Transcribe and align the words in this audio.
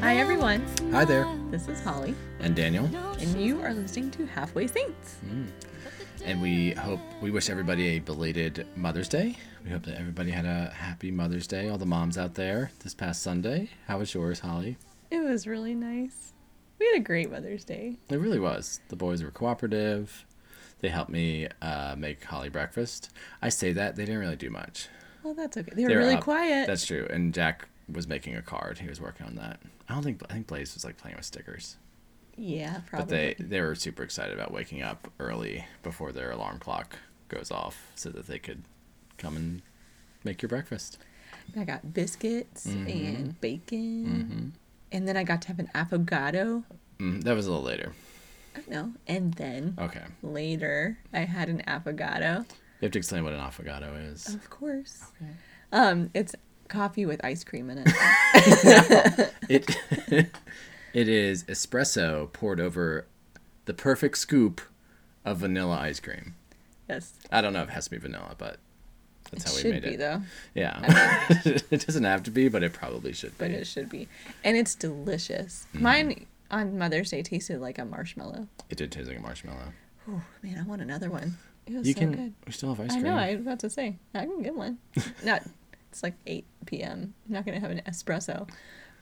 Hi, 0.00 0.16
everyone. 0.16 0.64
Hi 0.92 1.04
there. 1.04 1.28
This 1.50 1.68
is 1.68 1.80
Holly, 1.82 2.14
And 2.38 2.56
Daniel. 2.56 2.86
and 3.20 3.40
you 3.40 3.60
are 3.60 3.74
listening 3.74 4.10
to 4.12 4.26
Halfway 4.26 4.66
Saints. 4.66 5.16
Mm. 5.26 5.46
And 6.24 6.40
we 6.40 6.70
hope, 6.70 7.00
we 7.20 7.30
wish 7.30 7.50
everybody 7.50 7.96
a 7.96 7.98
belated 7.98 8.66
Mother's 8.76 9.08
Day. 9.08 9.36
We 9.64 9.70
hope 9.70 9.82
that 9.82 9.98
everybody 9.98 10.30
had 10.30 10.46
a 10.46 10.70
happy 10.70 11.10
Mother's 11.10 11.46
Day, 11.46 11.68
all 11.68 11.78
the 11.78 11.86
moms 11.86 12.16
out 12.16 12.34
there 12.34 12.70
this 12.82 12.94
past 12.94 13.22
Sunday. 13.22 13.68
How 13.86 13.98
was 13.98 14.14
yours, 14.14 14.40
Holly? 14.40 14.78
It 15.10 15.20
was 15.22 15.46
really 15.46 15.74
nice. 15.74 16.32
We 16.80 16.86
had 16.86 16.96
a 16.96 17.04
great 17.04 17.30
Mother's 17.30 17.64
Day. 17.64 17.96
It 18.08 18.16
really 18.16 18.40
was. 18.40 18.80
The 18.88 18.96
boys 18.96 19.22
were 19.22 19.30
cooperative. 19.30 20.24
They 20.80 20.88
helped 20.88 21.10
me 21.10 21.46
uh, 21.60 21.94
make 21.96 22.24
Holly 22.24 22.48
breakfast. 22.48 23.10
I 23.42 23.50
say 23.50 23.72
that, 23.74 23.96
they 23.96 24.04
didn't 24.06 24.20
really 24.20 24.36
do 24.36 24.48
much. 24.50 24.88
Well, 25.22 25.34
that's 25.34 25.56
okay. 25.58 25.70
They 25.74 25.82
were 25.82 25.88
They 25.90 25.94
were 25.96 26.00
really 26.00 26.14
up. 26.14 26.24
quiet. 26.24 26.66
That's 26.66 26.86
true. 26.86 27.06
And 27.10 27.34
Jack 27.34 27.68
was 27.92 28.08
making 28.08 28.34
a 28.34 28.40
card. 28.42 28.78
He 28.78 28.88
was 28.88 28.98
working 29.00 29.26
on 29.26 29.34
that. 29.36 29.60
I 29.88 29.94
don't 29.94 30.02
think, 30.02 30.22
I 30.30 30.32
think 30.32 30.46
Blaze 30.46 30.72
was 30.74 30.82
like 30.84 30.96
playing 30.96 31.16
with 31.16 31.26
stickers. 31.26 31.76
yeah, 32.36 32.80
probably. 32.86 33.34
But 33.34 33.38
they, 33.38 33.44
they 33.44 33.60
were 33.60 33.74
super 33.74 34.02
excited 34.02 34.32
about 34.34 34.50
waking 34.52 34.80
up 34.80 35.08
early 35.20 35.66
before 35.82 36.12
their 36.12 36.30
alarm 36.30 36.58
clock 36.60 36.96
goes 37.28 37.50
off 37.50 37.90
so 37.94 38.08
that 38.08 38.26
they 38.26 38.38
could 38.38 38.62
come 39.18 39.36
and 39.36 39.60
make 40.24 40.40
your 40.40 40.48
breakfast. 40.48 40.96
I 41.54 41.64
got 41.64 41.92
biscuits 41.92 42.66
Mm-hmm. 42.66 42.88
and 42.88 43.40
bacon, 43.42 44.52
and 44.92 45.06
then 45.08 45.16
I 45.16 45.24
got 45.24 45.42
to 45.42 45.48
have 45.48 45.58
an 45.58 45.68
affogato. 45.74 46.64
Mm, 47.00 47.22
that 47.24 47.34
was 47.34 47.46
a 47.46 47.50
little 47.50 47.64
later. 47.64 47.92
I 48.54 48.60
know. 48.70 48.92
And 49.06 49.34
then 49.34 49.74
Okay. 49.78 50.02
later, 50.22 50.98
I 51.12 51.20
had 51.20 51.48
an 51.48 51.62
affogato. 51.66 52.40
You 52.80 52.86
have 52.86 52.92
to 52.92 52.98
explain 52.98 53.24
what 53.24 53.32
an 53.32 53.40
affogato 53.40 54.12
is. 54.12 54.26
Of 54.34 54.50
course. 54.50 55.04
Um, 55.72 56.10
it's 56.14 56.34
coffee 56.68 57.06
with 57.06 57.24
ice 57.24 57.42
cream 57.44 57.70
in 57.70 57.84
it. 57.86 59.30
It 59.48 59.76
it 60.92 61.08
is 61.08 61.44
espresso 61.44 62.32
poured 62.32 62.60
over 62.60 63.06
the 63.64 63.74
perfect 63.74 64.18
scoop 64.18 64.60
of 65.24 65.38
vanilla 65.38 65.76
ice 65.78 66.00
cream. 66.00 66.34
yes. 66.88 67.14
I 67.30 67.40
don't 67.40 67.52
know 67.52 67.62
if 67.62 67.68
it 67.68 67.72
has 67.72 67.84
to 67.84 67.90
be 67.90 67.98
vanilla, 67.98 68.34
but 68.38 68.58
that's 69.30 69.44
It 69.44 69.48
how 69.48 69.54
we 69.54 69.60
should 69.62 69.70
made 69.70 69.82
be 69.82 69.88
it. 69.88 69.90
Should 69.92 69.98
be, 69.98 70.02
though, 70.02 70.22
Yeah. 70.54 71.26
it 71.70 71.86
doesn't 71.86 72.04
have 72.04 72.22
to 72.24 72.30
be, 72.30 72.48
but 72.48 72.62
it 72.62 72.72
probably 72.72 73.12
should 73.12 73.30
be. 73.38 73.44
but 73.44 73.50
it 73.50 73.66
should 73.66 73.88
be, 73.88 74.08
and 74.42 74.56
it's 74.56 74.74
delicious. 74.74 75.66
Mm. 75.74 75.80
Mine 75.80 76.26
on 76.50 76.78
Mother's 76.78 77.10
Day 77.10 77.22
tasted 77.22 77.60
like 77.60 77.78
a 77.78 77.84
marshmallow. 77.84 78.48
It 78.68 78.78
did 78.78 78.92
taste 78.92 79.08
like 79.08 79.18
a 79.18 79.22
marshmallow. 79.22 79.72
Oh 80.08 80.22
man, 80.42 80.58
I 80.58 80.62
want 80.68 80.82
another 80.82 81.10
one. 81.10 81.36
It 81.66 81.74
was 81.74 81.86
You 81.86 81.94
so 81.94 82.00
can 82.00 82.12
good. 82.12 82.34
we 82.46 82.52
still 82.52 82.74
have 82.74 82.80
ice 82.80 82.92
cream. 82.92 83.06
I 83.06 83.08
know. 83.08 83.16
I 83.16 83.32
was 83.36 83.42
about 83.42 83.60
to 83.60 83.70
say 83.70 83.96
I 84.14 84.24
can 84.26 84.42
get 84.42 84.54
one. 84.56 84.78
Not. 85.24 85.42
It's 85.90 86.02
like 86.02 86.14
8 86.26 86.44
p.m. 86.66 87.14
I'm 87.26 87.32
not 87.32 87.44
gonna 87.44 87.58
have 87.58 87.70
an 87.72 87.82
espresso, 87.86 88.48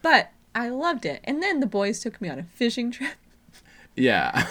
but 0.00 0.30
I 0.54 0.70
loved 0.70 1.04
it. 1.04 1.20
And 1.24 1.42
then 1.42 1.60
the 1.60 1.66
boys 1.66 2.00
took 2.00 2.20
me 2.20 2.28
on 2.30 2.38
a 2.38 2.44
fishing 2.44 2.90
trip. 2.90 3.12
Yeah. 3.94 4.46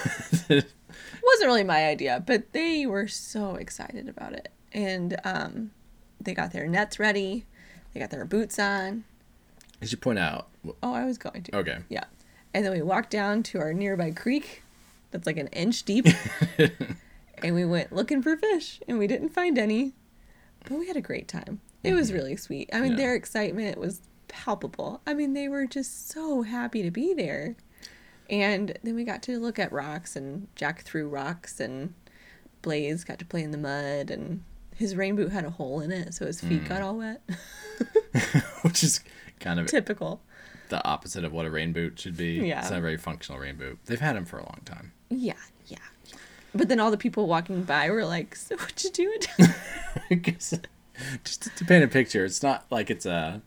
wasn't 0.50 1.48
really 1.48 1.64
my 1.64 1.86
idea, 1.88 2.24
but 2.26 2.52
they 2.54 2.86
were 2.86 3.08
so 3.08 3.56
excited 3.56 4.08
about 4.08 4.34
it. 4.34 4.50
And 4.74 5.18
um, 5.24 5.72
they 6.22 6.34
got 6.34 6.52
their 6.54 6.68
nets 6.68 7.00
ready. 7.00 7.46
They 7.94 8.00
got 8.00 8.10
their 8.12 8.26
boots 8.26 8.60
on. 8.60 9.04
I 9.82 9.86
should 9.86 10.02
point 10.02 10.20
out. 10.20 10.48
Oh, 10.84 10.94
I 10.94 11.06
was 11.06 11.18
going 11.18 11.44
to. 11.44 11.56
Okay. 11.58 11.78
Yeah. 11.90 12.04
And 12.54 12.66
then 12.66 12.74
we 12.74 12.82
walked 12.82 13.10
down 13.10 13.44
to 13.44 13.60
our 13.60 13.74
nearby 13.74 14.12
creek 14.12 14.64
that's 15.12 15.26
like 15.26 15.38
an 15.38 15.48
inch 15.48 15.84
deep. 15.84 16.08
and 16.58 17.56
we 17.56 17.66
went 17.66 17.94
looking 17.94 18.22
for 18.22 18.36
fish 18.36 18.82
and 18.88 18.98
we 18.98 19.08
didn't 19.08 19.30
find 19.30 19.58
any. 19.58 19.94
But 20.68 20.80
we 20.80 20.88
had 20.88 20.98
a 20.98 21.02
great 21.02 21.28
time. 21.28 21.62
It 21.84 21.94
was 21.94 22.10
mm-hmm. 22.10 22.18
really 22.18 22.36
sweet. 22.36 22.70
I 22.74 22.82
mean, 22.82 22.92
Yeah. 22.92 22.98
their 22.98 23.16
excitement 23.16 23.78
was 23.78 24.02
palpable. 24.28 25.02
I 25.08 25.14
mean, 25.14 25.34
they 25.34 25.48
were 25.48 25.66
just 25.66 26.10
so 26.10 26.42
happy 26.42 26.84
to 26.84 26.92
be 26.92 27.14
there. 27.14 27.56
And 28.30 28.78
then 28.84 28.96
we 28.96 29.06
got 29.06 29.24
to 29.24 29.40
look 29.40 29.58
at 29.58 29.72
rocks 29.72 30.16
and 30.16 30.48
Jack 30.56 30.82
threw 30.82 31.08
rocks 31.08 31.60
and 31.60 31.94
Blaze 32.62 33.04
got 33.04 33.20
to 33.20 33.26
play 33.26 33.44
in 33.44 33.52
the 33.52 33.58
mud 33.58 34.12
and 34.12 34.44
his 34.76 34.96
rain 34.96 35.16
boot 35.16 35.32
had 35.32 35.44
a 35.44 35.50
hole 35.50 35.80
in 35.80 35.92
it, 35.92 36.14
so 36.14 36.26
his 36.28 36.40
feet 36.40 36.66
got 36.66 36.82
mm. 36.82 36.86
all 36.86 36.98
wet. 36.98 37.22
Which 38.62 38.84
is 38.84 39.00
kind 39.40 39.60
of 39.60 39.66
Typical. 39.68 40.22
The 40.70 40.84
opposite 40.86 41.24
of 41.24 41.32
what 41.34 41.46
a 41.46 41.50
rain 41.50 41.74
boot 41.74 42.00
should 42.00 42.18
be. 42.18 42.48
Yeah. 42.48 42.62
It's 42.62 42.70
not 42.70 42.80
a 42.80 42.82
very 42.82 42.98
functional 42.98 43.40
rain 43.40 43.56
boot. 43.56 43.80
They've 43.86 44.00
had 44.00 44.16
them 44.16 44.26
for 44.26 44.38
a 44.38 44.44
long 44.44 44.62
time. 44.66 44.92
Yeah, 45.10 45.34
yeah. 45.68 45.78
But 46.54 46.70
then 46.70 46.80
all 46.80 46.92
the 46.92 46.98
people 46.98 47.28
walking 47.28 47.64
by 47.64 47.90
were 47.90 48.06
like, 48.06 48.36
"So 48.36 48.56
what 48.58 48.84
you 48.84 48.90
doing?" 48.92 49.20
Just 51.24 51.56
to, 51.58 51.66
paint 51.66 51.84
a 51.84 51.88
picture, 51.88 52.26
it's 52.26 52.42
not 52.42 52.66
like 52.72 52.90
it's 52.90 53.06
a. 53.06 53.42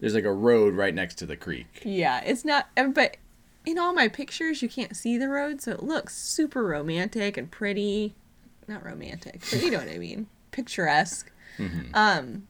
There's 0.00 0.14
like 0.14 0.24
a 0.24 0.32
road 0.32 0.74
right 0.74 0.94
next 0.94 1.16
to 1.16 1.26
the 1.26 1.36
creek. 1.36 1.82
yeah, 1.84 2.20
it's 2.24 2.44
not. 2.44 2.68
But 2.74 3.18
in 3.66 3.78
all 3.78 3.92
my 3.92 4.08
pictures, 4.08 4.62
you 4.62 4.68
can't 4.68 4.96
see 4.96 5.18
the 5.18 5.28
road, 5.28 5.60
so 5.60 5.72
it 5.72 5.82
looks 5.82 6.16
super 6.16 6.64
romantic 6.64 7.36
and 7.36 7.50
pretty. 7.50 8.14
Not 8.66 8.84
romantic, 8.84 9.40
but 9.50 9.62
you 9.62 9.70
know 9.70 9.78
what 9.78 9.88
I 9.88 9.98
mean. 9.98 10.26
Picturesque. 10.52 11.30
Um, 11.92 12.46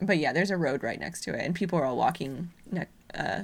but 0.00 0.18
yeah, 0.18 0.32
there's 0.32 0.50
a 0.50 0.56
road 0.56 0.82
right 0.82 0.98
next 0.98 1.22
to 1.24 1.34
it, 1.34 1.40
and 1.44 1.54
people 1.54 1.78
are 1.78 1.84
all 1.84 1.96
walking 1.96 2.50
ne- 2.70 2.86
uh, 3.16 3.42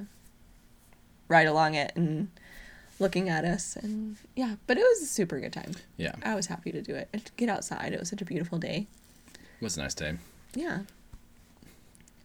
right 1.28 1.46
along 1.46 1.74
it 1.74 1.92
and 1.94 2.28
looking 2.98 3.28
at 3.28 3.44
us, 3.44 3.76
and 3.76 4.16
yeah. 4.34 4.56
But 4.66 4.76
it 4.76 4.82
was 4.82 5.02
a 5.02 5.06
super 5.06 5.40
good 5.40 5.52
time. 5.52 5.72
Yeah, 5.96 6.14
I 6.24 6.34
was 6.34 6.46
happy 6.46 6.72
to 6.72 6.82
do 6.82 6.94
it 6.94 7.08
and 7.12 7.24
to 7.24 7.32
get 7.36 7.48
outside. 7.48 7.92
It 7.92 8.00
was 8.00 8.08
such 8.08 8.22
a 8.22 8.24
beautiful 8.24 8.58
day. 8.58 8.86
it 9.34 9.64
was 9.64 9.76
a 9.76 9.80
nice 9.82 9.94
day. 9.94 10.14
Yeah. 10.54 10.80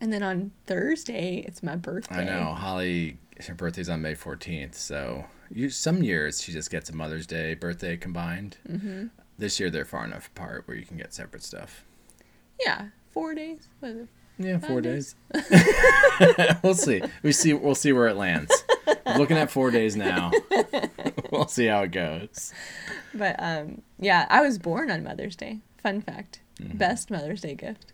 And 0.02 0.12
then 0.12 0.22
on 0.24 0.52
Thursday, 0.66 1.44
it's 1.48 1.64
my 1.64 1.76
birthday. 1.78 2.16
I 2.16 2.24
know 2.26 2.54
Holly. 2.54 3.18
Her 3.48 3.54
birthday's 3.56 3.90
on 3.90 4.02
May 4.02 4.14
14th, 4.14 4.76
so 4.76 5.26
you, 5.52 5.70
some 5.70 6.04
years 6.04 6.42
she 6.42 6.52
just 6.52 6.70
gets 6.70 6.90
a 6.90 6.96
Mother's 6.96 7.26
Day 7.26 7.56
birthday 7.56 7.98
combined. 7.98 8.58
Mm-hmm. 8.70 9.08
This 9.40 9.60
year 9.60 9.70
they're 9.72 9.86
far 9.86 10.06
enough 10.06 10.28
apart 10.28 10.68
where 10.68 10.78
you 10.78 10.86
can 10.86 10.98
get 10.98 11.14
separate 11.14 11.42
stuff. 11.44 11.84
Yeah, 12.60 12.88
four 13.12 13.34
days. 13.34 13.68
Was? 14.38 14.48
Yeah, 14.48 14.58
four 14.60 14.82
Five 14.82 14.84
days. 14.84 15.16
we'll 16.64 16.74
see. 16.74 17.02
We 17.22 17.32
see. 17.32 17.54
We'll 17.54 17.76
see 17.76 17.94
where 17.94 18.08
it 18.08 18.16
lands. 18.18 18.52
Looking 19.18 19.38
at 19.38 19.52
four 19.52 19.72
days 19.72 19.96
now. 19.96 20.32
we'll 21.32 21.48
see 21.48 21.66
how 21.68 21.82
it 21.84 21.92
goes. 21.92 22.54
But 23.14 23.36
um, 23.40 23.82
yeah, 24.00 24.26
I 24.30 24.42
was 24.42 24.58
born 24.58 24.90
on 24.92 25.04
Mother's 25.04 25.36
Day. 25.36 25.60
Fun 25.82 26.02
fact: 26.02 26.40
Mm-hmm. 26.62 26.78
best 26.78 27.10
Mother's 27.12 27.42
Day 27.42 27.56
gift 27.56 27.94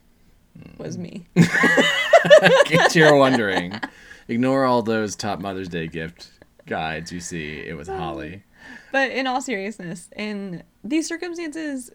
was 0.78 0.98
Mm. 0.98 1.02
me. 1.02 1.26
In 1.36 1.46
case 2.66 2.96
you're 2.96 3.16
wondering, 3.16 3.80
ignore 4.28 4.66
all 4.66 4.82
those 4.82 5.16
top 5.16 5.40
Mother's 5.40 5.70
Day 5.70 5.88
gift 5.88 6.30
guides 6.68 7.12
you 7.12 7.20
see. 7.22 7.60
It 7.60 7.76
was 7.78 7.88
Holly. 7.88 8.44
but 8.92 9.12
in 9.12 9.28
all 9.28 9.42
seriousness, 9.42 10.10
in 10.16 10.64
these 10.84 11.08
circumstances, 11.08 11.92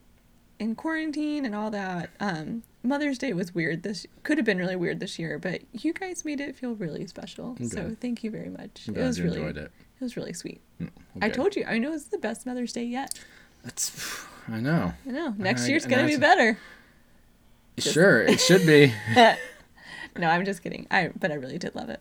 in 0.59 0.75
quarantine 0.75 1.45
and 1.45 1.55
all 1.55 1.71
that, 1.71 2.11
um, 2.21 2.63
Mother's 2.83 3.19
Day 3.19 3.33
was 3.33 3.55
weird. 3.55 3.83
This 3.83 4.07
could 4.23 4.39
have 4.39 4.45
been 4.45 4.59
really 4.59 4.77
weird 4.77 5.01
this 5.01 5.19
year, 5.19 5.39
but 5.39 5.63
you 5.73 5.93
guys 5.93 6.25
made 6.25 6.41
it 6.41 6.55
feel 6.55 6.75
really 6.75 7.07
special. 7.07 7.57
So 7.67 7.97
thank 8.01 8.23
you 8.23 8.31
very 8.31 8.51
much. 8.51 8.89
It 8.89 8.97
was 8.97 9.19
you 9.19 9.25
really, 9.25 9.39
enjoyed 9.39 9.57
it. 9.57 9.73
it 10.01 10.05
was 10.05 10.17
really 10.17 10.33
sweet. 10.33 10.61
Well, 10.79 10.89
I 11.23 11.31
told 11.31 11.57
you. 11.57 11.65
I 11.67 11.79
know 11.79 11.93
it's 11.93 12.05
the 12.05 12.19
best 12.19 12.47
Mother's 12.47 12.73
Day 12.73 12.85
yet. 12.85 13.19
That's. 13.63 14.27
I 14.49 14.61
know. 14.61 14.93
I 15.07 15.11
know. 15.11 15.35
Next 15.39 15.65
I- 15.65 15.69
year's 15.69 15.87
gonna 15.87 16.07
be 16.07 16.17
better. 16.17 16.59
Sure, 17.79 18.23
it 18.23 18.41
should 18.41 18.67
be. 18.67 18.93
No, 20.17 20.29
I'm 20.29 20.45
just 20.45 20.63
kidding. 20.63 20.87
I 20.93 21.11
but 21.19 21.33
I 21.33 21.35
really 21.35 21.59
did 21.59 21.75
love 21.75 21.89
it. 21.89 22.01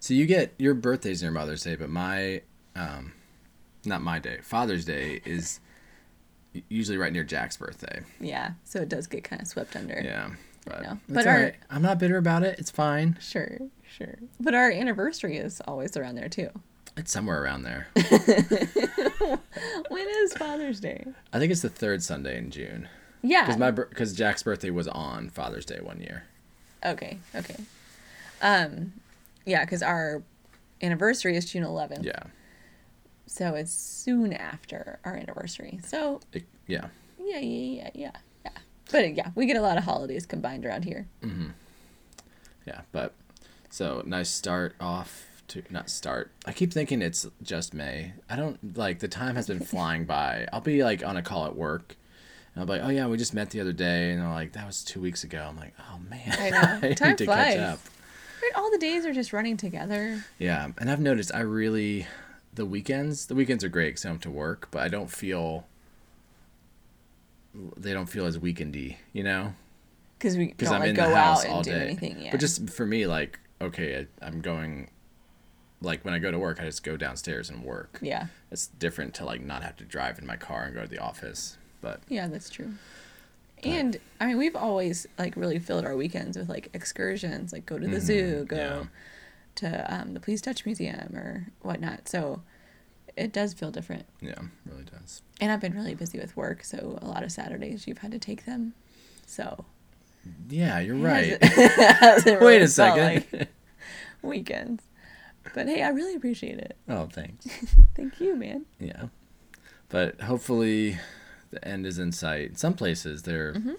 So 0.00 0.12
you 0.12 0.26
get 0.26 0.54
your 0.58 0.74
birthday's 0.74 1.22
your 1.22 1.30
Mother's 1.30 1.62
Day, 1.62 1.76
but 1.76 1.88
my, 1.88 2.42
um, 2.74 3.12
not 3.84 4.02
my 4.02 4.18
day. 4.18 4.38
Father's 4.42 4.84
Day 4.84 5.20
is 5.24 5.60
usually 6.68 6.98
right 6.98 7.12
near 7.12 7.24
Jack's 7.24 7.56
birthday. 7.56 8.02
Yeah, 8.20 8.52
so 8.64 8.80
it 8.80 8.88
does 8.88 9.06
get 9.06 9.24
kind 9.24 9.40
of 9.42 9.48
swept 9.48 9.76
under. 9.76 10.00
Yeah, 10.02 10.30
but 10.66 10.82
know. 10.82 10.98
But 11.08 11.26
our- 11.26 11.42
right. 11.42 11.54
I'm 11.70 11.82
not 11.82 11.98
bitter 11.98 12.16
about 12.16 12.42
it. 12.42 12.58
It's 12.58 12.70
fine. 12.70 13.16
Sure, 13.20 13.58
sure. 13.86 14.18
But 14.40 14.54
our 14.54 14.70
anniversary 14.70 15.36
is 15.36 15.60
always 15.66 15.96
around 15.96 16.14
there 16.16 16.28
too. 16.28 16.50
It's 16.96 17.10
somewhere 17.10 17.42
around 17.42 17.62
there. 17.62 17.88
When 19.88 20.06
is 20.08 20.32
Father's 20.34 20.80
Day? 20.80 21.04
I 21.32 21.38
think 21.38 21.52
it's 21.52 21.60
the 21.62 21.68
third 21.68 22.02
Sunday 22.02 22.38
in 22.38 22.50
June. 22.50 22.88
Yeah. 23.22 23.42
Because 23.42 23.58
my 23.58 23.70
because 23.70 24.12
Jack's 24.14 24.42
birthday 24.42 24.70
was 24.70 24.88
on 24.88 25.28
Father's 25.30 25.64
Day 25.64 25.78
one 25.80 26.00
year. 26.00 26.24
Okay, 26.84 27.18
okay. 27.34 27.56
Um, 28.40 28.92
yeah, 29.46 29.64
because 29.64 29.82
our 29.82 30.22
anniversary 30.82 31.36
is 31.36 31.44
June 31.44 31.62
11th. 31.64 32.04
Yeah, 32.04 32.24
So 33.26 33.54
it's 33.54 33.72
soon 33.72 34.32
after 34.32 34.98
our 35.04 35.14
anniversary. 35.16 35.80
So 35.84 36.20
It- 36.32 36.44
yeah. 36.66 36.86
yeah, 37.18 37.38
yeah, 37.38 37.82
yeah, 37.84 37.90
yeah, 37.94 38.10
yeah. 38.44 38.50
But 38.90 39.14
yeah, 39.14 39.30
we 39.34 39.46
get 39.46 39.56
a 39.56 39.62
lot 39.62 39.78
of 39.78 39.84
holidays 39.84 40.26
combined 40.26 40.66
around 40.66 40.84
here. 40.84 41.06
Mm-hmm. 41.22 41.48
Yeah, 42.66 42.82
but 42.92 43.14
so 43.70 44.02
nice 44.06 44.28
start 44.30 44.74
off 44.80 45.26
to 45.48 45.62
not 45.70 45.90
start. 45.90 46.30
I 46.46 46.52
keep 46.52 46.72
thinking 46.72 47.02
it's 47.02 47.26
just 47.42 47.74
May. 47.74 48.12
I 48.28 48.36
don't 48.36 48.76
like 48.76 49.00
the 49.00 49.08
time 49.08 49.36
has 49.36 49.46
been 49.48 49.60
flying 49.64 50.04
by. 50.04 50.46
I'll 50.52 50.60
be 50.60 50.84
like 50.84 51.04
on 51.04 51.16
a 51.16 51.22
call 51.22 51.46
at 51.46 51.56
work. 51.56 51.96
And 52.54 52.60
I'll 52.60 52.66
be 52.66 52.72
like, 52.74 52.82
oh 52.84 52.90
yeah, 52.90 53.06
we 53.06 53.16
just 53.16 53.32
met 53.34 53.50
the 53.50 53.60
other 53.60 53.72
day, 53.72 54.10
and 54.10 54.20
they're 54.20 54.28
like, 54.28 54.52
that 54.52 54.66
was 54.66 54.84
two 54.84 55.00
weeks 55.00 55.24
ago. 55.24 55.46
I'm 55.48 55.56
like, 55.56 55.72
oh 55.80 55.98
man, 56.10 56.36
I 56.38 56.50
know. 56.50 56.80
need 56.88 56.96
Time 56.98 57.16
to 57.16 57.24
flies. 57.24 57.54
catch 57.54 57.58
up. 57.58 57.80
Right, 58.42 58.52
all 58.56 58.70
the 58.70 58.78
days 58.78 59.06
are 59.06 59.12
just 59.14 59.32
running 59.32 59.56
together. 59.56 60.22
Yeah, 60.38 60.68
and 60.78 60.90
I've 60.90 61.00
noticed 61.00 61.34
I 61.34 61.40
really 61.40 62.06
the 62.52 62.66
weekends. 62.66 63.26
The 63.26 63.34
weekends 63.34 63.64
are 63.64 63.68
great 63.68 63.88
because 63.90 64.04
I 64.04 64.08
don't 64.08 64.16
have 64.16 64.22
to 64.22 64.30
work, 64.30 64.68
but 64.70 64.82
I 64.82 64.88
don't 64.88 65.10
feel 65.10 65.66
they 67.76 67.92
don't 67.92 68.06
feel 68.08 68.26
as 68.26 68.38
weekendy, 68.38 68.96
you 69.12 69.22
know, 69.22 69.54
Because 70.18 70.36
we 70.36 70.46
because 70.48 70.70
I'm 70.70 70.80
like 70.80 70.90
in 70.90 70.96
go 70.96 71.08
the 71.08 71.14
house 71.16 71.40
out 71.40 71.44
and 71.46 71.54
all 71.54 71.62
do 71.62 71.70
day. 71.70 71.80
anything. 71.86 72.20
Yeah. 72.22 72.30
But 72.30 72.40
just 72.40 72.70
for 72.70 72.86
me, 72.86 73.06
like, 73.06 73.38
okay, 73.60 74.06
I, 74.22 74.26
I'm 74.26 74.40
going. 74.40 74.88
Like 75.84 76.04
when 76.04 76.14
I 76.14 76.20
go 76.20 76.30
to 76.30 76.38
work, 76.38 76.60
I 76.60 76.64
just 76.64 76.84
go 76.84 76.96
downstairs 76.96 77.50
and 77.50 77.64
work. 77.64 77.98
yeah. 78.00 78.26
It's 78.52 78.68
different 78.68 79.14
to 79.14 79.24
like 79.24 79.40
not 79.40 79.64
have 79.64 79.76
to 79.78 79.84
drive 79.84 80.16
in 80.20 80.24
my 80.26 80.36
car 80.36 80.62
and 80.62 80.74
go 80.74 80.82
to 80.82 80.86
the 80.88 80.98
office. 81.00 81.56
But 81.80 82.00
Yeah, 82.08 82.28
that's 82.28 82.48
true. 82.48 82.74
And 83.64 83.98
I 84.20 84.26
mean, 84.26 84.38
we've 84.38 84.54
always 84.54 85.08
like 85.18 85.34
really 85.36 85.58
filled 85.58 85.84
our 85.84 85.96
weekends 85.96 86.38
with 86.38 86.48
like 86.48 86.68
excursions, 86.72 87.52
like 87.52 87.66
go 87.66 87.80
to 87.80 87.86
the 87.88 88.00
zoo, 88.00 88.44
go 88.48 88.56
Mm-hmm. 88.56 88.78
yeah. 88.82 88.86
To 89.56 89.94
um, 89.94 90.14
the 90.14 90.20
Please 90.20 90.40
Touch 90.40 90.64
Museum 90.66 91.14
or 91.14 91.48
whatnot. 91.60 92.08
So 92.08 92.42
it 93.16 93.32
does 93.32 93.52
feel 93.54 93.70
different. 93.70 94.06
yeah, 94.20 94.38
really 94.64 94.84
does. 94.84 95.22
And 95.40 95.50
I've 95.52 95.60
been 95.60 95.74
really 95.74 95.94
busy 95.94 96.18
with 96.18 96.36
work, 96.36 96.64
so 96.64 96.98
a 97.02 97.06
lot 97.06 97.22
of 97.22 97.32
Saturdays 97.32 97.86
you've 97.86 97.98
had 97.98 98.12
to 98.12 98.18
take 98.18 98.44
them. 98.46 98.74
So 99.26 99.64
Yeah, 100.48 100.78
you're 100.80 100.96
right. 100.96 101.38
Wait 101.56 102.26
really 102.26 102.56
a 102.58 102.68
second. 102.68 103.24
like 103.32 103.48
weekends. 104.22 104.82
But 105.54 105.66
hey, 105.66 105.82
I 105.82 105.88
really 105.88 106.14
appreciate 106.14 106.58
it. 106.58 106.76
oh, 106.88 107.06
thanks. 107.06 107.46
Thank 107.96 108.20
you, 108.20 108.36
man. 108.36 108.64
Yeah. 108.78 109.06
But 109.88 110.20
hopefully 110.22 110.98
the 111.50 111.66
end 111.66 111.84
is 111.84 111.98
in 111.98 112.12
sight. 112.12 112.58
Some 112.58 112.74
places 112.74 113.22
they're 113.22 113.52
Mm-hmm. 113.54 113.72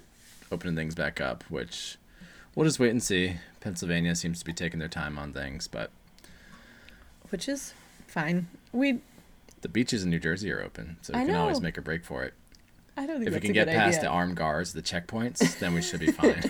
opening 0.51 0.75
things 0.75 0.93
back 0.93 1.21
up, 1.21 1.43
which 1.49 1.97
we'll 2.55 2.65
just 2.65 2.79
wait 2.79 2.91
and 2.91 3.01
see. 3.03 3.35
Pennsylvania 3.59 4.15
seems 4.15 4.39
to 4.39 4.45
be 4.45 4.53
taking 4.53 4.79
their 4.79 4.89
time 4.89 5.17
on 5.17 5.31
things, 5.33 5.67
but 5.67 5.91
Which 7.29 7.47
is 7.47 7.73
fine. 8.07 8.47
We 8.71 8.99
the 9.61 9.69
beaches 9.69 10.03
in 10.03 10.09
New 10.09 10.19
Jersey 10.19 10.51
are 10.51 10.61
open, 10.61 10.97
so 11.01 11.13
you 11.13 11.19
I 11.21 11.25
can 11.25 11.35
always 11.35 11.61
make 11.61 11.77
a 11.77 11.81
break 11.81 12.03
for 12.03 12.23
it. 12.23 12.33
I 12.97 13.05
don't 13.07 13.17
think 13.17 13.29
If 13.29 13.33
we 13.33 13.39
can 13.39 13.53
get 13.53 13.67
past 13.69 13.97
idea. 13.99 14.09
the 14.09 14.13
armed 14.13 14.35
guards, 14.35 14.73
the 14.73 14.81
checkpoints, 14.81 15.57
then 15.59 15.73
we 15.73 15.81
should 15.81 15.99
be 16.01 16.11
fine. 16.11 16.43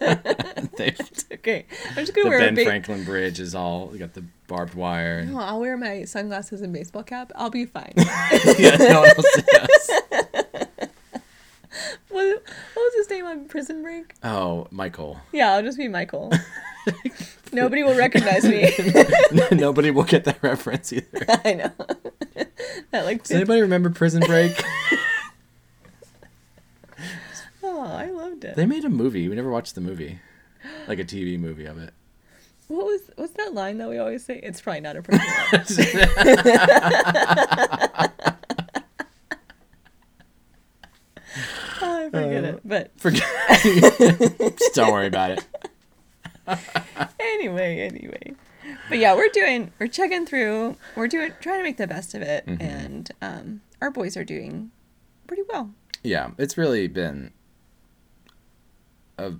they, 0.78 0.94
okay, 1.32 1.66
I'm 1.90 1.94
just 1.96 2.14
gonna 2.14 2.24
the 2.24 2.28
wear 2.30 2.38
Ben 2.40 2.54
ba- 2.54 2.64
Franklin 2.64 3.04
Bridge 3.04 3.38
is 3.38 3.54
all 3.54 3.88
we 3.88 3.98
got 3.98 4.14
the 4.14 4.24
barbed 4.48 4.74
wire. 4.74 5.18
And, 5.18 5.32
No, 5.34 5.40
I'll 5.40 5.60
wear 5.60 5.76
my 5.76 6.04
sunglasses 6.04 6.62
and 6.62 6.72
baseball 6.72 7.02
cap. 7.04 7.30
I'll 7.36 7.50
be 7.50 7.66
fine. 7.66 7.92
yeah, 7.96 8.76
no 8.76 9.02
one 9.02 9.10
will 9.16 9.22
see 9.24 9.42
us. 9.60 10.66
What, 12.22 12.42
what 12.74 12.82
was 12.82 12.94
his 12.94 13.10
name 13.10 13.24
on 13.26 13.46
Prison 13.46 13.82
Break? 13.82 14.14
Oh, 14.22 14.66
Michael. 14.70 15.20
Yeah, 15.32 15.52
I'll 15.52 15.62
just 15.62 15.78
be 15.78 15.88
Michael. 15.88 16.32
Nobody 17.52 17.82
will 17.82 17.94
recognize 17.96 18.44
me. 18.44 18.72
Nobody 19.52 19.90
will 19.90 20.04
get 20.04 20.24
that 20.24 20.42
reference 20.42 20.92
either. 20.92 21.24
I 21.44 21.52
know. 21.54 21.72
that 22.90 23.04
like 23.04 23.22
Does 23.22 23.32
anybody 23.32 23.60
remember 23.60 23.90
Prison 23.90 24.22
Break? 24.26 24.52
oh, 27.62 27.82
I 27.82 28.10
loved 28.10 28.44
it. 28.44 28.56
They 28.56 28.66
made 28.66 28.84
a 28.84 28.88
movie. 28.88 29.28
We 29.28 29.36
never 29.36 29.50
watched 29.50 29.74
the 29.74 29.80
movie, 29.80 30.20
like 30.88 30.98
a 30.98 31.04
TV 31.04 31.38
movie 31.38 31.66
of 31.66 31.78
it. 31.78 31.92
What 32.68 32.86
was 32.86 33.02
what's 33.16 33.32
that 33.34 33.52
line 33.52 33.76
that 33.78 33.90
we 33.90 33.98
always 33.98 34.24
say? 34.24 34.40
It's 34.42 34.60
probably 34.60 34.80
not 34.80 34.96
a 34.96 35.02
prison 35.02 35.26
line. 35.26 36.08
oh, 41.82 41.91
I 42.06 42.10
forget 42.10 42.44
it. 42.44 42.60
But 42.64 42.90
Forget. 43.00 43.22
Just 44.58 44.74
don't 44.74 44.92
worry 44.92 45.06
about 45.06 45.30
it. 45.32 45.44
anyway, 47.20 47.80
anyway. 47.80 48.34
But 48.88 48.98
yeah, 48.98 49.14
we're 49.14 49.28
doing 49.28 49.72
we're 49.78 49.86
checking 49.88 50.26
through. 50.26 50.76
We're 50.96 51.08
doing 51.08 51.32
trying 51.40 51.58
to 51.58 51.62
make 51.62 51.76
the 51.76 51.86
best 51.86 52.14
of 52.14 52.22
it, 52.22 52.46
Mm-hmm. 52.46 52.62
and 52.62 53.10
um, 53.20 53.60
our 53.80 53.90
boys 53.90 54.16
are 54.16 54.24
doing 54.24 54.70
pretty 55.26 55.42
well. 55.48 55.70
Yeah, 56.02 56.30
it's 56.38 56.58
really 56.58 56.88
been 56.88 57.32
a, 59.18 59.32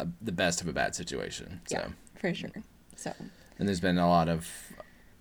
a 0.00 0.06
the 0.20 0.32
best 0.32 0.60
of 0.60 0.68
a 0.68 0.72
bad 0.72 0.94
situation. 0.94 1.60
So, 1.66 1.78
Yeah, 1.78 1.88
for 2.18 2.34
sure. 2.34 2.50
So 2.96 3.12
and 3.58 3.68
there's 3.68 3.80
been 3.80 3.98
a 3.98 4.08
lot 4.08 4.28
of 4.28 4.48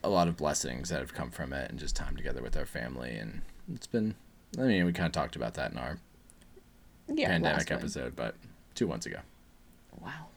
a 0.03 0.09
lot 0.09 0.27
of 0.27 0.35
blessings 0.37 0.89
that 0.89 0.99
have 0.99 1.13
come 1.13 1.31
from 1.31 1.53
it, 1.53 1.69
and 1.69 1.79
just 1.79 1.95
time 1.95 2.15
together 2.15 2.41
with 2.41 2.57
our 2.57 2.65
family, 2.65 3.15
and 3.15 3.41
it's 3.73 3.87
been. 3.87 4.15
I 4.59 4.63
mean, 4.63 4.85
we 4.85 4.91
kind 4.91 5.05
of 5.07 5.13
talked 5.13 5.35
about 5.37 5.53
that 5.53 5.71
in 5.71 5.77
our 5.77 5.97
yeah, 7.17 7.27
pandemic 7.29 7.71
episode, 7.71 8.15
but 8.15 8.35
two 8.75 8.87
months 8.87 9.05
ago. 9.05 9.17
Wow. 9.99 10.27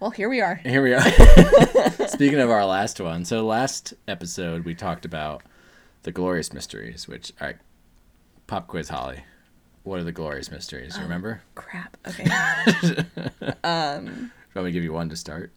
Well, 0.00 0.10
here 0.10 0.28
we 0.28 0.40
are. 0.40 0.56
Here 0.56 0.82
we 0.82 0.94
are. 0.94 1.00
Speaking 2.08 2.40
of 2.40 2.50
our 2.50 2.64
last 2.66 3.00
one, 3.00 3.24
so 3.24 3.46
last 3.46 3.94
episode 4.08 4.64
we 4.64 4.74
talked 4.74 5.04
about 5.04 5.42
the 6.02 6.10
glorious 6.12 6.52
mysteries. 6.52 7.06
Which, 7.06 7.32
all 7.40 7.46
right, 7.46 7.56
pop 8.46 8.66
quiz, 8.66 8.88
Holly. 8.88 9.24
What 9.84 9.98
are 10.00 10.04
the 10.04 10.12
glorious 10.12 10.50
mysteries? 10.50 10.96
You 10.96 11.02
remember? 11.04 11.42
Crap. 11.54 11.96
Okay. 12.08 12.24
um. 13.64 14.30
Want 14.54 14.66
me 14.66 14.70
to 14.70 14.72
give 14.72 14.84
you 14.84 14.92
one 14.92 15.08
to 15.08 15.16
start? 15.16 15.50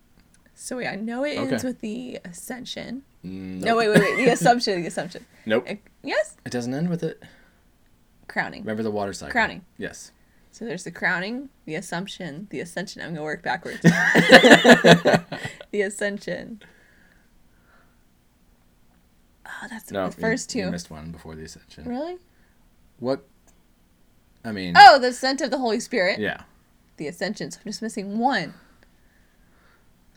so 0.58 0.78
wait, 0.78 0.88
I 0.88 0.96
know 0.96 1.26
it 1.26 1.36
ends 1.38 1.64
with 1.66 1.82
the 1.82 2.18
ascension. 2.24 3.04
Mm, 3.26 3.62
No, 3.62 3.76
wait, 3.76 3.90
wait, 3.90 4.00
wait. 4.00 4.16
The 4.26 4.28
assumption. 4.32 4.82
The 4.82 4.88
assumption. 4.88 5.26
Nope. 5.46 5.66
Uh, 5.70 5.74
yes. 6.02 6.38
It 6.46 6.52
doesn't 6.52 6.74
end 6.74 6.90
with 6.90 7.04
it. 7.04 7.22
Crowning. 8.28 8.62
Remember 8.62 8.84
the 8.84 8.92
water 8.92 9.14
cycle. 9.14 9.32
Crowning. 9.32 9.64
Yes. 9.78 10.12
So 10.52 10.66
there's 10.66 10.84
the 10.86 10.92
crowning, 10.92 11.50
the 11.66 11.76
assumption, 11.76 12.48
the 12.50 12.62
ascension. 12.62 13.02
I'm 13.02 13.10
gonna 13.10 13.24
work 13.24 13.44
backwards. 13.44 13.82
the 13.82 15.22
ascension. 15.74 16.62
Oh, 19.46 19.68
that's 19.70 19.92
No. 19.92 20.08
the 20.10 20.16
first 20.16 20.54
you, 20.56 20.62
two. 20.62 20.66
You 20.68 20.72
missed 20.72 20.90
one 20.90 21.12
before 21.12 21.36
the 21.36 21.44
ascension. 21.44 21.84
Really? 21.86 22.18
What? 23.00 23.26
I 24.44 24.52
mean. 24.52 24.74
Oh, 24.78 25.00
the 25.00 25.08
ascent 25.08 25.42
of 25.42 25.52
the 25.52 25.58
Holy 25.58 25.80
Spirit. 25.80 26.20
Yeah. 26.20 26.42
The 26.98 27.08
ascension. 27.08 27.52
So 27.52 27.60
I'm 27.60 27.66
just 27.70 27.82
missing 27.82 28.18
one. 28.18 28.54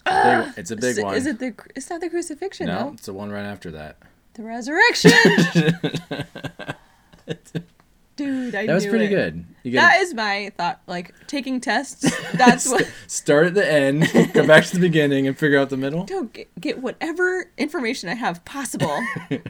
Big, 0.05 0.15
ah, 0.15 0.53
it's 0.57 0.71
a 0.71 0.77
big 0.77 0.97
Is 0.97 1.03
one. 1.03 1.15
Is 1.17 1.27
it 1.27 1.39
the? 1.39 1.55
It's 1.75 1.91
not 1.91 2.01
the 2.01 2.09
crucifixion, 2.09 2.69
no, 2.69 2.79
though. 2.79 2.93
it's 2.93 3.07
the 3.07 3.13
one 3.13 3.31
right 3.31 3.45
after 3.45 3.71
that. 3.73 3.97
The 4.35 4.43
resurrection. 4.45 5.11
Dude, 8.19 8.55
I 8.57 8.67
That 8.67 8.75
was 8.75 8.85
pretty 8.87 9.05
it. 9.05 9.11
good. 9.11 9.45
You 9.63 9.71
get 9.71 9.81
That 9.81 10.01
is 10.01 10.13
my 10.13 10.51
thought. 10.57 10.81
Like 10.89 11.15
taking 11.29 11.61
tests. 11.61 12.05
That's 12.35 12.69
what. 12.71 12.91
start 13.07 13.47
at 13.47 13.55
the 13.55 13.71
end, 13.71 14.11
go 14.35 14.45
back 14.45 14.65
to 14.65 14.75
the 14.75 14.81
beginning, 14.81 15.29
and 15.29 15.39
figure 15.39 15.57
out 15.57 15.71
the 15.71 15.77
middle. 15.77 16.05
Don't 16.05 16.33
get, 16.33 16.49
get 16.61 16.83
whatever 16.83 17.51
information 17.57 18.09
I 18.09 18.15
have 18.15 18.45
possible, 18.45 19.01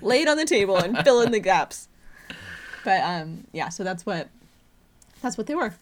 lay 0.02 0.20
it 0.20 0.28
on 0.28 0.37
the 0.37 0.44
table, 0.44 0.76
and 0.76 0.98
fill 0.98 1.22
in 1.22 1.32
the 1.32 1.40
gaps. 1.40 1.88
But 2.84 3.00
um, 3.00 3.46
yeah. 3.52 3.70
So 3.70 3.82
that's 3.84 4.04
what. 4.04 4.28
That's 5.22 5.37
what 5.38 5.46
they 5.48 5.54
were. 5.56 5.75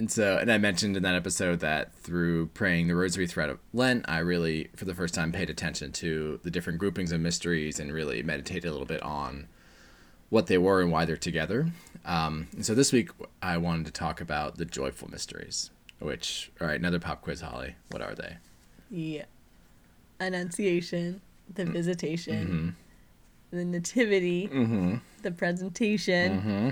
And 0.00 0.10
so, 0.10 0.38
and 0.38 0.50
I 0.50 0.56
mentioned 0.56 0.96
in 0.96 1.02
that 1.02 1.14
episode 1.14 1.60
that 1.60 1.92
through 1.94 2.46
praying 2.48 2.88
the 2.88 2.94
Rosary 2.94 3.26
thread 3.26 3.50
of 3.50 3.58
Lent, 3.74 4.06
I 4.08 4.18
really, 4.20 4.70
for 4.74 4.86
the 4.86 4.94
first 4.94 5.12
time, 5.12 5.30
paid 5.30 5.50
attention 5.50 5.92
to 5.92 6.40
the 6.42 6.50
different 6.50 6.78
groupings 6.78 7.12
of 7.12 7.20
mysteries 7.20 7.78
and 7.78 7.92
really 7.92 8.22
meditated 8.22 8.64
a 8.64 8.72
little 8.72 8.86
bit 8.86 9.02
on 9.02 9.46
what 10.30 10.46
they 10.46 10.56
were 10.56 10.80
and 10.80 10.90
why 10.90 11.04
they're 11.04 11.18
together. 11.18 11.66
Um, 12.06 12.48
and 12.54 12.64
so 12.64 12.74
this 12.74 12.92
week, 12.94 13.10
I 13.42 13.58
wanted 13.58 13.84
to 13.86 13.92
talk 13.92 14.22
about 14.22 14.56
the 14.56 14.64
joyful 14.64 15.10
mysteries, 15.10 15.70
which, 15.98 16.50
all 16.62 16.66
right, 16.68 16.80
another 16.80 16.98
pop 16.98 17.20
quiz, 17.20 17.42
Holly. 17.42 17.74
What 17.90 18.00
are 18.00 18.14
they? 18.14 18.38
Yeah. 18.90 19.24
Annunciation, 20.18 21.20
the 21.54 21.64
Mm. 21.64 21.72
visitation, 21.72 22.76
the 23.50 23.66
nativity, 23.66 24.48
Mm-hmm. 24.48 24.94
the 25.20 25.30
presentation, 25.30 26.38
Mm-hmm. 26.40 26.68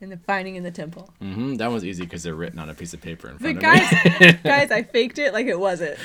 And 0.00 0.10
the 0.10 0.16
finding 0.18 0.56
in 0.56 0.62
the 0.62 0.70
temple. 0.70 1.12
Mm-hmm. 1.22 1.54
That 1.56 1.70
was 1.70 1.84
easy 1.84 2.04
because 2.04 2.22
they're 2.22 2.34
written 2.34 2.58
on 2.58 2.70
a 2.70 2.74
piece 2.74 2.94
of 2.94 3.00
paper 3.00 3.28
in 3.28 3.34
But 3.36 3.42
front 3.42 3.56
of 3.58 3.62
guys, 3.62 4.20
me. 4.20 4.32
guys, 4.44 4.70
I 4.70 4.82
faked 4.82 5.18
it 5.18 5.32
like 5.32 5.46
it 5.46 5.58
wasn't. 5.58 5.98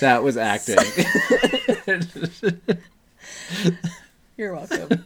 that 0.00 0.22
was 0.22 0.36
acting. 0.36 0.76
You're 4.36 4.54
welcome. 4.54 5.04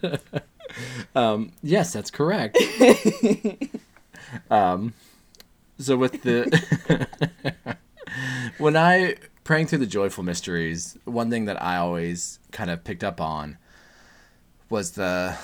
Um, 1.14 1.52
yes, 1.62 1.92
that's 1.92 2.10
correct. 2.10 2.58
um, 4.50 4.92
so 5.78 5.96
with 5.96 6.22
the 6.22 7.06
when 8.58 8.76
I 8.76 9.16
praying 9.44 9.66
through 9.68 9.78
the 9.78 9.86
joyful 9.86 10.24
mysteries, 10.24 10.96
one 11.04 11.30
thing 11.30 11.44
that 11.46 11.62
I 11.62 11.76
always 11.76 12.38
kind 12.52 12.70
of 12.70 12.84
picked 12.84 13.04
up 13.04 13.20
on 13.20 13.58
was 14.68 14.92
the 14.92 15.36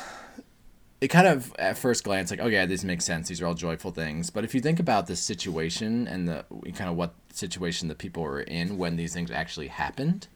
it 1.02 1.08
kind 1.08 1.26
of 1.26 1.52
at 1.58 1.76
first 1.76 2.04
glance 2.04 2.30
like, 2.30 2.40
oh 2.40 2.46
yeah, 2.46 2.64
these 2.64 2.84
make 2.84 3.02
sense. 3.02 3.26
These 3.28 3.42
are 3.42 3.46
all 3.46 3.54
joyful 3.54 3.90
things. 3.90 4.30
But 4.30 4.44
if 4.44 4.54
you 4.54 4.60
think 4.60 4.78
about 4.78 5.08
the 5.08 5.16
situation 5.16 6.06
and 6.06 6.28
the 6.28 6.44
kind 6.74 6.88
of 6.88 6.94
what 6.94 7.14
situation 7.32 7.88
the 7.88 7.96
people 7.96 8.22
were 8.22 8.40
in 8.40 8.78
when 8.78 8.94
these 8.94 9.12
things 9.12 9.28
actually 9.32 9.66
happened, 9.66 10.28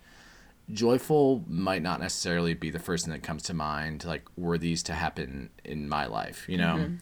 joyful 0.73 1.45
might 1.47 1.83
not 1.83 2.01
necessarily 2.01 2.55
be 2.55 2.71
the 2.71 2.81
first 2.81 3.05
thing 3.05 3.13
that 3.13 3.23
comes 3.23 3.45
to 3.45 3.55
mind. 3.55 4.05
Like, 4.05 4.25
were 4.37 4.59
these 4.59 4.83
to 4.85 4.95
happen 4.95 5.51
in 5.65 5.89
my 5.89 6.07
life? 6.07 6.47
You 6.49 6.59
know, 6.59 6.77
mm-hmm. 6.79 6.95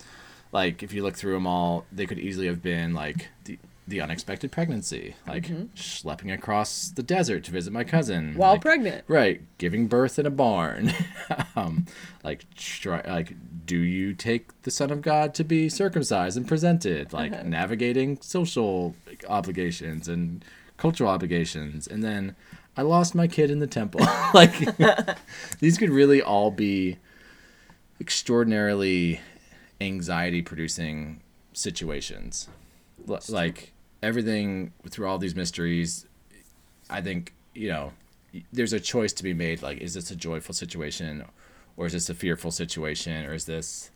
like 0.53 0.83
if 0.83 0.93
you 0.93 1.03
look 1.03 1.17
through 1.17 1.33
them 1.33 1.47
all, 1.47 1.87
they 1.91 2.05
could 2.05 2.19
easily 2.19 2.49
have 2.49 2.63
been 2.63 2.93
like 2.93 3.29
the 3.45 3.59
the 3.87 4.01
unexpected 4.01 4.51
pregnancy, 4.51 5.15
like 5.27 5.45
mm-hmm. 5.45 5.65
schlepping 5.75 6.33
across 6.33 6.89
the 6.89 7.03
desert 7.03 7.45
to 7.45 7.51
visit 7.51 7.73
my 7.73 7.85
cousin 7.85 8.35
while 8.35 8.53
like, 8.53 8.63
pregnant, 8.63 9.05
right? 9.09 9.43
Giving 9.59 9.89
birth 9.89 10.19
in 10.19 10.25
a 10.25 10.31
barn, 10.31 10.93
um, 11.57 11.87
like 12.23 12.45
try, 12.55 13.03
like 13.07 13.35
do 13.67 13.77
you 13.77 14.15
take 14.15 14.63
the 14.63 14.71
Son 14.71 14.91
of 14.91 15.03
God 15.03 15.35
to 15.35 15.45
be 15.45 15.69
circumcised 15.69 16.37
and 16.37 16.49
presented, 16.49 17.13
like 17.13 17.33
uh-huh. 17.33 17.43
navigating 17.43 18.19
social 18.23 18.95
obligations 19.29 20.09
and 20.09 20.45
cultural 20.79 21.11
obligations, 21.11 21.87
and 21.87 22.03
then 22.03 22.37
I 22.77 22.83
lost 22.83 23.15
my 23.15 23.29
kid 23.29 23.51
in 23.51 23.59
the 23.59 23.67
temple. 23.67 24.01
like 24.35 24.55
these 25.61 25.77
could 25.77 25.91
really 25.91 26.23
all 26.23 26.51
be 26.51 26.97
extraordinarily 28.01 29.21
anxiety 29.81 30.41
producing 30.41 31.21
situations 31.53 32.49
like 33.29 33.73
everything 34.05 34.73
through 34.89 35.09
all 35.09 35.19
these 35.19 35.35
mysteries, 35.35 36.07
I 36.91 37.01
think 37.01 37.33
you 37.55 37.69
know 37.69 37.93
there's 38.53 38.73
a 38.73 38.81
choice 38.81 39.13
to 39.15 39.23
be 39.23 39.35
made. 39.35 39.63
Like, 39.63 39.79
is 39.79 39.95
this 39.95 40.11
a 40.11 40.17
joyful 40.17 40.55
situation, 40.55 41.25
or 41.77 41.87
is 41.87 41.93
this 41.93 42.11
a 42.11 42.15
fearful 42.15 42.51
situation, 42.51 43.25
or 43.25 43.35
is 43.35 43.47
this 43.47 43.91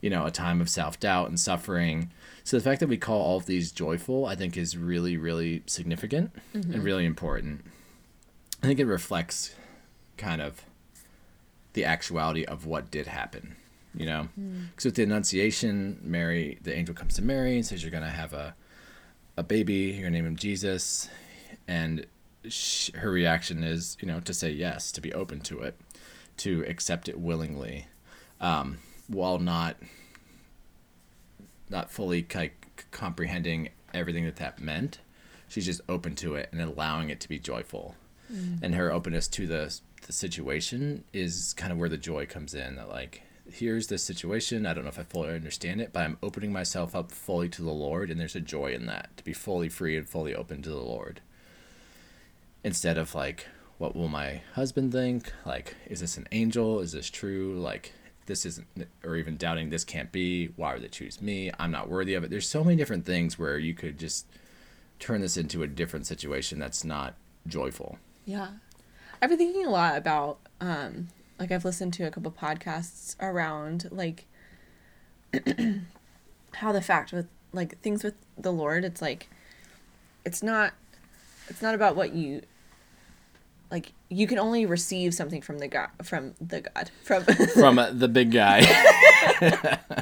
you 0.00 0.10
know 0.10 0.26
a 0.26 0.30
time 0.30 0.60
of 0.60 0.68
self 0.68 0.98
doubt 0.98 1.28
and 1.28 1.38
suffering? 1.38 2.10
So 2.44 2.56
the 2.56 2.62
fact 2.62 2.80
that 2.80 2.88
we 2.88 2.96
call 2.96 3.20
all 3.20 3.36
of 3.38 3.46
these 3.46 3.72
joyful, 3.72 4.26
I 4.26 4.34
think, 4.34 4.56
is 4.56 4.76
really 4.76 5.16
really 5.16 5.62
significant 5.66 6.32
mm-hmm. 6.54 6.72
and 6.72 6.82
really 6.82 7.06
important. 7.06 7.64
I 8.62 8.66
think 8.66 8.80
it 8.80 8.86
reflects 8.86 9.54
kind 10.16 10.40
of 10.42 10.64
the 11.74 11.84
actuality 11.84 12.44
of 12.44 12.64
what 12.64 12.90
did 12.90 13.06
happen 13.06 13.54
you 13.94 14.06
know 14.06 14.28
because 14.34 14.82
mm. 14.82 14.84
with 14.84 14.94
the 14.94 15.02
annunciation 15.02 15.98
mary 16.02 16.58
the 16.62 16.74
angel 16.74 16.94
comes 16.94 17.14
to 17.14 17.22
mary 17.22 17.56
and 17.56 17.66
says 17.66 17.82
you're 17.82 17.90
going 17.90 18.02
to 18.02 18.08
have 18.08 18.32
a 18.32 18.54
a 19.36 19.42
baby. 19.42 19.74
You're 19.74 20.02
gonna 20.02 20.10
name 20.10 20.26
him 20.26 20.36
Jesus, 20.36 21.08
and 21.68 22.06
she, 22.48 22.92
her 22.92 23.10
reaction 23.10 23.62
is, 23.62 23.96
you 24.00 24.08
know, 24.08 24.20
to 24.20 24.34
say 24.34 24.50
yes, 24.50 24.92
to 24.92 25.00
be 25.00 25.12
open 25.12 25.40
to 25.40 25.60
it, 25.60 25.78
to 26.38 26.64
accept 26.66 27.08
it 27.08 27.18
willingly, 27.18 27.86
um, 28.40 28.78
while 29.08 29.38
not 29.38 29.76
not 31.68 31.90
fully 31.90 32.26
like 32.34 32.86
comprehending 32.90 33.70
everything 33.92 34.24
that 34.24 34.36
that 34.36 34.60
meant. 34.60 35.00
She's 35.48 35.66
just 35.66 35.80
open 35.88 36.14
to 36.16 36.34
it 36.34 36.48
and 36.52 36.60
allowing 36.60 37.10
it 37.10 37.20
to 37.20 37.28
be 37.28 37.38
joyful, 37.38 37.94
mm. 38.32 38.62
and 38.62 38.74
her 38.74 38.90
openness 38.90 39.28
to 39.28 39.46
the 39.46 39.78
the 40.06 40.12
situation 40.12 41.04
is 41.12 41.52
kind 41.54 41.72
of 41.72 41.78
where 41.78 41.88
the 41.88 41.96
joy 41.96 42.26
comes 42.26 42.54
in. 42.54 42.76
That 42.76 42.88
like 42.88 43.22
here's 43.50 43.86
this 43.86 44.02
situation. 44.02 44.66
I 44.66 44.74
don't 44.74 44.84
know 44.84 44.90
if 44.90 44.98
I 44.98 45.02
fully 45.02 45.34
understand 45.34 45.80
it, 45.80 45.92
but 45.92 46.00
I'm 46.00 46.18
opening 46.22 46.52
myself 46.52 46.94
up 46.94 47.12
fully 47.12 47.48
to 47.50 47.62
the 47.62 47.70
Lord, 47.70 48.10
and 48.10 48.18
there's 48.18 48.36
a 48.36 48.40
joy 48.40 48.72
in 48.72 48.86
that 48.86 49.16
to 49.16 49.24
be 49.24 49.32
fully 49.32 49.68
free 49.68 49.96
and 49.96 50.08
fully 50.08 50.34
open 50.34 50.62
to 50.62 50.70
the 50.70 50.76
Lord. 50.76 51.20
Instead 52.64 52.98
of 52.98 53.14
like, 53.14 53.46
what 53.78 53.94
will 53.94 54.08
my 54.08 54.42
husband 54.54 54.92
think? 54.92 55.32
Like, 55.44 55.76
is 55.86 56.00
this 56.00 56.16
an 56.16 56.26
angel? 56.32 56.80
Is 56.80 56.92
this 56.92 57.10
true? 57.10 57.58
Like, 57.58 57.92
this 58.26 58.44
isn't, 58.44 58.66
or 59.04 59.16
even 59.16 59.36
doubting 59.36 59.70
this 59.70 59.84
can't 59.84 60.10
be. 60.10 60.48
Why 60.56 60.74
would 60.74 60.82
they 60.82 60.88
choose 60.88 61.22
me? 61.22 61.50
I'm 61.58 61.70
not 61.70 61.88
worthy 61.88 62.14
of 62.14 62.24
it. 62.24 62.30
There's 62.30 62.48
so 62.48 62.64
many 62.64 62.76
different 62.76 63.06
things 63.06 63.38
where 63.38 63.58
you 63.58 63.74
could 63.74 63.98
just 63.98 64.26
turn 64.98 65.20
this 65.20 65.36
into 65.36 65.62
a 65.62 65.66
different 65.66 66.06
situation 66.06 66.58
that's 66.58 66.84
not 66.84 67.14
joyful. 67.46 67.98
Yeah. 68.24 68.48
I've 69.20 69.30
been 69.30 69.38
thinking 69.38 69.66
a 69.66 69.70
lot 69.70 69.96
about 69.96 70.38
um, 70.60 71.08
like 71.38 71.52
I've 71.52 71.64
listened 71.64 71.92
to 71.94 72.04
a 72.04 72.10
couple 72.10 72.30
podcasts 72.32 73.16
around 73.20 73.88
like 73.90 74.26
how 76.54 76.72
the 76.72 76.82
fact 76.82 77.12
with 77.12 77.28
like 77.52 77.80
things 77.80 78.02
with 78.04 78.14
the 78.38 78.52
Lord, 78.52 78.84
it's 78.84 79.02
like 79.02 79.28
it's 80.24 80.42
not 80.42 80.72
it's 81.48 81.62
not 81.62 81.74
about 81.74 81.96
what 81.96 82.14
you 82.14 82.42
like 83.70 83.92
you 84.08 84.26
can 84.26 84.38
only 84.38 84.66
receive 84.66 85.14
something 85.14 85.42
from 85.42 85.58
the 85.58 85.68
god 85.68 85.88
from 86.02 86.34
the 86.40 86.60
god 86.60 86.90
from 87.02 87.24
from 87.54 87.78
uh, 87.78 87.90
the 87.90 88.08
big 88.08 88.30
guy. 88.32 88.62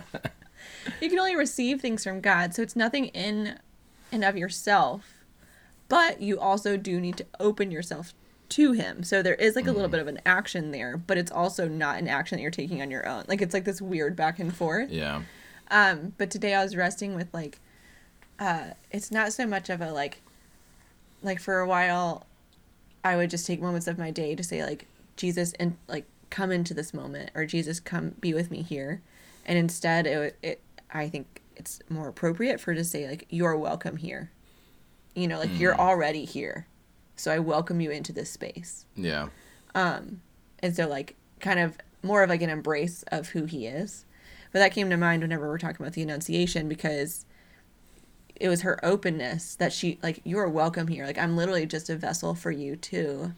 You 1.00 1.08
can 1.08 1.18
only 1.18 1.36
receive 1.36 1.80
things 1.80 2.04
from 2.04 2.20
god 2.20 2.54
so 2.54 2.62
it's 2.62 2.76
nothing 2.76 3.06
in 3.06 3.58
and 4.12 4.22
of 4.24 4.36
yourself 4.36 5.24
but 5.88 6.20
you 6.20 6.38
also 6.38 6.76
do 6.76 7.00
need 7.00 7.16
to 7.16 7.26
open 7.40 7.70
yourself 7.70 8.12
to 8.50 8.72
him. 8.72 9.02
So 9.02 9.22
there 9.22 9.34
is 9.34 9.56
like 9.56 9.66
a 9.66 9.72
little 9.72 9.88
mm. 9.88 9.92
bit 9.92 10.00
of 10.00 10.08
an 10.08 10.20
action 10.26 10.70
there, 10.70 10.96
but 10.96 11.18
it's 11.18 11.30
also 11.30 11.68
not 11.68 11.98
an 11.98 12.08
action 12.08 12.36
that 12.36 12.42
you're 12.42 12.50
taking 12.50 12.82
on 12.82 12.90
your 12.90 13.06
own. 13.06 13.24
Like 13.28 13.42
it's 13.42 13.54
like 13.54 13.64
this 13.64 13.80
weird 13.80 14.16
back 14.16 14.38
and 14.38 14.54
forth. 14.54 14.90
Yeah. 14.90 15.22
Um, 15.70 16.14
but 16.18 16.30
today 16.30 16.54
I 16.54 16.62
was 16.62 16.76
resting 16.76 17.14
with 17.14 17.32
like 17.32 17.58
uh 18.38 18.70
it's 18.90 19.10
not 19.10 19.32
so 19.32 19.46
much 19.46 19.70
of 19.70 19.80
a 19.80 19.92
like 19.92 20.20
like 21.22 21.40
for 21.40 21.60
a 21.60 21.66
while 21.66 22.26
I 23.04 23.16
would 23.16 23.30
just 23.30 23.46
take 23.46 23.62
moments 23.62 23.86
of 23.86 23.96
my 23.96 24.10
day 24.10 24.34
to 24.34 24.42
say 24.42 24.64
like 24.64 24.86
Jesus 25.16 25.52
and 25.54 25.76
like 25.88 26.06
come 26.30 26.50
into 26.50 26.74
this 26.74 26.92
moment 26.92 27.30
or 27.34 27.46
Jesus 27.46 27.80
come 27.80 28.10
be 28.20 28.34
with 28.34 28.50
me 28.50 28.62
here. 28.62 29.00
And 29.46 29.56
instead 29.56 30.06
it 30.06 30.36
it 30.42 30.60
I 30.92 31.08
think 31.08 31.40
it's 31.56 31.80
more 31.88 32.08
appropriate 32.08 32.60
for 32.60 32.74
to 32.74 32.84
say 32.84 33.08
like 33.08 33.26
you're 33.30 33.56
welcome 33.56 33.96
here. 33.96 34.30
You 35.14 35.28
know, 35.28 35.38
like 35.38 35.50
mm. 35.50 35.60
you're 35.60 35.78
already 35.78 36.24
here 36.24 36.66
so 37.16 37.32
I 37.32 37.38
welcome 37.38 37.80
you 37.80 37.90
into 37.90 38.12
this 38.12 38.30
space. 38.30 38.86
Yeah. 38.96 39.28
Um, 39.74 40.20
and 40.60 40.74
so 40.74 40.88
like 40.88 41.16
kind 41.40 41.60
of 41.60 41.76
more 42.02 42.22
of 42.22 42.30
like 42.30 42.42
an 42.42 42.50
embrace 42.50 43.04
of 43.08 43.28
who 43.28 43.44
he 43.44 43.66
is. 43.66 44.04
But 44.52 44.60
that 44.60 44.72
came 44.72 44.90
to 44.90 44.96
mind 44.96 45.22
whenever 45.22 45.48
we're 45.48 45.58
talking 45.58 45.84
about 45.84 45.94
the 45.94 46.02
Annunciation 46.02 46.68
because 46.68 47.26
it 48.36 48.48
was 48.48 48.62
her 48.62 48.84
openness 48.84 49.56
that 49.56 49.72
she 49.72 49.98
like 50.02 50.20
you're 50.24 50.48
welcome 50.48 50.88
here. 50.88 51.06
Like 51.06 51.18
I'm 51.18 51.36
literally 51.36 51.66
just 51.66 51.90
a 51.90 51.96
vessel 51.96 52.34
for 52.34 52.50
you 52.50 52.76
to 52.76 53.32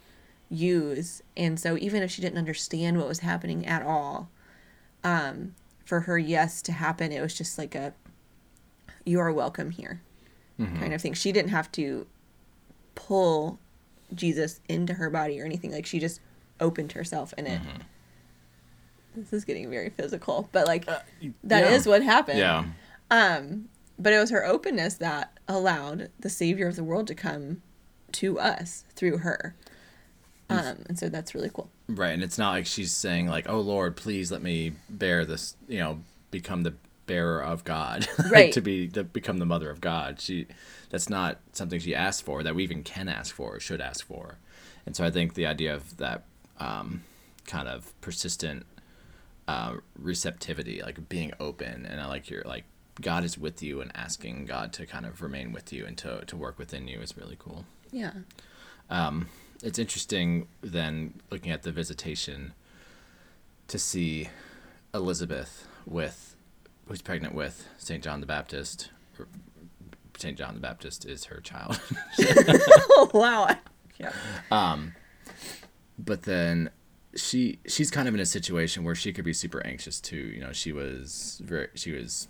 use. 0.51 1.23
And 1.37 1.59
so 1.59 1.77
even 1.79 2.03
if 2.03 2.11
she 2.11 2.23
didn't 2.23 2.39
understand 2.39 2.99
what 2.99 3.09
was 3.09 3.21
happening 3.21 3.67
at 3.67 3.83
all, 3.83 4.31
um, 5.05 5.55
for 5.85 6.01
her 6.01 6.19
yes 6.19 6.61
to 6.63 6.73
happen, 6.73 7.13
it 7.13 7.21
was 7.21 7.35
just 7.35 7.59
like 7.59 7.75
a 7.75 7.95
you 9.05 9.21
are 9.21 9.33
welcome 9.33 9.71
here 9.71 10.03
mm-hmm. 10.59 10.79
kind 10.79 10.93
of 10.93 11.01
thing. 11.01 11.15
She 11.15 11.33
didn't 11.33 11.51
have 11.51 11.71
to 11.73 12.07
pull 12.95 13.59
Jesus 14.15 14.61
into 14.69 14.95
her 14.95 15.11
body 15.11 15.41
or 15.41 15.45
anything. 15.45 15.73
Like 15.73 15.87
she 15.87 15.99
just 15.99 16.21
opened 16.61 16.93
herself 16.93 17.35
in 17.37 17.47
it. 17.47 17.61
Mm-hmm. 17.61 17.83
This 19.17 19.33
is 19.33 19.45
getting 19.45 19.71
very 19.71 19.91
physical, 19.91 20.49
but 20.53 20.67
like 20.67 20.89
uh, 20.89 21.01
that 21.45 21.65
yeah. 21.65 21.75
is 21.75 21.87
what 21.87 22.03
happened. 22.03 22.39
Yeah. 22.39 22.65
Um, 23.11 23.69
but 23.99 24.13
it 24.13 24.19
was 24.19 24.31
her 24.31 24.45
openness 24.45 24.95
that 24.95 25.39
allowed 25.49 26.11
the 26.21 26.29
savior 26.29 26.69
of 26.69 26.77
the 26.77 26.85
world 26.85 27.07
to 27.07 27.15
come 27.15 27.63
to 28.13 28.39
us 28.39 28.85
through 28.95 29.19
her. 29.19 29.55
Um, 30.49 30.85
and 30.89 30.99
so 30.99 31.09
that's 31.09 31.35
really 31.35 31.51
cool. 31.53 31.71
Right, 31.89 32.13
and 32.13 32.23
it's 32.23 32.39
not 32.39 32.51
like 32.51 32.67
she's 32.67 32.93
saying 32.93 33.27
like, 33.27 33.49
"Oh 33.49 33.61
Lord, 33.61 33.97
please 33.97 34.31
let 34.31 34.43
me 34.43 34.73
bear 34.89 35.25
this," 35.25 35.57
you 35.69 35.79
know, 35.79 36.01
become 36.31 36.63
the 36.63 36.75
bearer 37.07 37.43
of 37.43 37.65
God, 37.65 38.07
right? 38.31 38.53
to 38.53 38.61
be 38.61 38.89
to 38.89 39.05
become 39.05 39.39
the 39.39 39.47
mother 39.47 39.71
of 39.71 39.81
God. 39.81 40.21
She 40.21 40.47
that's 40.91 41.09
not 41.09 41.39
something 41.53 41.81
she 41.81 41.95
asked 41.95 42.23
for 42.23 42.43
that 42.43 42.55
we 42.55 42.63
even 42.63 42.83
can 42.83 43.09
ask 43.09 43.35
for 43.35 43.57
or 43.57 43.61
should 43.61 43.81
ask 43.81 44.05
for. 44.07 44.39
And 44.85 44.95
so 44.95 45.05
I 45.05 45.11
think 45.11 45.35
the 45.35 45.47
idea 45.47 45.75
of 45.75 45.97
that 45.97 46.25
um, 46.59 47.03
kind 47.47 47.69
of 47.69 47.99
persistent 48.01 48.67
uh, 49.49 49.77
receptivity, 49.99 50.83
like 50.83 51.09
being 51.09 51.33
open, 51.41 51.87
and 51.87 52.01
I 52.01 52.07
like 52.07 52.31
your 52.31 52.43
like 52.43 52.65
God 53.01 53.25
is 53.25 53.37
with 53.37 53.63
you 53.63 53.81
and 53.81 53.91
asking 53.95 54.47
God 54.47 54.73
to 54.75 54.87
kind 54.87 55.07
of 55.07 55.23
remain 55.23 55.53
with 55.53 55.73
you 55.73 55.87
and 55.87 55.97
to 55.99 56.25
to 56.27 56.37
work 56.37 56.59
within 56.59 56.89
you 56.89 57.01
is 57.01 57.17
really 57.17 57.37
cool. 57.39 57.65
Yeah. 57.91 58.13
Um, 58.91 59.29
it's 59.63 59.79
interesting 59.79 60.49
then 60.61 61.15
looking 61.31 61.51
at 61.51 61.63
the 61.63 61.73
visitation 61.73 62.53
to 63.69 63.79
see 63.79 64.29
Elizabeth 64.95 65.67
with 65.85 66.36
who's 66.87 67.03
pregnant 67.03 67.35
with 67.35 67.69
Saint 67.79 68.03
John 68.03 68.21
the 68.21 68.27
Baptist, 68.27 68.91
St. 70.19 70.37
John 70.37 70.55
the 70.55 70.61
Baptist 70.61 71.05
is 71.05 71.25
her 71.27 71.41
child. 71.41 71.81
wow. 73.13 73.55
Yeah. 73.99 74.13
Um, 74.51 74.95
but 75.99 76.23
then 76.23 76.71
she 77.15 77.59
she's 77.67 77.91
kind 77.91 78.09
of 78.09 78.15
in 78.15 78.21
a 78.21 78.27
situation 78.27 78.85
where 78.85 78.95
she 78.95 79.13
could 79.13 79.25
be 79.25 79.33
super 79.33 79.65
anxious 79.67 80.01
too. 80.01 80.17
You 80.17 80.41
know, 80.41 80.53
she 80.53 80.73
was 80.73 81.41
very 81.45 81.69
she 81.75 81.93
was 81.93 82.29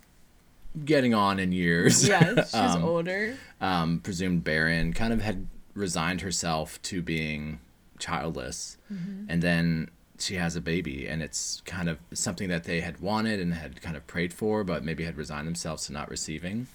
getting 0.85 1.13
on 1.13 1.39
in 1.39 1.51
years. 1.51 2.07
Yeah, 2.07 2.43
she's 2.43 2.53
um, 2.53 2.83
older. 2.83 3.35
Um, 3.59 3.99
presumed 3.99 4.43
barren, 4.43 4.93
kind 4.93 5.13
of 5.13 5.21
had 5.21 5.47
resigned 5.73 6.21
herself 6.21 6.81
to 6.83 7.01
being 7.01 7.59
childless, 7.99 8.77
mm-hmm. 8.91 9.25
and 9.29 9.41
then 9.41 9.89
she 10.19 10.35
has 10.35 10.55
a 10.55 10.61
baby 10.61 11.07
and 11.07 11.21
it's 11.21 11.61
kind 11.65 11.87
of 11.89 11.97
something 12.13 12.49
that 12.49 12.63
they 12.63 12.81
had 12.81 12.99
wanted 12.99 13.39
and 13.39 13.53
had 13.53 13.81
kind 13.81 13.95
of 13.95 14.05
prayed 14.07 14.33
for 14.33 14.63
but 14.63 14.83
maybe 14.83 15.03
had 15.03 15.17
resigned 15.17 15.47
themselves 15.47 15.85
to 15.87 15.93
not 15.93 16.09
receiving 16.09 16.67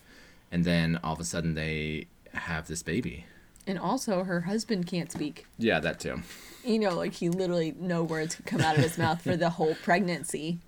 and 0.51 0.65
then 0.65 0.99
all 1.03 1.15
of 1.15 1.21
a 1.21 1.25
sudden 1.25 1.55
they 1.55 2.07
have 2.35 2.67
this 2.69 2.83
baby 2.83 3.25
And 3.67 3.79
also, 3.79 4.25
her 4.25 4.43
husband 4.43 4.87
can't 4.87 5.11
speak. 5.13 5.47
yeah 5.59 5.81
that 5.81 5.99
too 6.01 6.23
You 6.65 6.79
know, 6.79 6.95
like 6.95 7.15
he 7.15 7.29
literally 7.29 7.75
no 7.79 8.03
words 8.05 8.35
could 8.37 8.47
come 8.47 8.61
out 8.61 8.77
of 8.77 8.83
his 8.85 8.97
mouth 8.99 9.21
for 9.23 9.37
the 9.37 9.51
whole 9.51 9.75
pregnancy. 9.83 10.59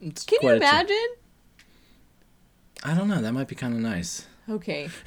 It's 0.00 0.24
Can 0.24 0.36
you 0.42 0.48
quite 0.48 0.56
a 0.56 0.60
cha- 0.60 0.68
imagine? 0.70 1.08
i 2.82 2.94
don't 2.94 3.08
know 3.08 3.20
that 3.20 3.32
might 3.32 3.48
be 3.48 3.54
kind 3.54 3.74
of 3.74 3.80
nice 3.80 4.26
Okay. 4.48 4.88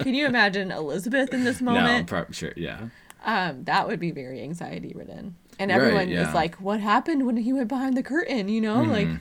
Can 0.00 0.14
you 0.14 0.26
imagine 0.26 0.70
Elizabeth 0.70 1.32
in 1.32 1.44
this 1.44 1.62
moment 1.62 1.84
no 1.84 1.90
moment? 1.90 2.06
prob- 2.08 2.34
sure 2.34 2.52
yeah 2.56 2.88
Um, 3.24 3.64
that 3.64 3.86
would 3.86 4.00
be 4.00 4.10
very 4.10 4.42
anxiety 4.42 4.92
ridden. 4.94 5.36
And 5.58 5.70
Right, 5.70 5.76
everyone 5.80 6.08
yeah. 6.08 6.28
is 6.28 6.34
like, 6.34 6.56
"What 6.60 6.80
happened 6.80 7.24
when 7.26 7.36
he 7.36 7.52
went 7.52 7.68
behind 7.68 7.96
the 7.96 8.02
curtain?" 8.02 8.48
You 8.48 8.60
know, 8.60 8.82
like 8.82 9.06
Mhm. 9.08 9.20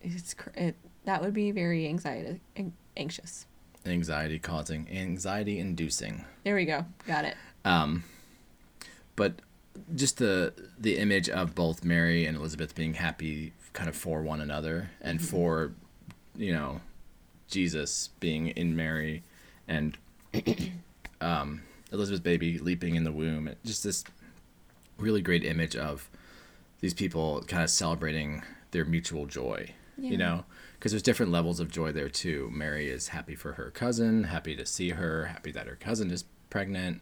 it's 0.00 0.34
cr- 0.34 0.50
it, 0.54 0.76
that 1.04 1.22
would 1.22 1.34
be 1.34 1.50
very 1.50 1.86
anxiety 1.86 2.40
an- 2.56 2.72
anxious. 2.96 3.46
anxiety 3.86 4.38
causing 4.38 4.86
anxiety 4.90 5.58
inducing 5.58 6.24
There 6.44 6.54
we 6.54 6.64
go. 6.66 6.84
Got 7.06 7.24
it. 7.24 7.36
um 7.64 8.04
but 9.16 9.40
just 9.94 10.18
the 10.18 10.52
the 10.78 10.98
image 10.98 11.28
of 11.30 11.54
both 11.54 11.84
mary 11.84 12.26
and 12.26 12.36
elizabeth 12.36 12.74
being 12.74 12.94
happy 12.94 13.52
kind 13.72 13.88
of 13.88 13.96
for 13.96 14.20
one 14.22 14.40
another 14.40 14.90
and 15.00 15.22
for 15.22 15.72
you 16.36 16.52
know 16.52 16.80
jesus 17.48 18.08
being 18.20 18.48
in 18.48 18.76
mary 18.76 19.22
and 19.66 19.96
um 21.20 21.62
elizabeth's 21.92 22.22
baby 22.22 22.58
leaping 22.58 22.94
in 22.96 23.04
the 23.04 23.12
womb 23.12 23.48
just 23.64 23.82
this 23.84 24.04
really 24.98 25.22
great 25.22 25.44
image 25.44 25.74
of 25.76 26.08
these 26.80 26.94
people 26.94 27.42
kind 27.48 27.62
of 27.62 27.70
celebrating 27.70 28.42
their 28.72 28.84
mutual 28.84 29.26
joy 29.26 29.70
Yeah. 29.96 30.10
you 30.10 30.16
know? 30.18 30.44
Because 30.74 30.92
there's 30.92 31.02
different 31.02 31.32
levels 31.32 31.58
of 31.58 31.72
joy 31.72 31.90
there 31.90 32.08
too. 32.08 32.50
Mary 32.52 32.88
is 32.88 33.08
happy 33.08 33.34
for 33.34 33.52
her 33.54 33.70
cousin 33.72 34.24
happy 34.24 34.54
to 34.54 34.64
see 34.64 34.90
her 34.90 35.24
happy 35.26 35.50
that 35.52 35.66
her 35.66 35.74
cousin 35.76 36.10
is 36.12 36.24
pregnant. 36.50 37.00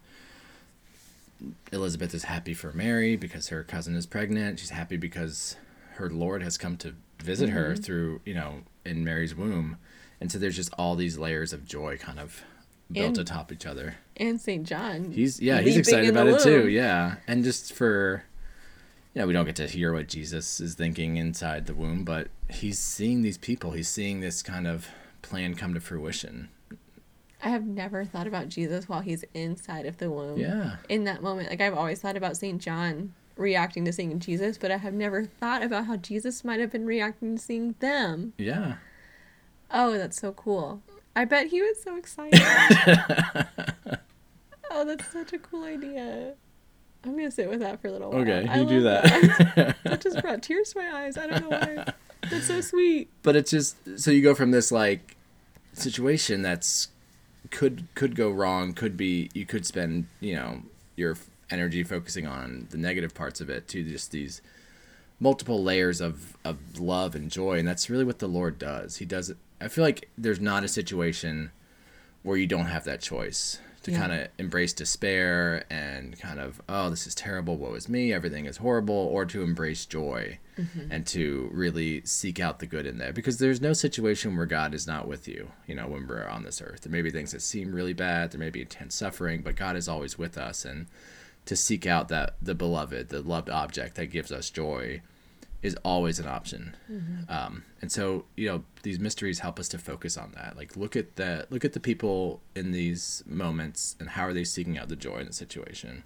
Elizabeth 1.73 2.15
is 2.15 2.25
happy 2.25 2.55
for 2.55 2.73
mary 2.73 3.17
because 3.17 3.49
her 3.49 3.63
cousin 3.63 3.95
is 3.95 4.07
pregnant. 4.07 4.59
She's 4.59 4.71
happy 4.71 4.97
because 4.97 5.57
her 5.97 6.09
lord 6.09 6.43
has 6.43 6.57
come 6.57 6.77
to 6.79 6.95
visit 7.23 7.51
her 7.51 7.73
Mm-hmm. 7.73 7.83
through 7.83 8.21
you 8.25 8.35
know 8.35 8.61
in 8.85 9.05
mary's 9.05 9.35
womb. 9.35 9.77
And 10.21 10.33
so 10.33 10.39
there's 10.39 10.57
just 10.57 10.73
all 10.79 10.95
these 10.97 11.19
layers 11.19 11.53
of 11.53 11.67
joy 11.67 11.99
kind 11.99 12.19
of 12.19 12.43
built 12.91 13.07
And- 13.09 13.19
atop 13.19 13.51
each 13.53 13.67
other 13.67 13.97
And 14.17 14.41
St. 14.41 14.67
John. 14.67 15.11
He's 15.13 15.41
yeah, 15.41 15.61
he's 15.61 15.77
excited 15.77 16.09
about 16.11 16.27
it 16.29 16.41
too. 16.41 16.69
Yeah, 16.69 17.17
and 17.27 17.45
just 17.45 17.73
for 17.73 18.25
you 19.15 19.23
know, 19.23 19.27
we 19.27 19.33
don't 19.33 19.47
get 19.47 19.57
to 19.57 19.67
hear 19.67 19.93
what 19.93 20.09
Jesus 20.09 20.61
is 20.61 20.75
thinking 20.75 21.17
inside 21.17 21.67
the 21.67 21.75
womb, 21.75 22.05
but 22.05 22.29
he's 22.51 22.79
seeing 22.79 23.23
these 23.23 23.39
people. 23.39 23.73
He's 23.73 23.89
seeing 23.89 24.21
this 24.21 24.43
kind 24.43 24.67
of 24.67 24.89
plan 25.23 25.55
come 25.55 25.73
to 25.75 25.81
fruition. 25.81 26.49
I 27.43 27.49
have 27.51 27.65
never 27.67 28.05
thought 28.05 28.27
about 28.27 28.49
Jesus 28.49 28.89
while 28.89 29.01
he's 29.01 29.25
inside 29.35 29.87
of 29.87 29.99
the 29.99 30.11
womb. 30.11 30.39
Yeah. 30.39 30.77
In 30.89 31.05
that 31.05 31.23
moment, 31.23 31.49
like 31.51 31.61
I've 31.61 31.75
always 31.77 32.01
thought 32.01 32.17
about 32.17 32.37
St. 32.37 32.61
John 32.61 33.15
reacting 33.37 33.85
to 33.85 33.93
seeing 33.93 34.19
Jesus, 34.19 34.57
but 34.59 34.71
I 34.71 34.79
have 34.79 34.95
never 34.95 35.25
thought 35.25 35.63
about 35.63 35.87
how 35.87 35.97
Jesus 35.97 36.45
might 36.45 36.61
have 36.61 36.71
been 36.73 36.87
reacting 36.87 37.37
to 37.37 37.43
seeing 37.43 37.75
them. 37.81 38.33
Yeah. 38.39 38.77
Oh, 39.71 39.97
that's 39.99 40.19
so 40.21 40.33
cool. 40.33 40.83
I 41.17 41.25
bet 41.25 41.47
he 41.47 41.63
was 41.63 41.83
so 41.83 41.97
excited. 41.97 42.39
oh, 44.71 44.85
that's 44.85 45.11
such 45.11 45.33
a 45.33 45.39
cool 45.39 45.65
idea. 45.65 46.35
I'm 47.05 47.17
gonna 47.17 47.31
sit 47.31 47.49
with 47.49 47.61
that 47.61 47.81
for 47.81 47.89
a 47.89 47.93
little 47.93 48.11
while. 48.11 48.21
Okay, 48.21 48.47
I 48.47 48.61
you 48.61 48.67
do 48.67 48.81
love 48.81 49.03
that. 49.03 49.77
that 49.85 50.01
just 50.03 50.21
brought 50.21 50.43
tears 50.43 50.75
to 50.75 50.79
my 50.79 51.05
eyes. 51.05 51.17
I 51.17 51.27
don't 51.27 51.49
know 51.49 51.57
why. 51.57 51.93
That's 52.31 52.47
so 52.47 52.61
sweet. 52.61 53.09
but 53.23 53.35
it's 53.35 53.51
just 53.51 53.77
so 53.99 54.11
you 54.11 54.23
go 54.23 54.35
from 54.35 54.51
this 54.51 54.71
like 54.71 55.17
situation 55.73 56.43
that's 56.43 56.89
could 57.51 57.87
could 57.95 58.15
go 58.15 58.31
wrong, 58.31 58.75
could 58.75 58.97
be 58.99 59.31
you 59.33 59.47
could 59.47 59.65
spend, 59.65 60.09
you 60.21 60.35
know, 60.35 60.63
your 60.97 61.17
energy 61.49 61.83
focusing 61.83 62.27
on 62.27 62.67
the 62.71 62.77
negative 62.77 63.15
parts 63.15 63.41
of 63.41 63.49
it 63.49 63.69
to 63.69 63.83
just 63.83 64.11
these 64.11 64.43
multiple 65.19 65.63
layers 65.63 66.03
of 66.03 66.37
of 66.45 66.59
love 66.79 67.15
and 67.15 67.31
joy 67.31 67.59
and 67.59 67.67
that's 67.67 67.89
really 67.89 68.05
what 68.05 68.19
the 68.19 68.27
lord 68.27 68.59
does 68.59 68.97
he 68.97 69.05
does 69.05 69.31
it 69.31 69.39
i 69.61 69.69
feel 69.69 69.85
like 69.85 70.09
there's 70.17 70.41
not 70.41 70.65
a 70.65 70.69
situation 70.69 71.51
where 72.23 72.37
you 72.37 72.47
don't 72.47 72.67
have 72.67 72.85
that 72.85 73.01
choice 73.01 73.59
to 73.83 73.93
Yeah. 73.93 73.99
kind 74.01 74.13
of 74.13 74.29
embrace 74.39 74.73
despair 74.73 75.65
and 75.71 76.19
kind 76.19 76.41
of 76.41 76.61
oh 76.69 76.91
this 76.91 77.07
is 77.07 77.15
terrible 77.15 77.57
woe 77.57 77.75
is 77.75 77.89
me 77.89 78.13
everything 78.13 78.45
is 78.47 78.57
horrible 78.57 78.95
or 78.95 79.25
to 79.27 79.43
embrace 79.43 79.87
joy 79.87 80.39
mm-hmm. 80.59 80.91
and 80.91 81.07
to 81.07 81.49
really 81.53 82.03
seek 82.05 82.41
out 82.41 82.59
the 82.59 82.67
good 82.67 82.85
in 82.87 82.99
there. 82.99 83.13
Because 83.13 83.39
there's 83.39 83.61
no 83.61 83.73
situation 83.73 84.37
where 84.37 84.47
god 84.47 84.75
is 84.75 84.89
not 84.89 85.07
with 85.07 85.29
you 85.29 85.53
you 85.69 85.75
know 85.77 85.87
when 85.87 86.09
we're 86.09 86.27
on 86.27 86.43
this 86.43 86.61
earth. 86.61 86.81
There 86.81 86.91
may 86.91 87.03
be 87.03 87.11
things 87.11 87.31
that 87.31 87.43
seem 87.43 87.73
really 87.73 87.93
bad 87.93 88.33
there 88.33 88.41
may 88.41 88.51
be 88.51 88.63
intense 88.63 88.97
suffering 88.97 89.43
but 89.43 89.55
god 89.55 89.77
is 89.77 89.89
always 89.89 90.19
with 90.19 90.37
us. 90.37 90.65
And 90.65 90.87
to 91.45 91.55
seek 91.55 91.87
out 91.87 92.09
that 92.09 92.35
the 92.43 92.57
beloved, 92.57 93.09
the 93.09 93.23
loved 93.23 93.49
object 93.51 93.95
that 93.95 94.07
gives 94.07 94.33
us 94.33 94.51
joy, 94.51 95.01
is 95.67 95.77
always 95.85 96.19
an 96.19 96.27
option. 96.27 96.77
Um, 97.29 97.65
and 97.83 97.91
so 97.91 98.25
you 98.37 98.49
know 98.49 98.65
these 98.83 98.99
mysteries 98.99 99.41
help 99.41 99.59
us 99.59 99.69
to 99.69 99.79
focus 99.79 100.17
on 100.17 100.33
that. 100.37 100.57
Like 100.57 100.77
look 100.77 100.97
at 100.97 101.17
the 101.17 101.47
look 101.51 101.65
at 101.65 101.73
the 101.73 101.81
people 101.81 102.41
in 102.55 102.73
these 102.73 103.23
moments 103.27 103.97
and 103.99 104.11
how 104.11 104.25
are 104.25 104.33
they 104.33 104.45
seeking 104.45 104.79
out 104.79 104.89
the 104.89 104.97
joy 104.97 105.19
in 105.19 105.27
the 105.27 105.33
situation. 105.33 106.05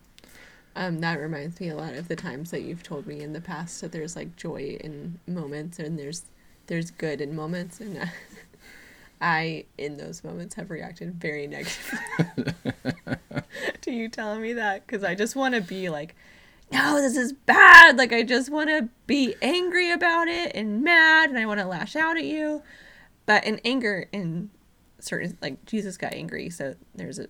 Um, 0.77 1.01
that 1.01 1.21
reminds 1.21 1.61
me 1.61 1.69
a 1.69 1.77
lot 1.77 1.95
of 1.95 2.09
the 2.09 2.17
times 2.17 2.53
that 2.53 2.63
you've 2.63 2.83
told 2.83 3.07
me 3.07 3.21
in 3.21 3.33
the 3.33 3.41
past 3.41 3.81
that 3.81 3.93
there's 3.93 4.15
like 4.15 4.37
joy 4.37 4.79
in 4.81 5.19
moments 5.27 5.79
and 5.79 5.99
there's 5.99 6.25
there's 6.69 6.91
good 6.93 7.21
in 7.21 7.35
moments 7.35 7.81
and 7.81 7.99
I, 7.99 8.13
I 9.21 9.65
in 9.77 9.97
those 9.97 10.23
moments 10.23 10.55
have 10.55 10.71
reacted 10.71 11.15
very 11.15 11.47
negatively 11.49 12.55
to 13.81 13.91
you 13.91 14.09
telling 14.09 14.41
me 14.41 14.53
that 14.55 14.87
because 14.87 15.03
I 15.03 15.15
just 15.15 15.35
want 15.35 15.55
to 15.55 15.61
be 15.61 15.91
like 15.91 16.15
no 16.73 17.01
this 17.01 17.17
is 17.17 17.33
bad. 17.33 17.99
Like 17.99 18.13
I 18.13 18.23
just 18.23 18.51
want 18.51 18.71
to 18.71 18.89
be 19.07 19.35
angry 19.43 19.91
about 19.91 20.29
it 20.29 20.53
and 20.55 20.83
mad 20.83 21.31
and 21.31 21.39
I 21.39 21.47
want 21.47 21.61
to 21.61 21.67
lash 21.67 21.97
out 21.97 22.17
at 22.17 22.25
you. 22.25 22.63
But 23.27 23.45
in 23.45 23.61
anger 23.65 24.09
in 24.13 24.51
certain 24.99 25.37
like 25.41 25.65
Jesus 25.65 25.97
got 25.97 26.13
angry 26.13 26.51
so 26.51 26.75
there's 26.95 27.19
a 27.19 27.27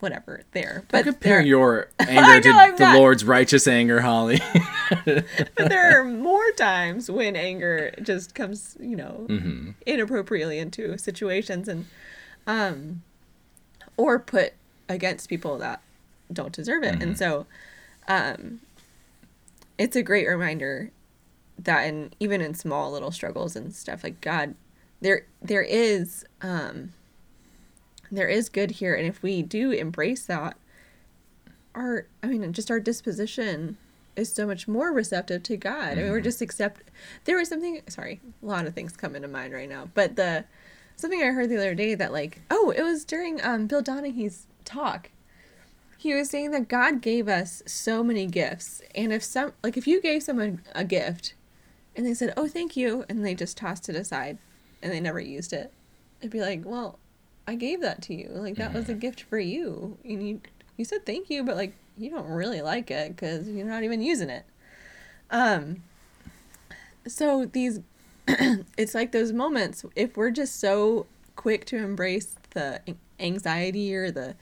whatever 0.00 0.42
there. 0.52 0.84
But 0.90 1.04
but 1.04 1.12
compare 1.12 1.40
your 1.40 1.88
anger 1.98 2.20
know, 2.50 2.70
to 2.70 2.76
the 2.76 2.84
not- 2.84 2.98
Lord's 2.98 3.24
righteous 3.24 3.66
anger, 3.66 4.00
Holly. 4.02 4.38
but 5.04 5.24
there 5.56 5.98
are 5.98 6.04
more 6.28 6.50
times 6.52 7.10
when 7.10 7.36
anger 7.36 7.94
just 8.02 8.34
comes, 8.34 8.76
you 8.78 8.96
know, 8.96 9.26
hmm 9.28 9.70
inappropriately 9.86 10.58
into 10.58 10.96
situations 10.98 11.68
and 11.68 11.86
um 12.46 13.02
or 13.96 14.18
put 14.18 14.52
against 14.88 15.28
people 15.28 15.56
that 15.58 15.80
don't 16.32 16.52
deserve 16.52 16.82
it. 16.82 17.02
And 17.02 17.16
so 17.16 17.46
um 18.08 18.60
it's 19.78 19.96
a 19.96 20.02
great 20.02 20.28
reminder 20.28 20.90
that 21.58 21.82
in 21.82 22.12
even 22.20 22.40
in 22.40 22.54
small 22.54 22.90
little 22.90 23.10
struggles 23.10 23.56
and 23.56 23.74
stuff 23.74 24.04
like 24.04 24.20
God 24.20 24.54
there 25.00 25.26
there 25.42 25.62
is 25.62 26.24
um 26.40 26.92
there 28.10 28.28
is 28.28 28.48
good 28.48 28.72
here 28.72 28.94
and 28.94 29.06
if 29.06 29.22
we 29.22 29.42
do 29.42 29.70
embrace 29.70 30.26
that 30.26 30.56
our 31.74 32.06
I 32.22 32.28
mean 32.28 32.52
just 32.52 32.70
our 32.70 32.80
disposition 32.80 33.76
is 34.16 34.32
so 34.32 34.46
much 34.46 34.68
more 34.68 34.92
receptive 34.92 35.42
to 35.44 35.56
God. 35.56 35.92
I 35.92 36.02
mean 36.02 36.10
we're 36.10 36.20
just 36.20 36.40
accept 36.40 36.82
there 37.24 37.36
was 37.36 37.48
something 37.48 37.80
sorry, 37.88 38.20
a 38.42 38.46
lot 38.46 38.66
of 38.66 38.74
things 38.74 38.96
come 38.96 39.16
into 39.16 39.28
mind 39.28 39.52
right 39.52 39.68
now. 39.68 39.88
But 39.94 40.16
the 40.16 40.44
something 40.96 41.20
I 41.22 41.26
heard 41.26 41.50
the 41.50 41.56
other 41.56 41.74
day 41.74 41.94
that 41.94 42.12
like 42.12 42.42
oh, 42.50 42.72
it 42.76 42.82
was 42.82 43.04
during 43.04 43.44
um 43.44 43.66
Bill 43.66 43.82
Donaghy's 43.82 44.46
talk. 44.64 45.10
He 46.04 46.12
was 46.12 46.28
saying 46.28 46.50
that 46.50 46.68
God 46.68 47.00
gave 47.00 47.28
us 47.28 47.62
so 47.64 48.04
many 48.04 48.26
gifts 48.26 48.82
and 48.94 49.10
if 49.10 49.24
some 49.24 49.54
like 49.62 49.78
if 49.78 49.86
you 49.86 50.02
gave 50.02 50.22
someone 50.22 50.60
a 50.74 50.84
gift 50.84 51.32
and 51.96 52.04
they 52.04 52.12
said, 52.12 52.34
"Oh, 52.36 52.46
thank 52.46 52.76
you," 52.76 53.06
and 53.08 53.24
they 53.24 53.34
just 53.34 53.56
tossed 53.56 53.88
it 53.88 53.96
aside 53.96 54.36
and 54.82 54.92
they 54.92 55.00
never 55.00 55.18
used 55.18 55.54
it. 55.54 55.72
It'd 56.20 56.30
be 56.30 56.42
like, 56.42 56.60
"Well, 56.62 56.98
I 57.46 57.54
gave 57.54 57.80
that 57.80 58.02
to 58.02 58.14
you. 58.14 58.28
Like 58.34 58.56
that 58.56 58.74
was 58.74 58.90
a 58.90 58.94
gift 58.94 59.22
for 59.22 59.38
you. 59.38 59.96
And 60.04 60.28
you 60.28 60.40
you 60.76 60.84
said 60.84 61.06
thank 61.06 61.30
you, 61.30 61.42
but 61.42 61.56
like 61.56 61.74
you 61.96 62.10
don't 62.10 62.28
really 62.28 62.60
like 62.60 62.90
it 62.90 63.16
cuz 63.16 63.48
you're 63.48 63.64
not 63.64 63.82
even 63.82 64.02
using 64.02 64.28
it." 64.28 64.44
Um 65.30 65.84
so 67.06 67.46
these 67.46 67.80
it's 68.76 68.94
like 68.94 69.12
those 69.12 69.32
moments 69.32 69.86
if 69.96 70.18
we're 70.18 70.30
just 70.30 70.60
so 70.60 71.06
quick 71.34 71.64
to 71.64 71.78
embrace 71.78 72.36
the 72.50 72.82
anxiety 73.18 73.94
or 73.96 74.10
the 74.10 74.36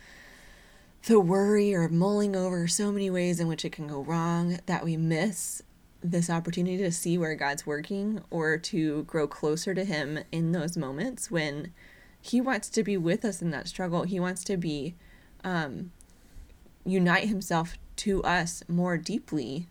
the 1.05 1.19
worry 1.19 1.75
or 1.75 1.89
mulling 1.89 2.37
over 2.37 2.69
so 2.69 2.93
many 2.93 3.11
ways 3.11 3.41
in 3.41 3.49
which 3.49 3.65
it 3.65 3.73
can 3.73 3.89
go 3.89 4.01
wrong 4.01 4.61
that 4.67 4.85
we 4.85 4.97
miss 4.97 5.63
this 6.03 6.31
opportunity 6.31 6.79
to 6.79 6.93
see 6.93 7.17
where 7.17 7.35
God's 7.35 7.67
working 7.67 8.23
or 8.31 8.57
to 8.59 9.05
grow 9.05 9.27
closer 9.27 9.75
to 9.75 9.85
Him 9.85 10.21
in 10.31 10.53
those 10.53 10.77
moments 10.77 11.31
when 11.31 11.73
He 12.21 12.41
wants 12.41 12.69
to 12.71 12.83
be 12.83 12.97
with 12.97 13.25
us 13.25 13.43
in 13.43 13.51
that 13.51 13.69
struggle. 13.69 14.05
He 14.05 14.21
wants 14.21 14.45
to 14.45 14.57
be 14.57 14.95
um, 15.45 15.91
unite 16.85 17.29
himself 17.29 17.77
to 17.97 18.23
us 18.23 18.63
more 18.69 18.97
deeply 18.97 19.69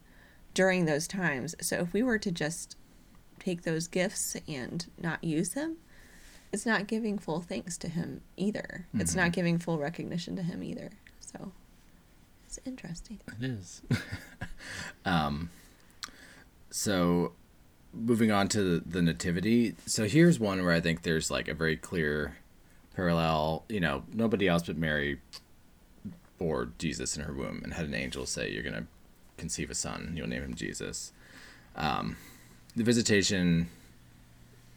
during 0.54 0.86
those 0.86 1.08
times. 1.08 1.56
So 1.62 1.78
if 1.78 1.94
we 1.94 2.04
were 2.04 2.20
to 2.20 2.32
just 2.32 2.76
take 3.40 3.64
those 3.64 3.88
gifts 3.88 4.36
and 4.48 4.86
not 5.02 5.24
use 5.24 5.50
them, 5.50 5.78
it's 6.52 6.66
not 6.66 6.88
giving 6.88 7.18
full 7.18 7.40
thanks 7.40 7.78
to 7.80 7.88
him 7.88 8.22
either. 8.36 8.88
Mm-hmm. 8.90 9.02
It's 9.02 9.16
not 9.16 9.32
giving 9.32 9.58
full 9.58 9.78
recognition 9.78 10.36
to 10.36 10.44
him 10.44 10.64
either. 10.64 10.92
So 11.32 11.52
it's 12.46 12.60
interesting. 12.66 13.20
It 13.40 13.46
is. 13.46 13.82
um, 15.06 15.50
so 16.70 17.34
moving 17.94 18.32
on 18.32 18.48
to 18.50 18.80
the, 18.80 19.02
nativity. 19.02 19.76
So 19.86 20.06
here's 20.06 20.40
one 20.40 20.64
where 20.64 20.74
I 20.74 20.80
think 20.80 21.04
there's 21.04 21.30
like 21.30 21.48
a 21.48 21.54
very 21.54 21.78
clear 21.78 22.38
parallel. 22.96 23.64
You 23.70 23.80
know, 23.80 24.04
nobody 24.14 24.48
else 24.48 24.64
but 24.64 24.78
Mary 24.78 25.20
bore 26.38 26.70
Jesus 26.78 27.16
in 27.16 27.24
her 27.24 27.34
womb 27.34 27.62
and 27.64 27.74
had 27.74 27.86
an 27.86 27.94
angel 27.94 28.26
say, 28.26 28.52
"You're 28.52 28.64
gonna 28.64 28.88
conceive 29.38 29.70
a 29.70 29.76
son. 29.76 30.14
You'll 30.16 30.28
name 30.28 30.44
him 30.44 30.56
Jesus." 30.56 31.12
Um, 31.76 32.18
the 32.76 32.84
visitation 32.84 33.70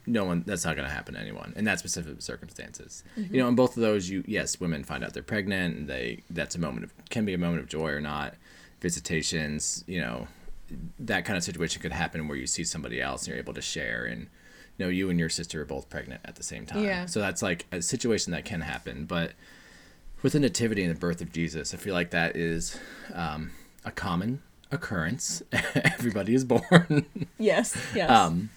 no 0.07 0.25
one 0.25 0.45
that's 0.47 0.64
not 0.64 0.77
going 0.77 0.88
to 0.88 0.95
happen 0.95 1.14
to 1.14 1.21
anyone 1.21 1.53
in 1.57 1.64
that 1.64 1.79
specific 1.79 2.21
circumstances. 2.21 3.05
Mm-hmm. 3.19 3.35
you 3.35 3.40
know 3.40 3.49
in 3.49 3.55
both 3.55 3.77
of 3.77 3.83
those 3.83 4.09
you 4.09 4.25
yes 4.27 4.61
women 4.61 4.85
find 4.85 5.05
out 5.05 5.12
they're 5.12 5.23
pregnant 5.23 5.77
and 5.77 5.88
they 5.88 6.23
that's 6.31 6.55
a 6.55 6.61
moment 6.61 6.85
of 6.85 6.93
can 7.11 7.25
be 7.25 7.35
a 7.35 7.38
moment 7.38 7.62
of 7.62 7.69
joy 7.69 7.90
or 7.90 8.01
not 8.01 8.35
visitations 8.81 9.85
you 9.87 10.01
know 10.01 10.29
that 10.99 11.25
kind 11.25 11.37
of 11.37 11.45
situation 11.45 11.81
could 11.81 11.93
happen 11.93 12.27
where 12.29 12.37
you 12.37 12.47
see 12.47 12.64
somebody 12.64 13.01
else 13.01 13.23
and 13.23 13.29
you're 13.29 13.38
able 13.38 13.55
to 13.55 13.62
share 13.62 14.05
and 14.05 14.23
you 14.77 14.85
know 14.85 14.88
you 14.88 15.11
and 15.11 15.19
your 15.19 15.29
sister 15.29 15.62
are 15.62 15.67
both 15.67 15.88
pregnant 15.88 16.21
at 16.25 16.37
the 16.37 16.43
same 16.43 16.67
time. 16.67 16.83
Yeah. 16.83 17.07
So 17.07 17.21
that's 17.21 17.43
like 17.43 17.67
a 17.71 17.81
situation 17.81 18.33
that 18.33 18.45
can 18.45 18.62
happen 18.62 19.05
but 19.05 19.33
with 20.23 20.33
the 20.33 20.40
nativity 20.40 20.83
and 20.83 20.95
the 20.95 20.99
birth 20.99 21.21
of 21.21 21.33
jesus 21.33 21.75
i 21.75 21.77
feel 21.77 21.93
like 21.93 22.11
that 22.11 22.35
is 22.35 22.79
um, 23.12 23.51
a 23.85 23.90
common 23.90 24.43
occurrence. 24.75 25.43
Everybody 25.75 26.35
is 26.35 26.45
born. 26.45 27.07
Yes 27.38 27.77
yes. 27.95 28.11
Um, 28.11 28.51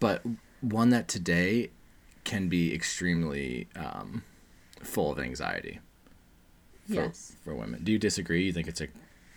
but 0.00 0.22
one 0.60 0.90
that 0.90 1.08
today 1.08 1.70
can 2.24 2.48
be 2.48 2.74
extremely 2.74 3.68
um, 3.76 4.24
full 4.82 5.12
of 5.12 5.18
anxiety. 5.18 5.80
For, 6.86 6.94
yes. 6.94 7.36
For 7.44 7.54
women, 7.54 7.82
do 7.82 7.92
you 7.92 7.98
disagree? 7.98 8.44
You 8.44 8.52
think 8.52 8.68
it's 8.68 8.80
a 8.80 8.88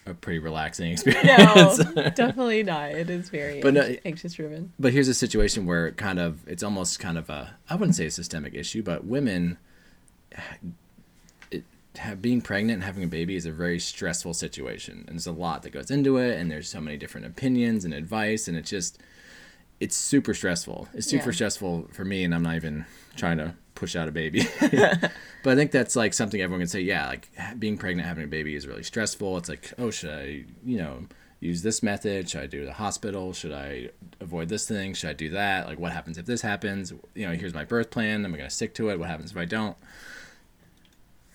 a 0.09 0.13
pretty 0.13 0.39
relaxing 0.39 0.91
experience. 0.91 1.79
No, 1.79 2.09
definitely 2.15 2.63
not. 2.63 2.91
It 2.91 3.09
is 3.09 3.29
very 3.29 3.61
but 3.61 3.73
no, 3.73 3.95
anxious 4.05 4.33
driven. 4.33 4.73
But 4.79 4.93
here's 4.93 5.07
a 5.07 5.13
situation 5.13 5.65
where 5.65 5.87
it 5.87 5.97
kind 5.97 6.19
of 6.19 6.47
it's 6.47 6.63
almost 6.63 6.99
kind 6.99 7.17
of 7.17 7.29
a 7.29 7.55
I 7.69 7.75
wouldn't 7.75 7.95
say 7.95 8.07
a 8.07 8.11
systemic 8.11 8.53
issue, 8.53 8.83
but 8.83 9.05
women 9.05 9.57
it, 11.51 11.63
have, 11.97 12.21
being 12.21 12.41
pregnant 12.41 12.75
and 12.75 12.83
having 12.83 13.03
a 13.03 13.07
baby 13.07 13.35
is 13.35 13.45
a 13.45 13.51
very 13.51 13.79
stressful 13.79 14.33
situation, 14.33 15.05
and 15.07 15.15
there's 15.15 15.27
a 15.27 15.31
lot 15.31 15.63
that 15.63 15.71
goes 15.71 15.91
into 15.91 16.17
it, 16.17 16.39
and 16.39 16.51
there's 16.51 16.69
so 16.69 16.81
many 16.81 16.97
different 16.97 17.27
opinions 17.27 17.85
and 17.85 17.93
advice, 17.93 18.47
and 18.47 18.57
it's 18.57 18.69
just 18.69 18.99
it's 19.79 19.95
super 19.95 20.33
stressful. 20.33 20.87
It's 20.93 21.07
super 21.07 21.29
yeah. 21.29 21.35
stressful 21.35 21.89
for 21.91 22.05
me, 22.05 22.23
and 22.23 22.35
I'm 22.35 22.43
not 22.43 22.55
even 22.55 22.85
trying 23.15 23.37
to 23.37 23.55
push 23.75 23.95
out 23.95 24.07
a 24.07 24.11
baby. 24.11 24.45
but 24.61 25.53
I 25.53 25.55
think 25.55 25.71
that's 25.71 25.95
like 25.95 26.13
something 26.13 26.41
everyone 26.41 26.61
can 26.61 26.67
say. 26.67 26.81
Yeah, 26.81 27.07
like 27.07 27.29
being 27.57 27.77
pregnant, 27.77 28.07
having 28.07 28.23
a 28.23 28.27
baby 28.27 28.55
is 28.55 28.67
really 28.67 28.83
stressful. 28.83 29.37
It's 29.37 29.49
like, 29.49 29.73
oh, 29.77 29.89
should 29.91 30.11
I, 30.11 30.43
you 30.65 30.77
know, 30.77 31.05
use 31.39 31.61
this 31.61 31.81
method? 31.81 32.29
Should 32.29 32.41
I 32.41 32.47
do 32.47 32.65
the 32.65 32.73
hospital? 32.73 33.33
Should 33.33 33.53
I 33.53 33.89
avoid 34.19 34.49
this 34.49 34.67
thing? 34.67 34.93
Should 34.93 35.09
I 35.09 35.13
do 35.13 35.29
that? 35.31 35.67
Like, 35.67 35.79
what 35.79 35.93
happens 35.93 36.17
if 36.17 36.25
this 36.25 36.41
happens? 36.41 36.91
You 37.15 37.27
know, 37.27 37.33
here's 37.33 37.53
my 37.53 37.65
birth 37.65 37.89
plan. 37.89 38.25
Am 38.25 38.33
I 38.33 38.37
going 38.37 38.49
to 38.49 38.55
stick 38.55 38.73
to 38.75 38.89
it? 38.89 38.99
What 38.99 39.09
happens 39.09 39.31
if 39.31 39.37
I 39.37 39.45
don't? 39.45 39.77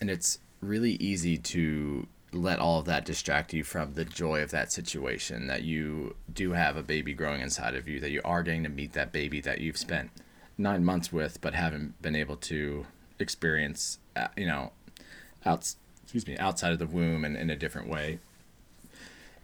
And 0.00 0.10
it's 0.10 0.38
really 0.60 0.92
easy 0.92 1.38
to 1.38 2.06
let 2.34 2.58
all 2.58 2.80
of 2.80 2.84
that 2.86 3.04
distract 3.04 3.52
you 3.52 3.64
from 3.64 3.94
the 3.94 4.04
joy 4.04 4.42
of 4.42 4.50
that 4.50 4.72
situation 4.72 5.46
that 5.46 5.62
you 5.62 6.16
do 6.32 6.52
have 6.52 6.76
a 6.76 6.82
baby 6.82 7.14
growing 7.14 7.40
inside 7.40 7.74
of 7.74 7.88
you 7.88 8.00
that 8.00 8.10
you 8.10 8.20
are 8.24 8.42
getting 8.42 8.64
to 8.64 8.68
meet 8.68 8.92
that 8.92 9.12
baby 9.12 9.40
that 9.40 9.60
you've 9.60 9.76
spent 9.76 10.10
nine 10.58 10.84
months 10.84 11.12
with 11.12 11.40
but 11.40 11.54
haven't 11.54 12.00
been 12.02 12.16
able 12.16 12.36
to 12.36 12.86
experience 13.18 13.98
uh, 14.16 14.28
you 14.36 14.46
know 14.46 14.72
out 15.46 15.74
excuse 16.02 16.26
me 16.26 16.36
outside 16.38 16.72
of 16.72 16.78
the 16.78 16.86
womb 16.86 17.24
and 17.24 17.36
in 17.36 17.50
a 17.50 17.56
different 17.56 17.88
way. 17.88 18.18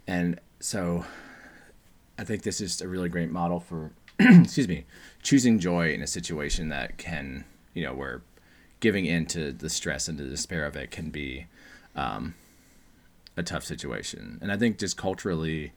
And 0.07 0.39
so 0.59 1.05
i 2.17 2.23
think 2.23 2.43
this 2.43 2.61
is 2.61 2.81
a 2.81 2.87
really 2.87 3.09
great 3.09 3.31
model 3.31 3.59
for 3.59 3.91
excuse 4.19 4.67
me 4.67 4.85
choosing 5.23 5.59
joy 5.59 5.91
in 5.91 6.01
a 6.01 6.07
situation 6.07 6.69
that 6.69 6.97
can 6.97 7.43
you 7.73 7.83
know 7.83 7.93
where 7.93 8.21
giving 8.79 9.05
in 9.05 9.25
to 9.25 9.51
the 9.51 9.69
stress 9.69 10.07
and 10.07 10.17
the 10.17 10.23
despair 10.23 10.65
of 10.65 10.75
it 10.75 10.91
can 10.91 11.09
be 11.09 11.45
um, 11.95 12.33
a 13.37 13.43
tough 13.43 13.63
situation. 13.63 14.39
And 14.41 14.51
I 14.51 14.57
think 14.57 14.77
just 14.77 14.97
culturally, 14.97 15.71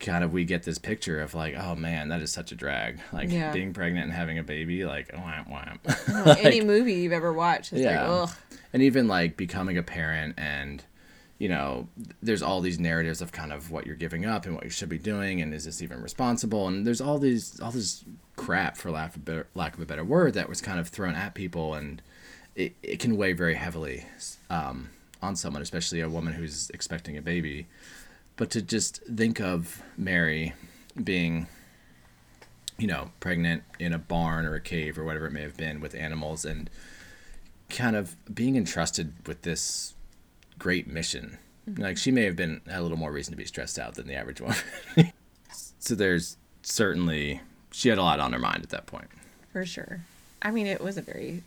kind 0.00 0.24
of 0.24 0.32
we 0.32 0.44
get 0.44 0.62
this 0.62 0.78
picture 0.78 1.20
of 1.20 1.34
like, 1.34 1.54
oh 1.56 1.74
man, 1.74 2.08
that 2.08 2.20
is 2.20 2.32
such 2.32 2.52
a 2.52 2.54
drag. 2.54 3.00
Like 3.12 3.30
yeah. 3.30 3.52
being 3.52 3.72
pregnant 3.72 4.04
and 4.04 4.12
having 4.12 4.38
a 4.38 4.42
baby, 4.42 4.84
like 4.84 5.12
wham 5.12 5.50
wham. 5.50 5.78
like, 6.26 6.44
any 6.44 6.60
movie 6.60 6.94
you've 6.94 7.12
ever 7.12 7.32
watched, 7.32 7.72
yeah. 7.72 8.08
Like, 8.08 8.30
and 8.72 8.82
even 8.82 9.08
like 9.08 9.36
becoming 9.36 9.78
a 9.78 9.82
parent 9.82 10.34
and 10.36 10.82
you 11.38 11.48
know, 11.48 11.88
there's 12.22 12.42
all 12.42 12.60
these 12.60 12.78
narratives 12.78 13.20
of 13.20 13.32
kind 13.32 13.52
of 13.52 13.70
what 13.70 13.86
you're 13.86 13.96
giving 13.96 14.24
up 14.24 14.46
and 14.46 14.54
what 14.54 14.64
you 14.64 14.70
should 14.70 14.88
be 14.88 14.98
doing, 14.98 15.40
and 15.40 15.52
is 15.52 15.64
this 15.64 15.82
even 15.82 16.00
responsible? 16.00 16.68
And 16.68 16.86
there's 16.86 17.00
all 17.00 17.18
these 17.18 17.60
all 17.60 17.72
this 17.72 18.04
crap, 18.36 18.76
for 18.76 18.90
lack 18.90 19.10
of 19.10 19.16
a 19.16 19.18
better, 19.18 19.46
lack 19.54 19.74
of 19.74 19.80
a 19.80 19.86
better 19.86 20.04
word, 20.04 20.34
that 20.34 20.48
was 20.48 20.60
kind 20.60 20.78
of 20.78 20.88
thrown 20.88 21.14
at 21.14 21.34
people, 21.34 21.74
and 21.74 22.00
it, 22.54 22.76
it 22.82 23.00
can 23.00 23.16
weigh 23.16 23.32
very 23.32 23.54
heavily. 23.54 24.06
Um, 24.48 24.90
on 25.24 25.36
someone, 25.36 25.62
especially 25.62 26.00
a 26.00 26.08
woman 26.08 26.34
who's 26.34 26.70
expecting 26.70 27.16
a 27.16 27.22
baby. 27.22 27.66
But 28.36 28.50
to 28.50 28.62
just 28.62 29.02
think 29.04 29.40
of 29.40 29.82
Mary 29.96 30.52
being, 31.02 31.46
you 32.78 32.86
know, 32.86 33.10
pregnant 33.20 33.62
in 33.78 33.92
a 33.92 33.98
barn 33.98 34.44
or 34.44 34.54
a 34.54 34.60
cave 34.60 34.98
or 34.98 35.04
whatever 35.04 35.26
it 35.26 35.32
may 35.32 35.42
have 35.42 35.56
been 35.56 35.80
with 35.80 35.94
animals 35.94 36.44
and 36.44 36.68
kind 37.70 37.96
of 37.96 38.16
being 38.32 38.56
entrusted 38.56 39.12
with 39.26 39.42
this 39.42 39.94
great 40.58 40.86
mission. 40.86 41.38
Mm-hmm. 41.68 41.82
Like 41.82 41.96
she 41.96 42.10
may 42.10 42.24
have 42.24 42.36
been 42.36 42.60
a 42.68 42.82
little 42.82 42.98
more 42.98 43.12
reason 43.12 43.32
to 43.32 43.36
be 43.36 43.44
stressed 43.44 43.78
out 43.78 43.94
than 43.94 44.06
the 44.06 44.14
average 44.14 44.40
woman. 44.40 44.56
so 45.78 45.94
there's 45.94 46.36
certainly 46.62 47.40
she 47.72 47.88
had 47.88 47.98
a 47.98 48.02
lot 48.02 48.20
on 48.20 48.32
her 48.32 48.38
mind 48.38 48.62
at 48.62 48.70
that 48.70 48.86
point. 48.86 49.08
For 49.52 49.64
sure. 49.64 50.04
I 50.42 50.50
mean, 50.50 50.66
it 50.66 50.80
was 50.80 50.98
a 50.98 51.02
very 51.02 51.42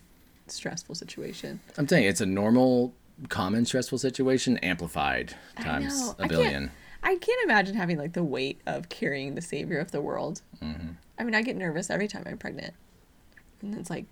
stressful 0.48 0.94
situation. 0.94 1.60
I'm 1.76 1.86
saying 1.86 2.04
it's 2.04 2.20
a 2.20 2.26
normal 2.26 2.92
common 3.28 3.64
stressful 3.64 3.98
situation 3.98 4.58
amplified 4.58 5.34
times 5.60 6.14
a 6.18 6.28
billion. 6.28 6.70
I 7.02 7.08
can't, 7.10 7.22
I 7.22 7.26
can't, 7.26 7.44
imagine 7.44 7.74
having 7.74 7.98
like 7.98 8.12
the 8.12 8.24
weight 8.24 8.60
of 8.66 8.88
carrying 8.88 9.34
the 9.34 9.42
savior 9.42 9.78
of 9.78 9.90
the 9.90 10.00
world. 10.00 10.42
Mm-hmm. 10.62 10.90
I 11.18 11.24
mean, 11.24 11.34
I 11.34 11.42
get 11.42 11.56
nervous 11.56 11.90
every 11.90 12.08
time 12.08 12.24
I'm 12.26 12.38
pregnant, 12.38 12.74
and 13.62 13.74
it's 13.74 13.90
like, 13.90 14.06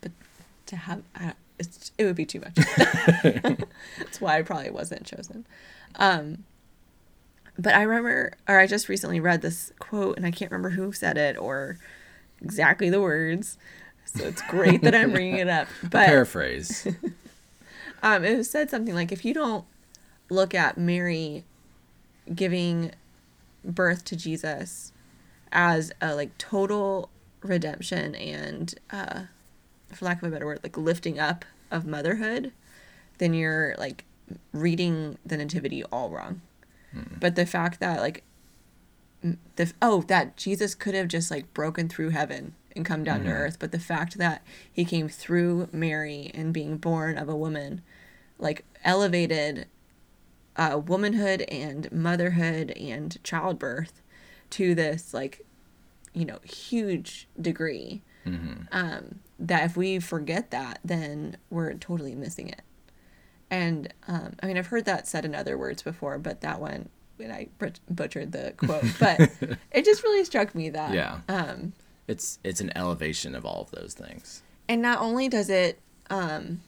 but 0.00 0.12
to 0.66 0.76
have 0.76 1.02
it's, 1.58 1.92
it 1.98 2.04
would 2.04 2.16
be 2.16 2.26
too 2.26 2.40
much. 2.40 2.54
That's 3.98 4.20
why 4.20 4.38
I 4.38 4.42
probably 4.42 4.70
wasn't 4.70 5.04
chosen. 5.04 5.46
Um, 5.96 6.44
but 7.58 7.74
I 7.74 7.82
remember, 7.82 8.32
or 8.48 8.58
I 8.58 8.66
just 8.66 8.88
recently 8.88 9.20
read 9.20 9.42
this 9.42 9.72
quote, 9.78 10.16
and 10.16 10.26
I 10.26 10.30
can't 10.30 10.50
remember 10.50 10.70
who 10.70 10.92
said 10.92 11.16
it 11.16 11.38
or 11.38 11.78
exactly 12.42 12.90
the 12.90 13.00
words. 13.00 13.58
So 14.04 14.24
it's 14.24 14.42
great 14.42 14.82
that 14.82 14.94
I'm 14.94 15.10
bringing 15.10 15.36
it 15.36 15.48
up. 15.48 15.68
But 15.82 16.06
paraphrase. 16.06 16.86
Um, 18.02 18.24
it 18.24 18.36
was 18.36 18.50
said 18.50 18.70
something 18.70 18.94
like 18.94 19.12
if 19.12 19.24
you 19.24 19.34
don't 19.34 19.64
look 20.30 20.54
at 20.54 20.76
Mary 20.76 21.44
giving 22.34 22.92
birth 23.64 24.04
to 24.04 24.16
Jesus 24.16 24.92
as 25.52 25.92
a 26.00 26.14
like 26.14 26.36
total 26.38 27.10
redemption 27.42 28.14
and 28.14 28.74
uh, 28.90 29.22
for 29.92 30.04
lack 30.04 30.22
of 30.22 30.28
a 30.28 30.30
better 30.30 30.46
word, 30.46 30.60
like 30.62 30.76
lifting 30.76 31.18
up 31.18 31.44
of 31.70 31.86
motherhood, 31.86 32.52
then 33.18 33.34
you're 33.34 33.74
like 33.78 34.04
reading 34.52 35.18
the 35.24 35.36
nativity 35.36 35.84
all 35.84 36.10
wrong. 36.10 36.40
Mm. 36.94 37.20
But 37.20 37.36
the 37.36 37.46
fact 37.46 37.80
that 37.80 38.00
like 38.00 38.22
the 39.56 39.72
oh 39.80 40.02
that 40.02 40.36
Jesus 40.36 40.74
could 40.74 40.94
have 40.94 41.08
just 41.08 41.30
like 41.30 41.52
broken 41.54 41.88
through 41.88 42.10
heaven 42.10 42.54
and 42.76 42.84
come 42.84 43.02
down 43.04 43.20
mm-hmm. 43.20 43.28
to 43.28 43.34
earth. 43.34 43.58
But 43.58 43.72
the 43.72 43.78
fact 43.78 44.18
that 44.18 44.42
he 44.72 44.84
came 44.84 45.08
through 45.08 45.68
Mary 45.72 46.30
and 46.34 46.52
being 46.52 46.76
born 46.76 47.18
of 47.18 47.28
a 47.28 47.36
woman, 47.36 47.82
like 48.38 48.64
elevated 48.84 49.66
uh, 50.56 50.80
womanhood 50.84 51.42
and 51.42 51.90
motherhood 51.92 52.70
and 52.72 53.22
childbirth 53.22 54.02
to 54.50 54.74
this 54.74 55.12
like 55.12 55.44
you 56.14 56.24
know 56.24 56.38
huge 56.44 57.28
degree 57.40 58.02
mm-hmm. 58.24 58.62
um, 58.72 59.20
that 59.38 59.64
if 59.64 59.76
we 59.76 59.98
forget 59.98 60.50
that 60.50 60.78
then 60.84 61.36
we're 61.50 61.74
totally 61.74 62.14
missing 62.14 62.48
it 62.48 62.62
and 63.50 63.92
um, 64.08 64.34
i 64.42 64.46
mean 64.46 64.56
i've 64.56 64.68
heard 64.68 64.84
that 64.84 65.06
said 65.06 65.24
in 65.24 65.34
other 65.34 65.58
words 65.58 65.82
before 65.82 66.18
but 66.18 66.40
that 66.40 66.60
one 66.60 66.88
and 67.18 67.32
i 67.32 67.46
butchered 67.90 68.32
the 68.32 68.54
quote 68.56 68.84
but 68.98 69.20
it 69.72 69.84
just 69.84 70.02
really 70.02 70.24
struck 70.24 70.54
me 70.54 70.70
that 70.70 70.92
yeah 70.92 71.20
um, 71.28 71.72
it's 72.08 72.38
it's 72.44 72.60
an 72.60 72.72
elevation 72.76 73.34
of 73.34 73.44
all 73.44 73.62
of 73.62 73.70
those 73.70 73.94
things. 73.94 74.42
And 74.68 74.82
not 74.82 75.00
only 75.00 75.28
does 75.28 75.48
it 75.48 75.80
um 76.10 76.60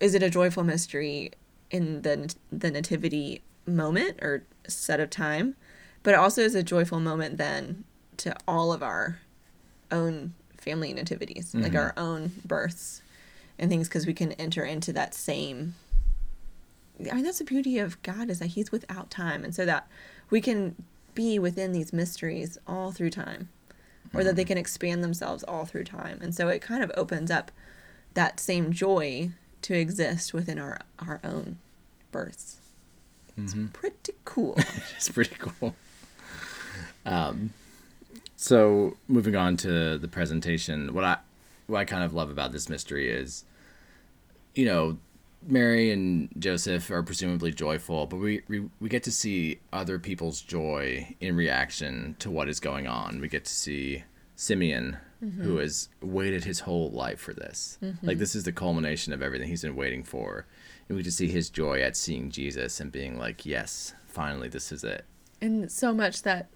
is 0.00 0.14
it 0.14 0.22
a 0.22 0.30
joyful 0.30 0.64
mystery 0.64 1.32
in 1.70 2.02
the 2.02 2.34
the 2.52 2.70
nativity 2.70 3.42
moment 3.66 4.18
or 4.22 4.44
set 4.68 5.00
of 5.00 5.10
time, 5.10 5.56
but 6.02 6.14
it 6.14 6.18
also 6.18 6.42
is 6.42 6.54
a 6.54 6.62
joyful 6.62 7.00
moment 7.00 7.38
then 7.38 7.84
to 8.18 8.36
all 8.46 8.72
of 8.72 8.82
our 8.82 9.20
own 9.90 10.34
family 10.56 10.92
nativities, 10.92 11.48
mm-hmm. 11.48 11.62
like 11.62 11.74
our 11.74 11.92
own 11.96 12.32
births 12.44 13.02
and 13.58 13.70
things, 13.70 13.88
because 13.88 14.06
we 14.06 14.14
can 14.14 14.32
enter 14.32 14.64
into 14.64 14.92
that 14.92 15.14
same. 15.14 15.74
I 17.10 17.14
mean, 17.14 17.24
that's 17.24 17.38
the 17.38 17.44
beauty 17.44 17.78
of 17.78 18.00
God 18.02 18.30
is 18.30 18.38
that 18.38 18.48
He's 18.48 18.70
without 18.70 19.10
time, 19.10 19.44
and 19.44 19.54
so 19.54 19.66
that 19.66 19.88
we 20.30 20.40
can 20.40 20.76
be 21.14 21.38
within 21.38 21.72
these 21.72 21.92
mysteries 21.92 22.58
all 22.66 22.92
through 22.92 23.10
time, 23.10 23.48
or 24.14 24.18
mm-hmm. 24.18 24.26
that 24.26 24.36
they 24.36 24.44
can 24.44 24.58
expand 24.58 25.02
themselves 25.02 25.42
all 25.44 25.64
through 25.64 25.84
time, 25.84 26.18
and 26.22 26.34
so 26.34 26.48
it 26.48 26.60
kind 26.60 26.82
of 26.82 26.90
opens 26.96 27.30
up 27.30 27.50
that 28.14 28.38
same 28.38 28.72
joy 28.72 29.30
to 29.62 29.74
exist 29.74 30.32
within 30.32 30.58
our 30.58 30.80
our 30.98 31.20
own 31.24 31.58
births. 32.12 32.58
It's 33.36 33.52
mm-hmm. 33.52 33.68
pretty 33.68 34.12
cool. 34.24 34.54
it's 34.96 35.08
pretty 35.08 35.34
cool. 35.38 35.74
Um, 37.04 37.52
so 38.36 38.96
moving 39.08 39.36
on 39.36 39.56
to 39.58 39.98
the 39.98 40.08
presentation, 40.08 40.94
what 40.94 41.04
I 41.04 41.18
what 41.66 41.78
I 41.78 41.84
kind 41.84 42.04
of 42.04 42.14
love 42.14 42.30
about 42.30 42.52
this 42.52 42.68
mystery 42.68 43.10
is, 43.10 43.44
you 44.54 44.66
know, 44.66 44.98
Mary 45.46 45.90
and 45.90 46.28
Joseph 46.38 46.90
are 46.90 47.02
presumably 47.02 47.52
joyful, 47.52 48.06
but 48.06 48.16
we, 48.16 48.42
we 48.48 48.68
we 48.80 48.88
get 48.88 49.02
to 49.04 49.12
see 49.12 49.60
other 49.72 49.98
people's 49.98 50.40
joy 50.40 51.14
in 51.20 51.36
reaction 51.36 52.16
to 52.18 52.30
what 52.30 52.48
is 52.48 52.60
going 52.60 52.86
on. 52.86 53.20
We 53.20 53.28
get 53.28 53.44
to 53.44 53.52
see 53.52 54.04
Simeon, 54.36 54.98
mm-hmm. 55.22 55.42
who 55.42 55.58
has 55.58 55.88
waited 56.00 56.44
his 56.44 56.60
whole 56.60 56.90
life 56.90 57.20
for 57.20 57.32
this. 57.32 57.78
Mm-hmm. 57.82 58.06
Like 58.06 58.18
this 58.18 58.34
is 58.34 58.44
the 58.44 58.52
culmination 58.52 59.12
of 59.12 59.22
everything 59.22 59.48
he's 59.48 59.62
been 59.62 59.76
waiting 59.76 60.02
for. 60.02 60.46
And 60.88 60.96
we 60.96 61.02
get 61.02 61.10
to 61.10 61.16
see 61.16 61.28
his 61.28 61.50
joy 61.50 61.80
at 61.80 61.96
seeing 61.96 62.30
Jesus 62.30 62.80
and 62.80 62.90
being 62.92 63.18
like, 63.18 63.46
"Yes, 63.46 63.94
finally, 64.06 64.48
this 64.48 64.72
is 64.72 64.84
it." 64.84 65.04
And 65.40 65.70
so 65.70 65.92
much 65.92 66.22
that 66.22 66.48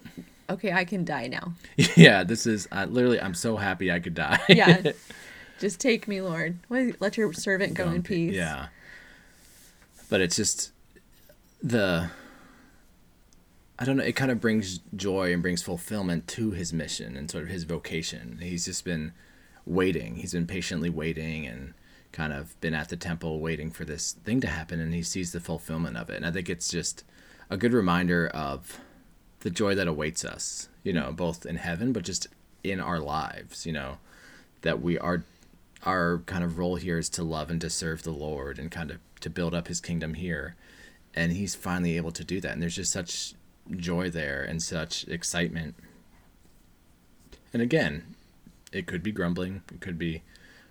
okay, 0.51 0.73
I 0.73 0.85
can 0.85 1.05
die 1.05 1.29
now. 1.29 1.55
Yeah, 1.97 2.25
this 2.25 2.47
is 2.47 2.69
uh, 2.73 2.87
literally. 2.89 3.21
I'm 3.21 3.35
so 3.35 3.57
happy 3.57 3.91
I 3.91 4.01
could 4.01 4.15
die. 4.15 4.41
yeah, 4.49 4.93
just 5.59 5.81
take 5.81 6.09
me, 6.09 6.21
Lord. 6.21 6.59
Let 6.69 7.17
your 7.17 7.33
servant 7.33 7.75
go, 7.75 7.87
go 7.87 7.93
in 7.93 8.03
peace. 8.03 8.35
Yeah, 8.35 8.69
but 10.09 10.21
it's 10.21 10.37
just 10.37 10.73
the. 11.63 12.11
I 13.81 13.85
don't 13.85 13.97
know. 13.97 14.05
It 14.05 14.17
kind 14.17 14.33
of 14.33 14.41
brings 14.41 14.81
joy 14.97 15.33
and 15.33 15.41
brings 15.41 15.63
fulfillment 15.63 16.27
to 16.29 16.51
his 16.51 16.73
mission 16.73 17.17
and 17.17 17.31
sort 17.31 17.45
of 17.45 17.51
his 17.51 17.63
vocation. 17.63 18.39
He's 18.43 18.65
just 18.65 18.85
been 18.85 19.13
waiting. 19.65 20.17
He's 20.17 20.33
been 20.33 20.47
patiently 20.47 20.91
waiting 20.91 21.47
and 21.47 21.75
kind 22.11 22.33
of 22.33 22.61
been 22.61 22.75
at 22.75 22.89
the 22.89 22.97
temple 22.97 23.39
waiting 23.39 23.71
for 23.71 23.85
this 23.85 24.13
thing 24.13 24.41
to 24.41 24.49
happen, 24.49 24.81
and 24.81 24.93
he 24.95 25.03
sees 25.03 25.33
the 25.33 25.41
fulfillment 25.41 25.97
of 25.97 26.11
it. 26.11 26.17
And 26.17 26.27
I 26.27 26.33
think 26.33 26.49
it's 26.49 26.69
just 26.69 27.05
a 27.51 27.57
good 27.57 27.73
reminder 27.73 28.29
of 28.29 28.81
the 29.41 29.51
joy 29.51 29.75
that 29.75 29.87
awaits 29.87 30.25
us, 30.25 30.69
you 30.83 30.93
know, 30.93 31.13
both 31.13 31.47
in 31.47 31.57
heaven, 31.57 31.93
but 31.93 32.03
just 32.03 32.27
in 32.65 32.81
our 32.81 32.99
lives, 32.99 33.67
you 33.67 33.73
know, 33.73 33.99
that 34.63 34.83
we 34.83 34.99
are, 34.99 35.23
our 35.85 36.19
kind 36.27 36.45
of 36.45 36.59
role 36.59 36.77
here 36.77 36.99
is 36.99 37.09
to 37.11 37.23
love 37.23 37.51
and 37.51 37.61
to 37.61 37.71
serve 37.71 38.03
the 38.03 38.11
Lord 38.11 38.59
and 38.59 38.71
kind 38.71 38.91
of 38.91 38.99
to 39.21 39.31
build 39.31 39.55
up 39.55 39.69
his 39.69 39.81
kingdom 39.81 40.15
here. 40.15 40.57
And 41.15 41.33
he's 41.33 41.55
finally 41.55 41.97
able 41.97 42.13
to 42.13 42.25
do 42.25 42.41
that. 42.41 42.53
And 42.53 42.63
there's 42.63 42.77
just 42.77 42.93
such 42.93 43.35
joy 43.77 44.11
there 44.11 44.43
and 44.43 44.63
such 44.63 45.07
excitement. 45.09 45.75
And 47.53 47.63
again, 47.63 48.15
it 48.73 48.87
could 48.87 49.03
be 49.03 49.13
grumbling, 49.13 49.63
it 49.73 49.81
could 49.81 49.99
be 49.99 50.23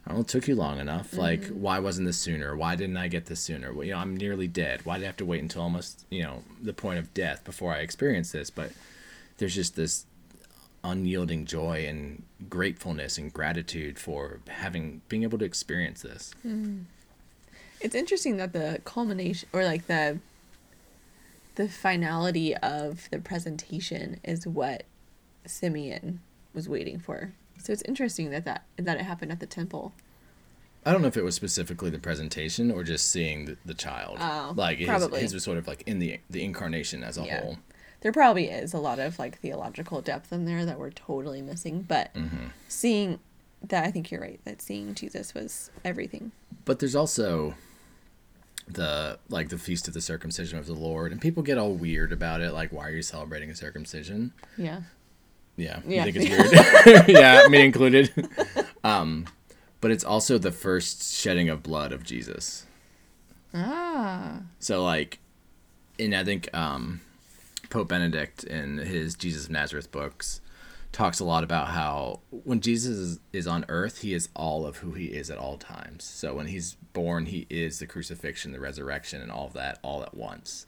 oh, 0.09 0.21
it 0.21 0.27
took 0.27 0.47
you 0.47 0.55
long 0.55 0.79
enough. 0.79 1.11
Mm-hmm. 1.11 1.19
Like, 1.19 1.47
why 1.47 1.79
wasn't 1.79 2.07
this 2.07 2.17
sooner? 2.17 2.55
Why 2.55 2.75
didn't 2.75 2.97
I 2.97 3.07
get 3.07 3.25
this 3.25 3.39
sooner? 3.39 3.73
Well, 3.73 3.85
you 3.85 3.93
know, 3.93 3.99
I'm 3.99 4.15
nearly 4.15 4.47
dead. 4.47 4.85
Why 4.85 4.97
did 4.97 5.03
I 5.03 5.07
have 5.07 5.17
to 5.17 5.25
wait 5.25 5.41
until 5.41 5.61
almost, 5.61 6.05
you 6.09 6.23
know, 6.23 6.43
the 6.61 6.73
point 6.73 6.99
of 6.99 7.13
death 7.13 7.43
before 7.43 7.73
I 7.73 7.79
experience 7.79 8.31
this? 8.31 8.49
But 8.49 8.71
there's 9.37 9.55
just 9.55 9.75
this 9.75 10.05
unyielding 10.83 11.45
joy 11.45 11.85
and 11.85 12.23
gratefulness 12.49 13.17
and 13.17 13.33
gratitude 13.33 13.99
for 13.99 14.39
having 14.47 15.01
being 15.09 15.23
able 15.23 15.37
to 15.37 15.45
experience 15.45 16.01
this. 16.01 16.33
Mm. 16.45 16.85
It's 17.79 17.95
interesting 17.95 18.37
that 18.37 18.53
the 18.53 18.81
culmination 18.85 19.49
or 19.53 19.63
like 19.63 19.87
the 19.87 20.19
the 21.55 21.67
finality 21.67 22.55
of 22.55 23.09
the 23.09 23.19
presentation 23.19 24.19
is 24.23 24.45
what 24.45 24.83
Simeon 25.45 26.21
was 26.53 26.69
waiting 26.69 26.99
for. 26.99 27.33
So 27.57 27.73
it's 27.73 27.81
interesting 27.83 28.29
that 28.31 28.45
that 28.45 28.63
that 28.77 28.97
it 28.97 29.03
happened 29.03 29.31
at 29.31 29.39
the 29.39 29.47
temple. 29.47 29.93
I 30.85 30.93
don't 30.93 31.01
know 31.01 31.09
if 31.09 31.17
it 31.17 31.23
was 31.23 31.35
specifically 31.35 31.89
the 31.89 31.99
presentation 31.99 32.71
or 32.71 32.81
just 32.83 33.09
seeing 33.11 33.45
the, 33.45 33.57
the 33.65 33.73
child. 33.73 34.17
Oh, 34.21 34.53
like 34.55 34.85
probably. 34.85 35.19
His, 35.19 35.31
his 35.31 35.33
was 35.33 35.43
sort 35.43 35.57
of 35.57 35.67
like 35.67 35.83
in 35.85 35.99
the 35.99 36.19
the 36.29 36.43
incarnation 36.43 37.03
as 37.03 37.17
a 37.17 37.23
yeah. 37.23 37.41
whole. 37.41 37.57
There 38.01 38.11
probably 38.11 38.45
is 38.45 38.73
a 38.73 38.79
lot 38.79 38.99
of 38.99 39.17
like 39.17 39.39
theological 39.39 40.01
depth 40.01 40.31
in 40.31 40.45
there 40.45 40.65
that 40.65 40.79
we're 40.79 40.91
totally 40.91 41.41
missing, 41.41 41.81
but 41.81 42.13
mm-hmm. 42.13 42.47
seeing 42.67 43.19
that 43.63 43.83
I 43.83 43.91
think 43.91 44.11
you're 44.11 44.21
right 44.21 44.39
that 44.45 44.61
seeing 44.61 44.93
Jesus 44.93 45.33
was 45.33 45.71
everything. 45.83 46.31
But 46.65 46.79
there's 46.79 46.95
also 46.95 47.55
the 48.67 49.17
like 49.29 49.49
the 49.49 49.57
feast 49.57 49.87
of 49.87 49.93
the 49.93 50.01
circumcision 50.01 50.59
of 50.59 50.67
the 50.67 50.73
Lord, 50.73 51.11
and 51.11 51.21
people 51.21 51.43
get 51.43 51.57
all 51.57 51.73
weird 51.73 52.11
about 52.11 52.41
it. 52.41 52.53
Like, 52.53 52.71
why 52.71 52.87
are 52.87 52.91
you 52.91 53.01
celebrating 53.01 53.49
a 53.49 53.55
circumcision? 53.55 54.33
Yeah. 54.57 54.81
Yeah, 55.55 55.79
yeah. 55.87 56.03
I 56.03 56.11
think 56.11 56.17
it's 56.19 56.85
weird. 56.85 57.07
yeah, 57.09 57.47
me 57.47 57.63
included. 57.65 58.11
Um, 58.83 59.25
but 59.81 59.91
it's 59.91 60.05
also 60.05 60.37
the 60.37 60.51
first 60.51 61.13
shedding 61.13 61.49
of 61.49 61.61
blood 61.61 61.91
of 61.91 62.05
Jesus. 62.05 62.65
Ah. 63.53 64.43
So 64.59 64.81
like, 64.81 65.19
and 65.99 66.15
I 66.15 66.23
think 66.23 66.47
um, 66.55 67.01
Pope 67.69 67.89
Benedict 67.89 68.43
in 68.43 68.77
his 68.77 69.15
Jesus 69.15 69.45
of 69.45 69.51
Nazareth 69.51 69.91
books 69.91 70.41
talks 70.91 71.19
a 71.19 71.25
lot 71.25 71.43
about 71.43 71.67
how 71.67 72.21
when 72.29 72.61
Jesus 72.61 73.19
is, 73.33 73.47
on 73.47 73.65
earth, 73.69 74.01
he 74.01 74.13
is 74.13 74.29
all 74.35 74.65
of 74.65 74.77
who 74.77 74.93
he 74.93 75.05
is 75.05 75.29
at 75.29 75.37
all 75.37 75.57
times. 75.57 76.03
So 76.03 76.35
when 76.35 76.47
he's 76.47 76.75
born, 76.93 77.27
he 77.27 77.45
is 77.49 77.79
the 77.79 77.85
crucifixion, 77.85 78.51
the 78.51 78.59
resurrection, 78.59 79.21
and 79.21 79.31
all 79.31 79.47
of 79.47 79.53
that 79.53 79.79
all 79.83 80.01
at 80.01 80.15
once. 80.15 80.65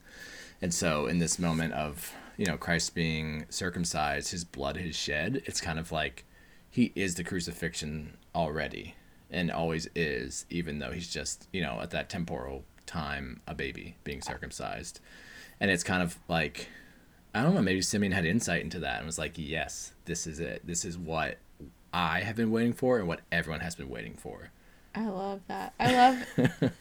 And 0.62 0.72
so 0.72 1.06
in 1.06 1.18
this 1.18 1.38
moment 1.38 1.72
of 1.72 2.12
you 2.36 2.46
know 2.46 2.56
Christ 2.56 2.94
being 2.94 3.46
circumcised, 3.48 4.30
his 4.30 4.44
blood 4.44 4.76
is 4.76 4.94
shed. 4.94 5.42
It's 5.46 5.60
kind 5.60 5.78
of 5.78 5.90
like 5.90 6.24
he 6.70 6.92
is 6.94 7.14
the 7.14 7.24
crucifixion 7.24 8.16
already 8.34 8.94
and 9.30 9.50
always 9.50 9.88
is, 9.94 10.44
even 10.50 10.78
though 10.78 10.90
he's 10.90 11.12
just 11.12 11.48
you 11.52 11.62
know 11.62 11.80
at 11.80 11.90
that 11.90 12.08
temporal 12.10 12.64
time 12.86 13.40
a 13.46 13.54
baby 13.54 13.96
being 14.04 14.20
circumcised. 14.20 15.00
And 15.58 15.70
it's 15.70 15.84
kind 15.84 16.02
of 16.02 16.18
like 16.28 16.68
I 17.34 17.42
don't 17.42 17.54
know, 17.54 17.62
maybe 17.62 17.82
Simeon 17.82 18.12
had 18.12 18.24
insight 18.24 18.62
into 18.62 18.80
that 18.80 18.98
and 18.98 19.06
was 19.06 19.18
like, 19.18 19.34
yes, 19.36 19.92
this 20.04 20.26
is 20.26 20.40
it. 20.40 20.66
This 20.66 20.84
is 20.84 20.98
what 20.98 21.38
I 21.92 22.20
have 22.20 22.36
been 22.36 22.50
waiting 22.50 22.72
for 22.72 22.98
and 22.98 23.06
what 23.06 23.20
everyone 23.30 23.60
has 23.60 23.74
been 23.74 23.88
waiting 23.88 24.14
for. 24.14 24.50
I 24.94 25.06
love 25.06 25.40
that. 25.46 25.74
I 25.78 25.92
love 25.92 26.26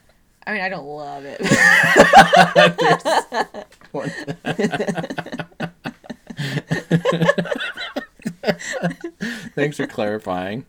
I 0.47 0.53
mean, 0.53 0.62
I 0.62 0.69
don't 0.69 0.85
love 0.85 1.25
it. 1.25 1.39
Thanks 9.53 9.77
for 9.77 9.85
clarifying. 9.85 10.65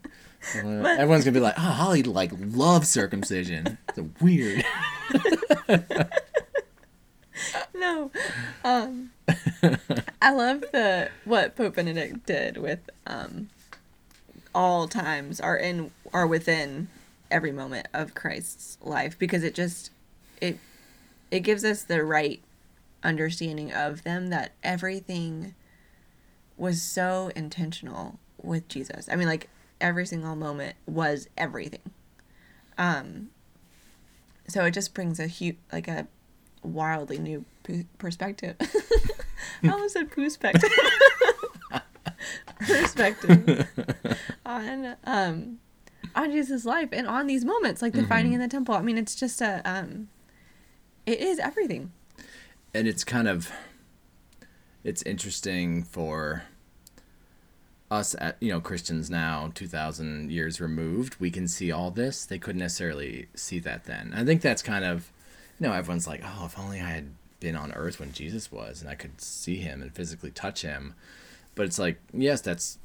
Uh, 0.54 0.58
everyone's 0.58 1.24
gonna 1.24 1.34
be 1.34 1.40
like, 1.40 1.54
"Oh, 1.56 1.62
Holly 1.62 2.02
like 2.02 2.32
loves 2.38 2.88
circumcision." 2.88 3.78
It's 3.88 3.98
weird. 4.20 4.64
no, 7.74 8.10
um, 8.64 9.10
I 10.20 10.32
love 10.32 10.64
the 10.72 11.10
what 11.24 11.56
Pope 11.56 11.76
Benedict 11.76 12.26
did 12.26 12.56
with 12.56 12.90
um, 13.06 13.48
all 14.54 14.88
times 14.88 15.40
are 15.40 15.56
in 15.56 15.90
are 16.12 16.26
within 16.26 16.88
every 17.30 17.52
moment 17.52 17.86
of 17.92 18.14
Christ's 18.14 18.78
life 18.82 19.18
because 19.18 19.44
it 19.44 19.54
just 19.54 19.90
it 20.40 20.58
it 21.30 21.40
gives 21.40 21.64
us 21.64 21.82
the 21.82 22.04
right 22.04 22.42
understanding 23.02 23.72
of 23.72 24.02
them 24.02 24.28
that 24.28 24.52
everything 24.62 25.54
was 26.56 26.82
so 26.82 27.30
intentional 27.36 28.18
with 28.42 28.68
Jesus. 28.68 29.08
I 29.10 29.16
mean 29.16 29.28
like 29.28 29.48
every 29.80 30.06
single 30.06 30.36
moment 30.36 30.76
was 30.86 31.28
everything. 31.36 31.92
Um 32.76 33.30
so 34.48 34.64
it 34.64 34.72
just 34.72 34.94
brings 34.94 35.20
a 35.20 35.26
huge 35.28 35.56
like 35.72 35.88
a 35.88 36.08
wildly 36.62 37.18
new 37.18 37.44
perspective. 37.98 38.56
I 39.62 39.68
almost 39.68 39.94
said 39.94 40.10
perspective. 40.10 40.70
perspective 42.60 43.66
on 44.44 44.96
um 45.04 45.58
on 46.14 46.30
Jesus' 46.30 46.64
life 46.64 46.88
and 46.92 47.06
on 47.06 47.26
these 47.26 47.44
moments, 47.44 47.82
like 47.82 47.92
the 47.92 48.00
mm-hmm. 48.00 48.08
finding 48.08 48.32
in 48.32 48.40
the 48.40 48.48
temple. 48.48 48.74
I 48.74 48.82
mean, 48.82 48.98
it's 48.98 49.14
just 49.14 49.40
a, 49.40 49.62
um, 49.64 50.08
it 51.06 51.20
is 51.20 51.38
everything. 51.38 51.92
And 52.74 52.86
it's 52.86 53.04
kind 53.04 53.28
of, 53.28 53.50
it's 54.84 55.02
interesting 55.02 55.82
for 55.82 56.44
us 57.90 58.14
at 58.20 58.36
you 58.40 58.52
know 58.52 58.60
Christians 58.60 59.10
now, 59.10 59.50
two 59.52 59.66
thousand 59.66 60.30
years 60.30 60.60
removed. 60.60 61.16
We 61.18 61.30
can 61.30 61.48
see 61.48 61.72
all 61.72 61.90
this. 61.90 62.24
They 62.24 62.38
couldn't 62.38 62.60
necessarily 62.60 63.26
see 63.34 63.58
that 63.60 63.84
then. 63.84 64.12
I 64.14 64.24
think 64.24 64.42
that's 64.42 64.62
kind 64.62 64.84
of 64.84 65.12
know, 65.60 65.72
everyone's 65.72 66.06
like, 66.06 66.22
oh, 66.24 66.44
if 66.46 66.58
only 66.58 66.80
I 66.80 66.88
had 66.90 67.10
been 67.40 67.56
on 67.56 67.72
Earth 67.72 67.98
when 68.00 68.12
Jesus 68.12 68.50
was 68.52 68.80
and 68.80 68.90
I 68.90 68.94
could 68.94 69.20
see 69.20 69.56
him 69.56 69.80
and 69.82 69.92
physically 69.94 70.30
touch 70.30 70.62
him. 70.62 70.94
But 71.54 71.66
it's 71.66 71.78
like, 71.78 71.98
yes, 72.12 72.40
that's 72.40 72.78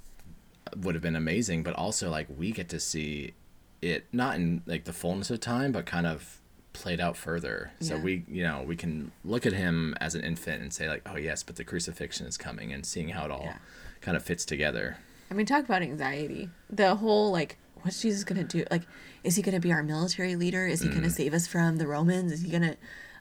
would 0.75 0.95
have 0.95 1.01
been 1.01 1.15
amazing, 1.15 1.61
but 1.63 1.75
also 1.75 2.09
like 2.09 2.27
we 2.35 2.51
get 2.51 2.69
to 2.69 2.79
see 2.79 3.33
it 3.81 4.05
not 4.11 4.35
in 4.35 4.61
like 4.65 4.85
the 4.85 4.93
fullness 4.93 5.29
of 5.29 5.39
time, 5.39 5.71
but 5.71 5.85
kind 5.85 6.07
of 6.07 6.39
played 6.73 6.99
out 6.99 7.15
further. 7.15 7.71
So 7.79 7.95
Yeah. 7.95 8.01
we, 8.01 8.23
you 8.27 8.43
know, 8.43 8.63
we 8.67 8.75
can 8.75 9.11
look 9.23 9.45
at 9.45 9.53
him 9.53 9.95
as 10.01 10.15
an 10.15 10.21
infant 10.23 10.61
and 10.61 10.73
say 10.73 10.89
like, 10.89 11.03
oh 11.05 11.15
yes, 11.17 11.43
but 11.43 11.55
the 11.55 11.63
crucifixion 11.63 12.25
is 12.25 12.35
coming, 12.37 12.73
and 12.73 12.85
seeing 12.85 13.09
how 13.09 13.25
it 13.25 13.31
all 13.31 13.43
Yeah. 13.45 13.57
kind 14.01 14.17
of 14.17 14.23
fits 14.23 14.43
together. 14.43 14.97
I 15.31 15.33
mean, 15.35 15.45
talk 15.45 15.63
about 15.65 15.81
anxiety. 15.81 16.49
The 16.69 16.95
whole 16.95 17.31
like, 17.31 17.57
what's 17.85 18.01
Jesus 18.01 18.23
gonna 18.23 18.43
do? 18.43 18.65
Like, 18.71 18.81
is 19.23 19.35
he 19.35 19.41
gonna 19.43 19.59
be 19.59 19.71
our 19.71 19.83
military 19.83 20.35
leader? 20.35 20.65
Is 20.65 20.81
he 20.81 20.89
Mm. 20.89 20.95
gonna 20.95 21.09
save 21.11 21.33
us 21.35 21.45
from 21.45 21.77
the 21.77 21.85
Romans? 21.87 22.31
Is 22.31 22.41
he 22.41 22.49
gonna, 22.49 22.75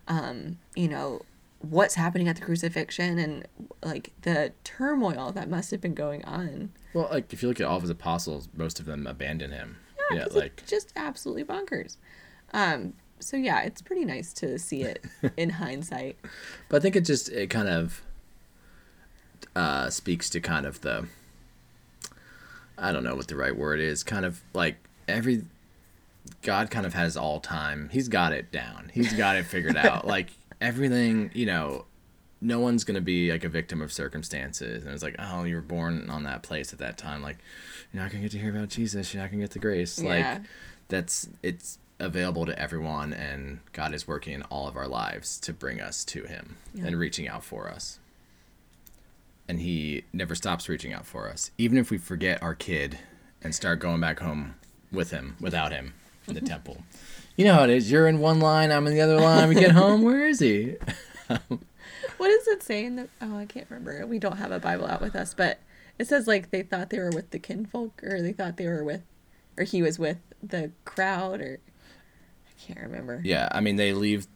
um, 0.08 0.58
you 0.74 0.88
know, 0.88 1.20
what's 1.60 1.94
happening 1.96 2.28
at 2.28 2.36
the 2.36 2.42
crucifixion 2.42 3.18
and 3.18 3.46
like 3.82 4.12
the 4.22 4.52
turmoil 4.64 5.32
that 5.32 5.48
must 5.50 5.70
have 5.70 5.80
been 5.82 5.94
going 5.94 6.24
on? 6.24 6.70
Well, 6.94 7.08
like 7.10 7.32
if 7.32 7.42
you 7.42 7.48
look 7.48 7.60
at 7.60 7.66
all 7.66 7.76
of 7.76 7.82
his 7.82 7.90
apostles, 7.90 8.48
most 8.56 8.80
of 8.80 8.86
them 8.86 9.06
abandon 9.06 9.50
him. 9.52 9.76
Yeah, 10.10 10.26
like 10.30 10.64
just 10.66 10.92
absolutely 10.96 11.44
bonkers. 11.44 11.96
Um, 12.54 12.94
so 13.20 13.36
yeah, 13.36 13.62
it's 13.62 13.82
pretty 13.82 14.04
nice 14.06 14.32
to 14.34 14.58
see 14.58 14.82
it 14.82 15.04
in 15.36 15.50
hindsight. 15.50 16.16
But 16.70 16.78
I 16.78 16.80
think 16.80 16.96
it 16.96 17.02
just 17.04 17.28
it 17.30 17.50
kind 17.50 17.68
of 17.68 18.02
uh, 19.54 19.90
speaks 19.90 20.28
to 20.30 20.40
kind 20.40 20.66
of 20.66 20.80
the 20.80 21.06
I 22.78 22.92
don't 22.92 23.04
know 23.04 23.14
what 23.14 23.28
the 23.28 23.36
right 23.36 23.56
word 23.56 23.80
is. 23.80 24.02
Kind 24.02 24.24
of 24.24 24.42
like 24.52 24.76
every 25.08 25.44
God 26.42 26.70
kind 26.70 26.86
of 26.86 26.94
has 26.94 27.16
all 27.16 27.40
time. 27.40 27.88
He's 27.92 28.08
got 28.08 28.32
it 28.32 28.50
down. 28.50 28.90
He's 28.92 29.12
got 29.12 29.36
it 29.36 29.44
figured 29.46 29.76
out. 29.76 30.06
Like 30.14 30.30
everything, 30.60 31.30
you 31.34 31.46
know, 31.46 31.84
no 32.40 32.60
one's 32.60 32.84
gonna 32.84 33.00
be 33.00 33.30
like 33.30 33.44
a 33.44 33.48
victim 33.48 33.80
of 33.80 33.92
circumstances. 33.92 34.84
And 34.84 34.92
it's 34.92 35.02
like, 35.02 35.16
oh, 35.18 35.44
you 35.44 35.54
were 35.56 35.60
born 35.62 36.08
on 36.10 36.24
that 36.24 36.42
place 36.42 36.72
at 36.72 36.78
that 36.80 36.98
time. 36.98 37.22
Like 37.22 37.38
you're 37.92 38.02
not 38.02 38.10
gonna 38.10 38.22
get 38.22 38.32
to 38.32 38.38
hear 38.38 38.50
about 38.54 38.68
Jesus. 38.68 39.12
You're 39.14 39.22
not 39.22 39.30
gonna 39.30 39.42
get 39.42 39.50
the 39.52 39.58
grace. 39.58 39.98
Yeah. 40.00 40.08
Like 40.38 40.42
that's 40.88 41.28
it's 41.42 41.78
available 42.00 42.44
to 42.44 42.58
everyone 42.58 43.12
and 43.14 43.60
God 43.72 43.94
is 43.94 44.06
working 44.08 44.32
in 44.34 44.42
all 44.44 44.66
of 44.66 44.76
our 44.76 44.88
lives 44.88 45.38
to 45.40 45.52
bring 45.52 45.80
us 45.80 46.04
to 46.06 46.24
him 46.24 46.56
Yeah. 46.74 46.86
and 46.86 46.98
reaching 46.98 47.28
out 47.28 47.44
for 47.44 47.68
us. 47.70 47.98
And 49.48 49.60
he 49.60 50.04
never 50.12 50.34
stops 50.34 50.68
reaching 50.68 50.92
out 50.92 51.06
for 51.06 51.28
us. 51.28 51.50
Even 51.58 51.76
if 51.76 51.90
we 51.90 51.98
forget 51.98 52.42
our 52.42 52.54
kid 52.54 52.98
and 53.42 53.54
start 53.54 53.78
going 53.78 54.00
back 54.00 54.20
home 54.20 54.54
with 54.90 55.10
him, 55.10 55.36
without 55.40 55.72
him 55.72 55.94
in 56.26 56.34
the 56.34 56.40
temple. 56.54 56.82
You 57.36 57.44
know 57.44 57.54
how 57.54 57.64
it 57.64 57.70
is. 57.70 57.90
You're 57.90 58.08
in 58.08 58.20
one 58.20 58.40
line, 58.40 58.70
I'm 58.70 58.86
in 58.86 58.94
the 58.94 59.00
other 59.00 59.20
line. 59.20 59.48
We 59.48 59.56
get 59.56 59.70
home, 59.72 60.02
where 60.02 60.26
is 60.26 60.40
he? 60.40 60.76
What 62.16 62.28
does 62.28 62.48
it 62.48 62.62
say 62.62 62.84
in 62.84 62.96
the? 62.96 63.08
Oh, 63.20 63.36
I 63.36 63.44
can't 63.44 63.66
remember. 63.68 64.06
We 64.06 64.18
don't 64.18 64.36
have 64.36 64.52
a 64.52 64.60
Bible 64.60 64.86
out 64.86 65.00
with 65.00 65.16
us, 65.16 65.34
but 65.34 65.58
it 65.98 66.06
says 66.06 66.26
like 66.26 66.50
they 66.50 66.62
thought 66.62 66.90
they 66.90 66.98
were 66.98 67.10
with 67.10 67.30
the 67.30 67.38
kinfolk, 67.38 68.02
or 68.02 68.22
they 68.22 68.32
thought 68.32 68.56
they 68.56 68.66
were 68.66 68.84
with, 68.84 69.02
or 69.58 69.64
he 69.64 69.82
was 69.82 69.98
with 69.98 70.18
the 70.42 70.70
crowd, 70.84 71.40
or 71.40 71.58
I 72.48 72.62
can't 72.62 72.80
remember. 72.80 73.20
Yeah, 73.24 73.48
I 73.52 73.60
mean 73.60 73.76
they 73.76 73.92
leave 73.92 74.26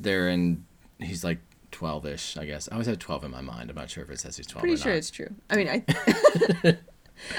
there 0.00 0.28
and 0.28 0.64
he's 0.98 1.22
like 1.22 1.38
twelve 1.70 2.06
ish, 2.06 2.36
I 2.36 2.44
guess. 2.46 2.68
I 2.68 2.72
always 2.72 2.86
have 2.86 2.98
twelve 2.98 3.24
in 3.24 3.30
my 3.30 3.40
mind. 3.40 3.70
I'm 3.70 3.76
not 3.76 3.90
sure 3.90 4.04
if 4.04 4.10
it 4.10 4.20
says 4.20 4.36
he's 4.36 4.46
twelve. 4.46 4.60
Pretty 4.62 4.74
or 4.74 4.78
sure 4.78 4.92
not. 4.92 4.98
it's 4.98 5.10
true. 5.10 5.30
I 5.50 5.56
mean, 5.56 5.68
I. 5.68 5.84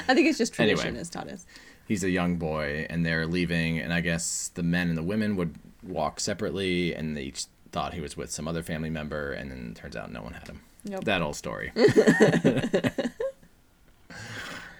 I 0.09 0.13
think 0.13 0.27
it's 0.27 0.37
just 0.37 0.53
tradition 0.53 0.87
Anyway. 0.87 0.97
has 0.99 1.09
taught 1.09 1.29
us. 1.29 1.45
he's 1.87 2.03
a 2.03 2.09
young 2.09 2.35
boy 2.35 2.85
and 2.89 3.05
they're 3.05 3.25
leaving 3.25 3.79
and 3.79 3.93
i 3.93 4.01
guess 4.01 4.51
the 4.55 4.61
men 4.61 4.89
and 4.89 4.97
the 4.97 5.01
women 5.03 5.37
would 5.37 5.55
walk 5.83 6.19
separately 6.19 6.93
and 6.93 7.15
they 7.15 7.21
each 7.23 7.45
thought 7.71 7.93
he 7.93 8.01
was 8.01 8.17
with 8.17 8.29
some 8.29 8.45
other 8.45 8.61
family 8.61 8.89
member 8.89 9.31
and 9.31 9.49
then 9.49 9.73
turns 9.73 9.95
out 9.95 10.11
no 10.11 10.21
one 10.21 10.33
had 10.33 10.45
him 10.49 10.59
Nope. 10.83 11.05
that 11.05 11.21
old 11.21 11.37
story 11.37 11.71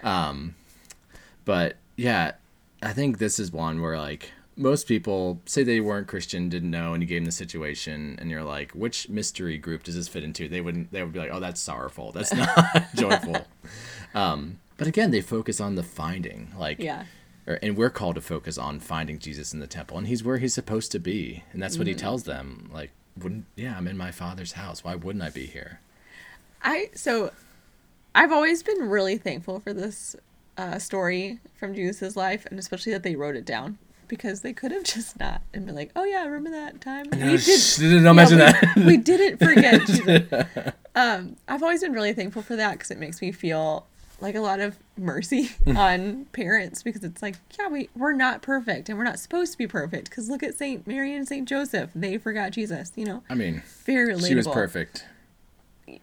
um 0.04 0.54
but 1.46 1.78
yeah 1.96 2.34
i 2.84 2.92
think 2.94 3.18
this 3.20 3.40
is 3.40 3.52
one 3.54 3.82
where 3.82 3.98
like 3.98 4.32
most 4.60 4.88
people 4.88 5.42
say 5.46 5.64
they 5.64 5.80
weren't 5.80 6.08
christian 6.08 6.50
didn't 6.50 6.70
know 6.70 6.94
and 6.94 7.02
you 7.02 7.08
gave 7.08 7.20
them 7.22 7.26
the 7.26 7.32
situation 7.32 8.18
and 8.20 8.30
you're 8.30 8.44
like 8.44 8.72
which 8.74 9.08
mystery 9.10 9.58
group 9.58 9.84
does 9.84 9.96
this 9.96 10.08
fit 10.08 10.24
into 10.24 10.48
they 10.50 10.62
wouldn't 10.62 10.92
they 10.92 11.02
would 11.02 11.14
be 11.14 11.20
like 11.20 11.32
oh 11.32 11.40
that's 11.40 11.62
sorrowful 11.62 12.12
that's 12.12 12.34
not 12.34 12.86
joyful 12.96 13.48
um 14.14 14.60
but 14.78 14.86
again 14.88 15.12
they 15.12 15.22
focus 15.22 15.60
on 15.62 15.76
the 15.76 15.84
finding 15.84 16.50
like 16.58 16.78
Yeah. 16.80 17.06
or, 17.48 17.58
and 17.64 17.78
we're 17.78 17.90
called 17.90 18.16
to 18.16 18.22
focus 18.22 18.58
on 18.58 18.80
finding 18.80 19.18
Jesus 19.18 19.54
in 19.54 19.60
the 19.60 19.68
temple, 19.68 19.98
and 19.98 20.08
he's 20.08 20.24
where 20.24 20.38
he's 20.38 20.54
supposed 20.54 20.92
to 20.92 21.00
be, 21.00 21.44
and 21.52 21.62
that's 21.64 21.78
what 21.78 21.88
he 21.88 21.96
tells 21.96 22.24
them. 22.24 22.70
Like, 22.72 22.92
wouldn't 23.18 23.46
yeah, 23.56 23.76
I'm 23.76 23.88
in 23.88 23.98
my 23.98 24.12
father's 24.12 24.52
house. 24.54 24.84
Why 24.84 24.94
wouldn't 24.96 25.24
I 25.24 25.30
be 25.32 25.46
here? 25.48 25.80
I 26.62 26.90
so 26.94 27.32
I've 28.14 28.32
always 28.32 28.62
been 28.64 28.88
really 28.90 29.18
thankful 29.18 29.60
for 29.62 29.74
this 29.74 30.16
uh, 30.58 30.78
story 30.80 31.40
from 31.60 31.74
Jesus' 31.74 32.16
life, 32.16 32.46
and 32.46 32.60
especially 32.60 32.92
that 32.94 33.04
they 33.04 33.16
wrote 33.16 33.36
it 33.36 33.46
down 33.46 33.78
because 34.10 34.42
they 34.42 34.52
could 34.52 34.72
have 34.74 34.84
just 34.84 35.18
not 35.20 35.42
and 35.54 35.66
been 35.66 35.76
like, 35.76 35.92
"Oh 35.96 36.04
yeah, 36.04 36.26
remember 36.26 36.50
that 36.50 36.82
time 36.82 37.06
we 37.12 37.18
No, 37.18 37.38
did." 37.38 37.42
sh- 37.42 37.78
don't 37.78 38.04
Yeah, 38.04 38.12
mention 38.14 38.38
we, 38.40 38.44
that. 38.44 38.74
we 38.86 38.98
didn't 38.98 39.38
forget. 39.38 40.76
Um, 40.96 41.38
I've 41.48 41.64
always 41.64 41.82
been 41.82 41.94
really 41.94 42.12
thankful 42.14 42.42
for 42.42 42.58
that 42.58 42.74
because 42.74 42.92
it 42.92 42.98
makes 42.98 43.22
me 43.22 43.32
feel 43.32 43.86
like 44.20 44.36
a 44.36 44.42
lot 44.42 44.60
of 44.60 44.76
mercy 44.98 45.52
on 45.68 46.26
parents 46.34 46.84
because 46.84 47.06
it's 47.06 47.22
like, 47.22 47.36
yeah, 47.58 47.70
we 47.70 47.88
we're 47.96 48.12
not 48.12 48.42
perfect 48.42 48.90
and 48.90 48.98
we're 48.98 49.06
not 49.06 49.18
supposed 49.20 49.54
to 49.54 49.58
be 49.58 49.68
perfect 49.68 50.10
because 50.10 50.28
look 50.30 50.44
at 50.44 50.56
Saint 50.58 50.86
Mary 50.88 51.16
and 51.16 51.26
Saint 51.26 51.48
Joseph, 51.48 51.92
they 51.96 52.18
forgot 52.18 52.52
Jesus. 52.52 52.92
You 52.96 53.06
know, 53.06 53.24
I 53.30 53.36
mean, 53.36 53.62
very 53.86 54.14
relatable. 54.14 54.28
she 54.28 54.36
was 54.36 54.48
perfect. 54.48 55.06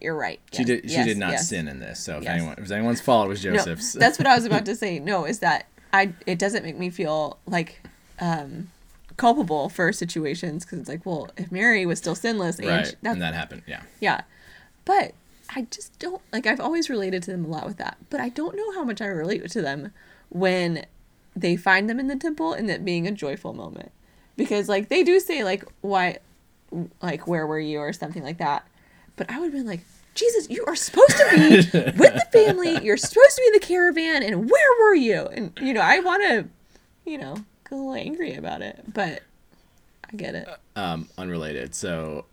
You're 0.01 0.15
right. 0.17 0.41
She 0.53 0.59
Yes, 0.63 0.67
did. 0.67 0.89
She 0.91 0.97
yes, 0.97 1.07
did 1.07 1.19
not 1.19 1.31
yes. 1.33 1.49
sin 1.49 1.69
in 1.69 1.79
this. 1.81 2.01
So 2.01 2.19
if 2.19 2.27
anyone, 2.27 2.53
if 2.53 2.59
it 2.59 2.63
was 2.63 2.73
anyone's 2.73 3.01
fault, 3.01 3.27
it 3.27 3.29
was 3.29 3.45
No, 3.45 3.55
Joseph's. 3.55 3.93
that's 3.93 4.19
what 4.19 4.27
I 4.27 4.35
was 4.37 4.47
about 4.47 4.65
to 4.67 4.75
say. 4.77 4.99
No, 4.99 5.27
is 5.27 5.41
that 5.41 5.67
I 5.93 6.15
it 6.27 6.39
doesn't 6.39 6.65
make 6.65 6.79
me 6.79 6.89
feel 6.91 7.39
like 7.47 7.83
um 8.21 8.71
culpable 9.17 9.69
for 9.69 9.93
situations 9.93 10.65
because 10.65 10.79
it's 10.79 10.89
like, 10.89 11.07
well, 11.07 11.31
if 11.37 11.51
Mary 11.51 11.87
was 11.87 11.99
still 11.99 12.15
sinless 12.15 12.59
and 12.59 12.69
right. 12.69 12.87
she- 12.87 12.95
that's 13.03 13.15
and 13.15 13.23
that 13.23 13.35
happened. 13.35 13.63
Yeah. 13.67 13.83
yeah, 14.01 14.23
but 14.85 15.15
I 15.55 15.63
just 15.71 15.99
don't 15.99 16.23
like. 16.33 16.47
I've 16.47 16.61
always 16.61 16.91
related 16.91 17.23
to 17.25 17.31
them 17.31 17.45
a 17.45 17.49
lot 17.49 17.67
with 17.67 17.79
that, 17.79 17.97
but 18.11 18.21
I 18.21 18.29
don't 18.29 18.57
know 18.57 18.73
how 18.73 18.85
much 18.85 19.01
I 19.01 19.07
relate 19.07 19.49
to 19.51 19.63
them 19.63 19.93
when 20.29 20.87
they 21.37 21.57
find 21.57 21.89
them 21.89 22.01
in 22.01 22.09
the 22.09 22.17
temple 22.17 22.53
and 22.53 22.69
that 22.69 22.85
being 22.85 23.07
a 23.07 23.13
joyful 23.13 23.53
moment 23.53 23.93
because 24.37 24.69
like 24.69 24.89
they 24.89 25.03
do 25.03 25.21
say 25.21 25.45
like 25.45 25.65
why 25.83 26.19
like 27.03 27.27
where 27.27 27.47
were 27.47 27.61
you 27.61 27.79
or 27.79 27.93
something 27.93 28.23
like 28.23 28.39
that 28.39 28.67
but 29.17 29.31
i 29.31 29.39
would 29.39 29.47
have 29.47 29.53
been 29.53 29.67
like 29.67 29.85
jesus 30.15 30.49
you 30.49 30.65
are 30.67 30.75
supposed 30.75 31.11
to 31.11 31.29
be 31.31 31.49
with 31.99 32.15
the 32.15 32.27
family 32.33 32.83
you're 32.83 32.97
supposed 32.97 33.37
to 33.37 33.43
be 33.43 33.47
in 33.49 33.53
the 33.53 33.61
caravan 33.61 34.23
and 34.23 34.51
where 34.51 34.81
were 34.81 34.95
you 34.95 35.27
and 35.27 35.53
you 35.61 35.73
know 35.73 35.81
i 35.81 36.01
want 36.01 36.23
to 36.23 36.49
you 37.05 37.19
know 37.19 37.37
a 37.71 37.75
little 37.75 37.95
angry 37.95 38.35
about 38.35 38.63
it 38.63 38.83
but 38.93 39.23
i 40.13 40.17
get 40.17 40.35
it 40.35 40.49
Um, 40.77 41.09
unrelated. 41.19 41.75
So, 41.75 42.27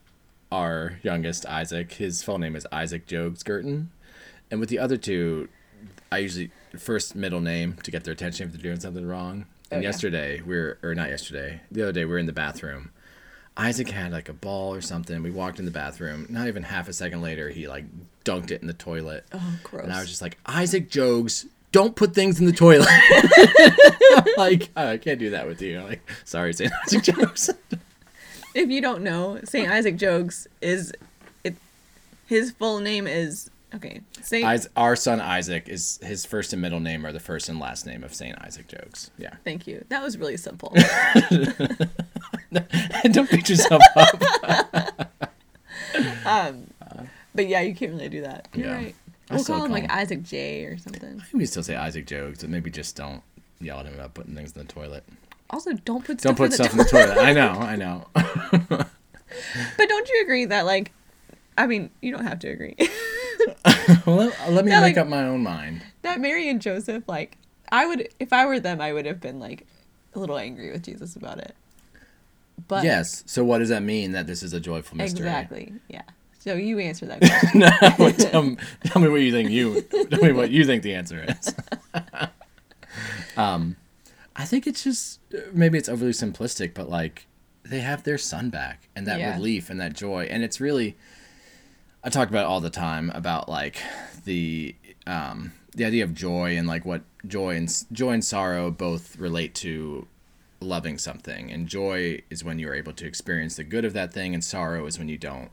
our 0.52 1.00
youngest 1.02 1.46
Isaac, 1.48 1.93
his 1.93 2.22
full 2.24 2.38
name 2.38 2.56
is 2.56 2.67
Isaac 2.72 3.08
Jogues 3.08 3.43
Girton, 3.43 3.89
and 4.52 4.60
with 4.60 4.69
the 4.69 4.78
other 4.80 4.98
two, 4.98 5.50
I 6.12 6.19
usually 6.19 6.52
first 6.78 7.15
middle 7.15 7.41
name 7.41 7.78
to 7.84 7.89
get 7.91 8.04
their 8.04 8.13
attention 8.13 8.46
if 8.48 8.54
they're 8.54 8.62
doing 8.62 8.80
something 8.80 9.06
wrong. 9.08 9.46
And 9.72 9.78
Oh, 9.80 9.82
yeah. 9.82 9.82
yesterday, 9.89 10.41
we 10.41 10.56
are 10.56 10.78
or 10.84 10.93
not 10.93 11.10
yesterday, 11.10 11.62
the 11.72 11.82
other 11.82 11.91
day 11.91 12.06
we 12.06 12.12
were 12.12 12.19
in 12.19 12.28
the 12.28 12.34
bathroom. 12.34 12.91
Isaac 13.58 13.89
had 13.89 14.12
like 14.12 14.30
a 14.30 14.34
ball 14.34 14.74
or 14.74 14.82
something. 14.82 15.22
We 15.24 15.32
walked 15.32 15.58
in 15.60 15.65
the 15.65 15.72
bathroom. 15.72 16.28
Not 16.30 16.48
even 16.48 16.63
half 16.63 16.88
a 16.88 16.93
second 16.93 17.22
later, 17.24 17.50
he 17.50 17.67
like 17.67 17.86
dunked 18.26 18.52
it 18.52 18.62
in 18.62 18.67
the 18.67 18.74
toilet. 18.74 19.26
oh 19.34 19.60
gross 19.63 19.84
And 19.86 19.93
I 19.93 20.00
was 20.00 20.10
just 20.10 20.22
like, 20.22 20.38
Isaac 20.46 20.89
Jogues, 20.91 21.48
don't 21.74 21.96
put 21.98 22.14
things 22.16 22.40
in 22.40 22.46
the 22.46 22.54
toilet. 22.54 22.88
like, 24.38 24.70
oh, 24.78 24.88
I 24.92 24.98
can't 24.98 25.20
do 25.20 25.32
that 25.32 25.46
with 25.48 25.62
you. 25.62 25.82
like, 25.82 26.10
sorry, 26.24 26.54
St. 26.54 26.72
Isaac 26.88 27.04
Jogues. 27.04 27.50
if 28.56 28.70
you 28.70 28.80
don't 28.82 29.02
know 29.04 29.40
saint 29.44 29.72
isaac 29.72 29.98
Jogues 29.98 30.46
is 30.62 30.94
it 31.44 31.56
his 32.28 32.52
full 32.52 32.80
name 32.80 33.08
is 33.08 33.50
okay 33.74 34.02
saint 34.22 34.48
Is- 34.54 34.70
our 34.78 34.96
son 34.96 35.20
Isaac 35.20 35.68
is 35.68 35.98
his 36.04 36.24
first 36.24 36.54
and 36.54 36.62
middle 36.62 36.80
name 36.80 37.04
are 37.04 37.12
the 37.12 37.20
first 37.20 37.50
and 37.50 37.60
last 37.60 37.88
name 37.88 38.04
of 38.04 38.13
Saint 38.13 38.40
Isaac 38.44 38.67
Jogues. 38.67 39.10
Yeah, 39.17 39.34
thank 39.44 39.65
you 39.65 39.84
that 39.90 40.04
was 40.04 40.19
really 40.19 40.38
simple 40.38 40.71
don't 43.12 43.30
beat 43.32 43.50
yourself 43.50 43.82
up. 43.96 44.21
um, 46.26 46.67
But 47.36 47.48
yeah, 47.48 47.62
you 47.62 47.74
can't 47.74 47.94
really 47.94 48.10
do 48.10 48.21
that. 48.21 48.48
You're 48.54 48.67
Yeah. 48.67 48.76
right. 48.76 48.96
I 49.30 49.36
We'll 49.36 49.44
call 49.46 49.65
him 49.65 49.71
like 49.71 49.84
him- 49.84 49.92
Isaac 49.92 50.24
J 50.24 50.65
or 50.65 50.78
something. 50.78 51.19
I 51.21 51.24
think 51.24 51.34
we 51.34 51.46
still 51.46 51.63
say 51.63 51.76
Isaac 51.76 52.06
Jogues, 52.06 52.42
but 52.42 52.50
maybe 52.50 52.69
just 52.69 52.96
don't 52.96 53.21
yell 53.62 53.80
at 53.80 53.86
him 53.86 53.94
about 53.96 54.13
putting 54.13 54.36
things 54.36 54.52
in 54.54 54.62
the 54.65 54.67
toilet. 54.71 55.04
Also, 55.50 55.74
don't 55.86 56.04
put 56.04 56.19
stuff. 56.19 56.36
Don't 56.36 56.52
stuff 56.54 56.71
put 56.71 56.76
in 56.76 56.78
the 56.80 56.86
stuff 56.88 56.96
in 56.98 57.08
the 57.08 57.13
toilet. 57.13 57.24
I 57.26 57.34
know, 57.34 57.50
I 57.60 57.76
know. 57.76 58.06
But 59.78 59.90
don't 59.90 60.08
you 60.10 60.21
agree 60.24 60.46
that 60.46 60.65
like, 60.65 60.92
I 61.58 61.65
mean, 61.65 61.90
you 62.02 62.12
don't 62.12 62.24
have 62.26 62.38
to 62.40 62.50
agree 62.50 62.76
well, 64.06 64.15
let, 64.17 64.52
let 64.52 64.65
me 64.65 64.71
Yeah, 64.71 64.82
make 64.82 64.96
like- 64.96 64.98
up 64.98 65.08
my 65.08 65.24
own 65.24 65.42
mind. 65.42 65.82
that 66.04 66.19
Mary 66.21 66.48
and 66.50 66.62
Joseph 66.62 67.04
like, 67.08 67.38
I 67.71 67.88
would 67.88 68.10
if 68.19 68.32
I 68.32 68.46
were 68.46 68.60
them, 68.60 68.80
I 68.80 68.94
would 68.94 69.06
have 69.08 69.19
been 69.19 69.40
like 69.40 69.65
a 70.13 70.19
little 70.19 70.38
angry 70.38 70.71
with 70.71 70.84
Jesus 70.84 71.15
about 71.15 71.40
it. 71.40 71.56
But 72.67 72.84
yes. 72.84 73.24
So 73.26 73.44
what 73.44 73.58
does 73.58 73.69
that 73.69 73.82
mean 73.82 74.12
that 74.12 74.28
this 74.28 74.44
is 74.44 74.54
a 74.54 74.60
joyful 74.60 74.98
mystery? 74.98 75.26
exactly, 75.26 75.74
yeah. 75.88 76.04
So 76.44 76.56
you 76.56 76.77
answer 76.79 77.06
that 77.06 77.19
question. 77.21 77.60
no, 77.62 78.12
tell, 78.12 78.44
me- 78.44 78.58
tell 78.83 79.02
me 79.02 79.08
what 79.08 79.21
you 79.21 79.31
think. 79.31 79.50
You 79.50 79.81
tell 79.81 80.21
me 80.21 80.33
what 80.33 80.52
you 80.52 80.65
think 80.65 80.83
the 80.83 80.94
answer 80.94 81.25
is. 81.25 81.56
um, 83.37 83.77
I 84.35 84.44
think 84.44 84.67
it's 84.67 84.83
just 84.83 85.19
maybe 85.54 85.77
it's 85.77 85.87
overly 85.87 86.12
simplistic, 86.12 86.73
but 86.73 86.89
like 86.89 87.27
they 87.63 87.79
have 87.79 88.04
their 88.04 88.17
son 88.17 88.50
back 88.50 88.89
and 88.94 89.08
that 89.08 89.19
Yeah. 89.19 89.35
relief 89.35 89.69
and 89.69 89.79
that 89.79 89.94
joy, 89.94 90.25
and 90.29 90.44
it's 90.44 90.60
really. 90.60 90.98
I 92.04 92.10
talk 92.10 92.27
about 92.27 92.46
all 92.46 92.60
the 92.60 92.69
time 92.69 93.10
about 93.12 93.48
like 93.48 93.77
the 94.25 94.75
um, 95.08 95.54
the 95.73 95.85
idea 95.85 96.04
of 96.04 96.13
joy 96.13 96.58
and 96.58 96.67
like 96.67 96.83
what 96.85 97.04
joy 97.25 97.56
and 97.56 97.73
joy 97.94 98.12
and 98.12 98.25
sorrow 98.25 98.69
both 98.69 99.15
relate 99.17 99.56
to 99.56 100.08
loving 100.60 100.98
something, 100.98 101.50
and 101.50 101.69
joy 101.69 102.21
is 102.29 102.44
when 102.44 102.60
you 102.60 102.67
are 102.67 102.75
able 102.75 102.91
to 102.91 103.06
experience 103.08 103.56
the 103.56 103.63
good 103.63 103.85
of 103.85 103.94
that 103.94 104.12
thing, 104.12 104.33
and 104.33 104.44
sorrow 104.44 104.85
is 104.85 105.00
when 105.00 105.08
you 105.08 105.17
don't 105.17 105.50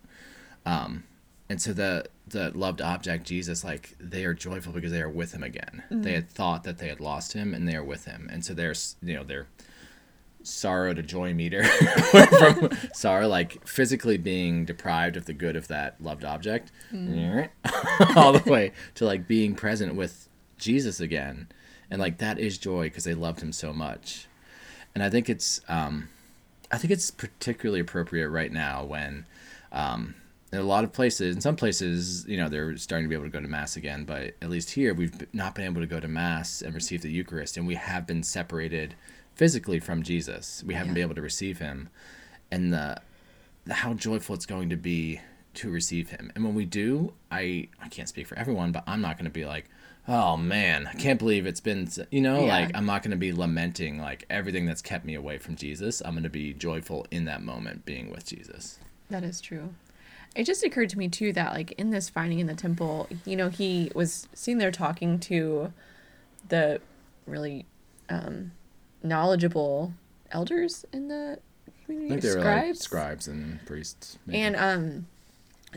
and 0.67 1.61
so 1.61 1.73
the 1.73 2.07
the 2.29 2.51
loved 2.57 2.81
object 2.81 3.27
jesus 3.27 3.65
like 3.65 3.97
they 3.99 4.25
are 4.25 4.35
joyful 4.35 4.73
because 4.73 4.93
they 4.93 5.03
are 5.03 5.11
with 5.11 5.33
him 5.33 5.43
again. 5.43 5.83
They 5.91 6.13
had 6.13 6.31
thought 6.31 6.63
that 6.65 6.79
they 6.79 6.89
had 6.89 7.01
lost 7.01 7.33
him 7.33 7.53
and 7.55 7.69
they 7.69 7.75
are 7.75 7.83
with 7.85 8.05
him. 8.05 8.29
And 8.33 8.45
so 8.45 8.55
there's 8.55 8.97
you 9.03 9.15
know 9.15 9.25
their 9.25 9.49
sorrow 10.43 10.95
to 10.95 11.03
joy 11.03 11.35
meter 11.35 11.65
from 12.39 12.71
sorrow 12.95 13.29
like 13.29 13.67
physically 13.67 14.17
being 14.17 14.65
deprived 14.65 15.17
of 15.17 15.27
the 15.27 15.35
good 15.35 15.57
of 15.57 15.69
that 15.69 16.01
loved 16.01 16.25
object. 16.25 16.71
All 18.17 18.33
the 18.33 18.49
way 18.51 18.73
to 18.95 19.05
like 19.05 19.27
being 19.27 19.55
present 19.55 19.95
with 19.97 20.29
jesus 20.57 21.01
again. 21.01 21.49
And 21.91 22.01
like 22.01 22.19
that 22.19 22.39
is 22.39 22.57
joy 22.59 22.85
because 22.85 23.05
they 23.05 23.15
loved 23.15 23.43
him 23.43 23.53
so 23.53 23.73
much. 23.73 24.29
And 24.95 25.03
i 25.03 25.11
think 25.11 25.29
it's 25.29 25.61
um 25.69 26.09
i 26.71 26.79
think 26.79 26.93
it's 26.93 27.11
particularly 27.11 27.81
appropriate 27.81 28.29
right 28.29 28.53
now 28.53 28.85
when 28.85 29.27
um 29.73 30.15
a 30.53 30.63
lot 30.63 30.83
of 30.85 30.93
places, 30.93 31.35
in 31.37 31.41
some 31.41 31.55
places, 31.57 32.27
you 32.27 32.37
know, 32.37 32.49
they're 32.49 32.77
starting 32.77 33.05
to 33.05 33.09
be 33.09 33.15
able 33.15 33.25
to 33.27 33.31
go 33.31 33.41
to 33.41 33.47
mass 33.49 33.77
again. 33.77 34.05
But 34.05 34.35
at 34.43 34.51
least 34.51 34.71
here, 34.71 34.93
we've 34.95 35.33
not 35.35 35.55
been 35.55 35.65
able 35.65 35.81
to 35.81 35.87
go 35.87 36.01
to 36.01 36.09
mass 36.09 36.61
and 36.63 36.75
receive 36.75 37.03
the 37.03 37.11
Eucharist, 37.11 37.57
and 37.57 37.67
we 37.67 37.77
have 37.77 38.07
been 38.07 38.23
separated 38.23 38.95
physically 39.35 39.79
from 39.81 40.03
Jesus. 40.03 40.63
We 40.67 40.75
haven't 40.75 40.89
Yeah. 40.91 40.95
been 40.95 41.03
able 41.05 41.15
to 41.15 41.23
receive 41.23 41.59
Him, 41.61 41.89
and 42.51 42.73
the, 42.73 43.01
the 43.65 43.75
how 43.75 43.95
joyful 43.95 44.35
it's 44.35 44.47
going 44.47 44.69
to 44.71 44.77
be 44.77 45.21
to 45.55 45.71
receive 45.71 46.11
Him. 46.11 46.33
And 46.35 46.45
when 46.45 46.55
we 46.55 46.65
do, 46.65 47.13
I 47.31 47.69
I 47.81 47.89
can't 47.89 48.09
speak 48.09 48.27
for 48.27 48.37
everyone, 48.39 48.73
but 48.73 48.83
I'm 48.87 49.01
not 49.01 49.17
going 49.17 49.25
to 49.27 49.31
be 49.31 49.45
like, 49.45 49.67
oh 50.09 50.37
man, 50.37 50.89
I 50.89 50.95
can't 50.95 51.19
believe 51.19 51.47
it's 51.47 51.61
been, 51.61 51.89
you 52.11 52.21
know, 52.21 52.47
Yeah. 52.47 52.59
like 52.59 52.71
I'm 52.77 52.87
not 52.87 53.03
going 53.05 53.13
to 53.13 53.17
be 53.17 53.33
lamenting 53.33 54.01
like 54.01 54.25
everything 54.29 54.67
that's 54.67 54.83
kept 54.83 55.05
me 55.05 55.15
away 55.15 55.39
from 55.39 55.55
Jesus. 55.55 56.01
I'm 56.05 56.13
going 56.15 56.25
to 56.25 56.29
be 56.31 56.53
joyful 56.55 57.07
in 57.13 57.25
that 57.27 57.43
moment, 57.43 57.85
being 57.85 58.11
with 58.11 58.27
Jesus. 58.27 58.79
That 59.11 59.23
is 59.23 59.41
true. 59.41 59.75
It 60.37 60.45
just 60.45 60.63
occurred 60.65 60.91
to 60.91 60.99
me 60.99 61.09
too 61.09 61.33
that 61.33 61.53
like 61.53 61.73
in 61.73 61.91
this 61.91 62.09
finding 62.09 62.39
in 62.39 62.47
the 62.47 62.55
temple, 62.55 63.09
you 63.25 63.37
know, 63.37 63.49
he 63.49 63.91
was 63.95 64.29
seen 64.33 64.59
there 64.59 64.71
talking 64.71 65.19
to 65.21 65.73
the 66.49 66.81
really 67.27 67.67
um, 68.09 68.53
knowledgeable 69.03 69.93
elders 70.31 70.85
in 70.93 71.09
the 71.09 71.39
I 71.67 71.85
community, 71.85 72.09
think 72.09 72.23
they 72.23 72.29
were 72.35 72.41
scribes. 72.41 72.69
like 72.69 72.77
scribes 72.77 73.29
and 73.29 73.65
priests. 73.67 74.19
maybe. 74.27 74.39
And 74.41 74.57
um, 74.57 75.07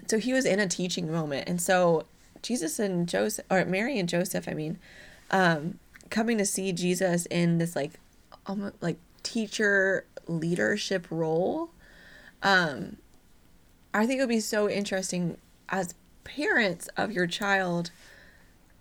so 0.07 0.17
he 0.19 0.33
was 0.33 0.45
in 0.45 0.59
a 0.59 0.67
teaching 0.67 1.11
moment, 1.11 1.49
and 1.49 1.61
so 1.61 2.05
Jesus 2.41 2.77
and 2.79 3.07
Joseph, 3.07 3.45
or 3.49 3.65
Mary 3.65 3.97
and 3.99 4.07
Joseph, 4.07 4.47
I 4.47 4.53
mean, 4.53 4.77
um, 5.31 5.79
coming 6.09 6.37
to 6.37 6.45
see 6.45 6.71
Jesus 6.73 7.25
in 7.27 7.57
this 7.57 7.75
like, 7.75 7.93
almost 8.45 8.75
like 8.81 8.97
teacher 9.23 10.05
leadership 10.27 11.07
role. 11.09 11.69
Um, 12.43 12.97
I 13.93 14.05
think 14.05 14.19
it 14.19 14.23
would 14.23 14.29
be 14.29 14.39
so 14.39 14.69
interesting 14.69 15.37
as 15.69 15.93
parents 16.23 16.89
of 16.97 17.11
your 17.11 17.27
child 17.27 17.91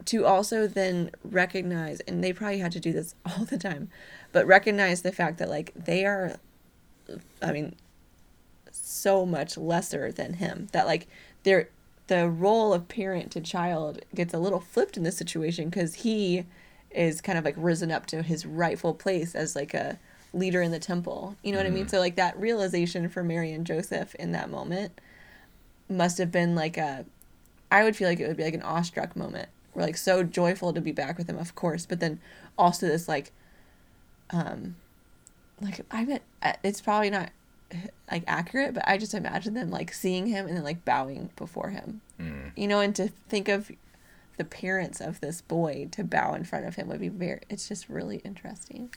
to 0.06 0.24
also 0.24 0.66
then 0.66 1.10
recognize, 1.22 2.00
and 2.00 2.22
they 2.22 2.32
probably 2.32 2.58
had 2.58 2.72
to 2.72 2.80
do 2.80 2.92
this 2.92 3.14
all 3.26 3.44
the 3.44 3.58
time, 3.58 3.90
but 4.32 4.46
recognize 4.46 5.02
the 5.02 5.12
fact 5.12 5.38
that 5.38 5.48
like 5.48 5.72
they 5.74 6.04
are, 6.04 6.36
I 7.40 7.52
mean, 7.52 7.76
so 8.70 9.26
much 9.26 9.56
lesser 9.56 10.10
than 10.10 10.34
him 10.34 10.68
that 10.72 10.86
like 10.86 11.06
they're 11.42 11.68
the 12.06 12.28
role 12.28 12.72
of 12.72 12.88
parent 12.88 13.30
to 13.32 13.40
child 13.40 14.00
gets 14.14 14.34
a 14.34 14.38
little 14.38 14.60
flipped 14.60 14.96
in 14.96 15.02
this 15.02 15.16
situation 15.16 15.68
because 15.68 15.94
he 15.94 16.44
is 16.90 17.20
kind 17.20 17.38
of 17.38 17.44
like 17.44 17.54
risen 17.56 17.90
up 17.90 18.06
to 18.06 18.22
his 18.22 18.44
rightful 18.44 18.92
place 18.92 19.34
as 19.34 19.56
like 19.56 19.72
a 19.72 19.98
leader 20.32 20.62
in 20.62 20.70
the 20.70 20.78
temple 20.78 21.36
you 21.42 21.52
know 21.52 21.58
what 21.58 21.66
i 21.66 21.70
mean 21.70 21.86
so 21.86 21.98
like 21.98 22.16
that 22.16 22.38
realization 22.38 23.08
for 23.08 23.22
mary 23.22 23.52
and 23.52 23.66
joseph 23.66 24.14
in 24.16 24.32
that 24.32 24.50
moment 24.50 25.00
must 25.88 26.18
have 26.18 26.32
been 26.32 26.54
like 26.54 26.76
a 26.76 27.04
i 27.70 27.84
would 27.84 27.94
feel 27.94 28.08
like 28.08 28.18
it 28.18 28.26
would 28.26 28.36
be 28.36 28.44
like 28.44 28.54
an 28.54 28.62
awestruck 28.62 29.14
moment 29.14 29.48
we're 29.74 29.82
like 29.82 29.96
so 29.96 30.22
joyful 30.22 30.72
to 30.72 30.80
be 30.80 30.92
back 30.92 31.18
with 31.18 31.28
him 31.28 31.38
of 31.38 31.54
course 31.54 31.84
but 31.84 32.00
then 32.00 32.18
also 32.56 32.86
this 32.86 33.08
like 33.08 33.32
um 34.30 34.76
like 35.60 35.80
i 35.90 36.04
bet 36.04 36.22
uh, 36.42 36.52
it's 36.62 36.80
probably 36.80 37.10
not 37.10 37.30
like 38.10 38.24
accurate, 38.26 38.74
but 38.74 38.84
I 38.86 38.98
just 38.98 39.14
imagine 39.14 39.54
them 39.54 39.70
like 39.70 39.92
seeing 39.92 40.26
him 40.26 40.46
and 40.46 40.56
then 40.56 40.64
like 40.64 40.84
bowing 40.84 41.30
before 41.36 41.70
him. 41.70 42.00
Mm. 42.20 42.52
You 42.56 42.68
know, 42.68 42.80
and 42.80 42.94
to 42.96 43.08
think 43.28 43.48
of 43.48 43.70
the 44.36 44.44
parents 44.44 45.00
of 45.00 45.20
this 45.20 45.40
boy 45.40 45.88
to 45.92 46.04
bow 46.04 46.34
in 46.34 46.44
front 46.44 46.66
of 46.66 46.76
him 46.76 46.88
would 46.88 47.00
be 47.00 47.08
very 47.08 47.40
it's 47.48 47.68
just 47.68 47.88
really 47.88 48.18
interesting. 48.18 48.92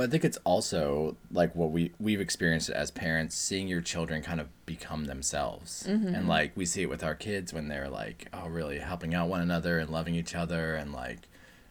But 0.00 0.08
I 0.08 0.12
think 0.12 0.24
it's 0.24 0.38
also 0.44 1.18
like 1.30 1.54
what 1.54 1.72
we 1.72 1.92
we've 2.00 2.22
experienced 2.22 2.70
as 2.70 2.90
parents, 2.90 3.36
seeing 3.36 3.68
your 3.68 3.82
children 3.82 4.22
kind 4.22 4.40
of 4.40 4.48
become 4.64 5.04
themselves, 5.04 5.84
mm-hmm. 5.86 6.14
and 6.14 6.26
like 6.26 6.52
we 6.56 6.64
see 6.64 6.80
it 6.80 6.88
with 6.88 7.04
our 7.04 7.14
kids 7.14 7.52
when 7.52 7.68
they're 7.68 7.90
like, 7.90 8.26
oh, 8.32 8.48
really 8.48 8.78
helping 8.78 9.14
out 9.14 9.28
one 9.28 9.42
another 9.42 9.78
and 9.78 9.90
loving 9.90 10.14
each 10.14 10.34
other 10.34 10.74
and 10.74 10.94
like 10.94 11.28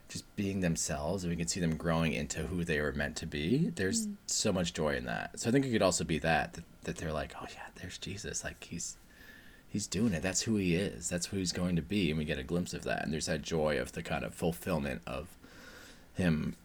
just 0.09 0.35
being 0.35 0.59
themselves, 0.59 1.23
and 1.23 1.31
we 1.31 1.37
can 1.37 1.47
see 1.47 1.59
them 1.59 1.75
growing 1.75 2.13
into 2.13 2.43
who 2.43 2.63
they 2.63 2.79
were 2.79 2.91
meant 2.91 3.15
to 3.15 3.25
be. 3.25 3.71
There's 3.73 4.05
mm. 4.05 4.13
so 4.27 4.53
much 4.53 4.75
joy 4.75 4.95
in 4.95 5.05
that. 5.05 5.39
So 5.39 5.49
I 5.49 5.51
think 5.51 5.65
it 5.65 5.71
could 5.71 5.81
also 5.81 6.03
be 6.03 6.19
that 6.19 6.53
that, 6.53 6.63
that 6.83 6.97
they're 6.97 7.11
like, 7.11 7.33
oh 7.41 7.47
yeah, 7.49 7.65
there's 7.81 7.97
Jesus, 7.97 8.43
like 8.43 8.63
he's 8.63 8.95
he's 9.67 9.87
doing 9.87 10.13
it. 10.13 10.21
That's 10.21 10.43
who 10.43 10.57
he 10.57 10.75
is. 10.75 11.09
That's 11.09 11.25
who 11.25 11.37
he's 11.37 11.51
going 11.51 11.77
to 11.77 11.81
be, 11.81 12.11
and 12.11 12.19
we 12.19 12.25
get 12.25 12.37
a 12.37 12.43
glimpse 12.43 12.75
of 12.75 12.83
that. 12.83 13.03
And 13.03 13.11
there's 13.11 13.25
that 13.25 13.41
joy 13.41 13.79
of 13.79 13.93
the 13.93 14.03
kind 14.03 14.23
of 14.23 14.35
fulfillment 14.35 15.01
of 15.07 15.29
him 16.13 16.57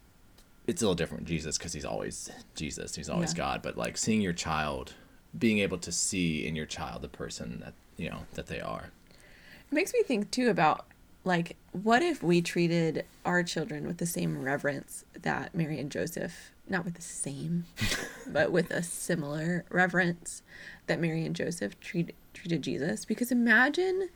it's 0.67 0.81
a 0.81 0.85
little 0.85 0.95
different 0.95 1.23
with 1.23 1.29
Jesus 1.29 1.57
because 1.57 1.73
he's 1.73 1.85
always 1.85 2.29
Jesus, 2.55 2.95
he's 2.95 3.09
always 3.09 3.33
Yeah. 3.33 3.37
God. 3.37 3.61
But 3.61 3.77
like 3.77 3.97
seeing 3.97 4.21
your 4.21 4.33
child, 4.33 4.93
being 5.37 5.59
able 5.59 5.77
to 5.79 5.91
see 5.91 6.45
in 6.45 6.55
your 6.55 6.65
child 6.65 7.01
the 7.01 7.09
person 7.09 7.59
that 7.63 7.73
you 7.97 8.09
know 8.09 8.21
that 8.33 8.47
they 8.47 8.59
are. 8.59 8.91
It 9.71 9.73
makes 9.73 9.93
me 9.93 10.03
think 10.03 10.31
too 10.31 10.49
about 10.49 10.85
like 11.23 11.55
what 11.71 12.01
if 12.01 12.21
we 12.23 12.41
treated 12.41 13.05
our 13.25 13.43
children 13.43 13.87
with 13.87 13.97
the 13.97 14.05
same 14.05 14.41
reverence 14.41 15.05
that 15.19 15.53
Mary 15.55 15.79
and 15.79 15.91
Joseph 15.91 16.51
not 16.67 16.83
with 16.85 16.95
the 16.95 17.01
same 17.01 17.65
but 18.27 18.51
with 18.51 18.71
a 18.71 18.81
similar 18.81 19.65
reverence 19.69 20.41
that 20.87 20.99
Mary 20.99 21.25
and 21.25 21.35
Joseph 21.35 21.79
treat, 21.79 22.15
treated 22.33 22.61
Jesus 22.61 23.05
because 23.05 23.31
imagine 23.31 24.09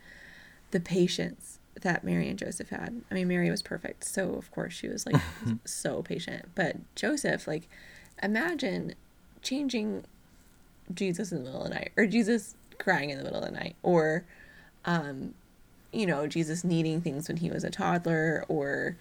the 0.71 0.79
patience 0.79 1.58
that 1.81 2.03
Mary 2.03 2.29
and 2.29 2.37
Joseph 2.37 2.69
had. 2.69 3.01
I 3.09 3.13
mean 3.13 3.27
Mary 3.27 3.49
was 3.49 3.61
perfect, 3.61 4.03
so 4.03 4.33
of 4.33 4.51
course 4.51 4.73
she 4.73 4.87
was 4.87 5.05
like 5.05 5.21
so 5.65 6.01
patient, 6.01 6.49
but 6.55 6.77
Joseph 6.95 7.47
like 7.47 7.67
imagine 8.21 8.95
changing 9.41 10.03
Jesus 10.93 11.31
in 11.31 11.39
the 11.39 11.43
middle 11.45 11.63
of 11.63 11.69
the 11.69 11.75
night 11.75 11.91
or 11.97 12.05
Jesus 12.05 12.55
crying 12.77 13.09
in 13.09 13.17
the 13.17 13.23
middle 13.23 13.39
of 13.39 13.45
the 13.45 13.51
night 13.51 13.75
or 13.83 14.25
um 14.85 15.33
you 15.91 16.05
know 16.05 16.27
Jesus 16.27 16.63
needing 16.63 17.01
things 17.01 17.27
when 17.27 17.37
he 17.37 17.49
was 17.49 17.63
a 17.63 17.69
toddler 17.69 18.45
or 18.47 18.97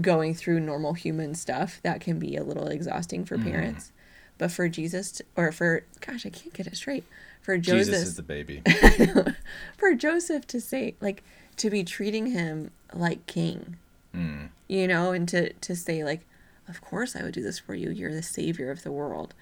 going 0.00 0.34
through 0.34 0.60
normal 0.60 0.94
human 0.94 1.34
stuff 1.34 1.80
that 1.82 2.00
can 2.00 2.18
be 2.18 2.36
a 2.36 2.42
little 2.42 2.68
exhausting 2.68 3.24
for 3.24 3.36
parents. 3.36 3.92
But 4.38 4.50
for 4.50 4.68
Jesus 4.68 5.12
to, 5.12 5.24
or 5.36 5.52
for 5.52 5.84
gosh 6.00 6.24
I 6.24 6.30
can't 6.30 6.54
get 6.54 6.66
it 6.66 6.76
straight. 6.76 7.04
For 7.42 7.58
Joseph 7.58 7.86
Jesus 7.86 8.08
is 8.08 8.16
the 8.16 8.22
baby. 8.22 8.62
for 9.76 9.94
Joseph 9.94 10.46
to 10.48 10.60
say 10.60 10.94
like 11.00 11.22
to 11.56 11.70
be 11.70 11.84
treating 11.84 12.26
him 12.26 12.70
like 12.92 13.26
king 13.26 13.76
Mm. 14.14 14.50
you 14.68 14.86
know 14.86 15.12
and 15.12 15.26
to 15.30 15.54
to 15.54 15.74
say 15.74 16.04
like 16.04 16.20
of 16.68 16.82
course 16.82 17.16
I 17.16 17.22
would 17.22 17.32
do 17.32 17.42
this 17.42 17.58
for 17.58 17.74
you 17.74 17.88
you're 17.90 18.12
the 18.12 18.22
savior 18.22 18.70
of 18.70 18.82
the 18.82 18.92
world 18.92 19.32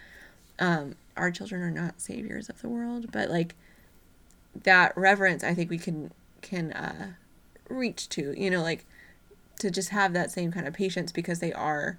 um 0.60 0.94
our 1.16 1.32
children 1.32 1.60
are 1.62 1.72
not 1.72 2.00
saviors 2.00 2.48
of 2.48 2.62
the 2.62 2.68
world 2.68 3.10
but 3.10 3.28
like 3.30 3.56
that 4.62 4.96
reverence 4.96 5.42
I 5.42 5.54
think 5.54 5.70
we 5.70 5.78
can 5.78 6.12
can 6.40 6.72
uh 6.72 7.12
reach 7.68 8.08
to 8.10 8.32
you 8.40 8.48
know 8.50 8.62
like 8.62 8.84
to 9.58 9.70
just 9.72 9.88
have 9.88 10.12
that 10.12 10.30
same 10.30 10.52
kind 10.52 10.68
of 10.68 10.74
patience 10.74 11.10
because 11.12 11.40
they 11.40 11.52
are 11.52 11.98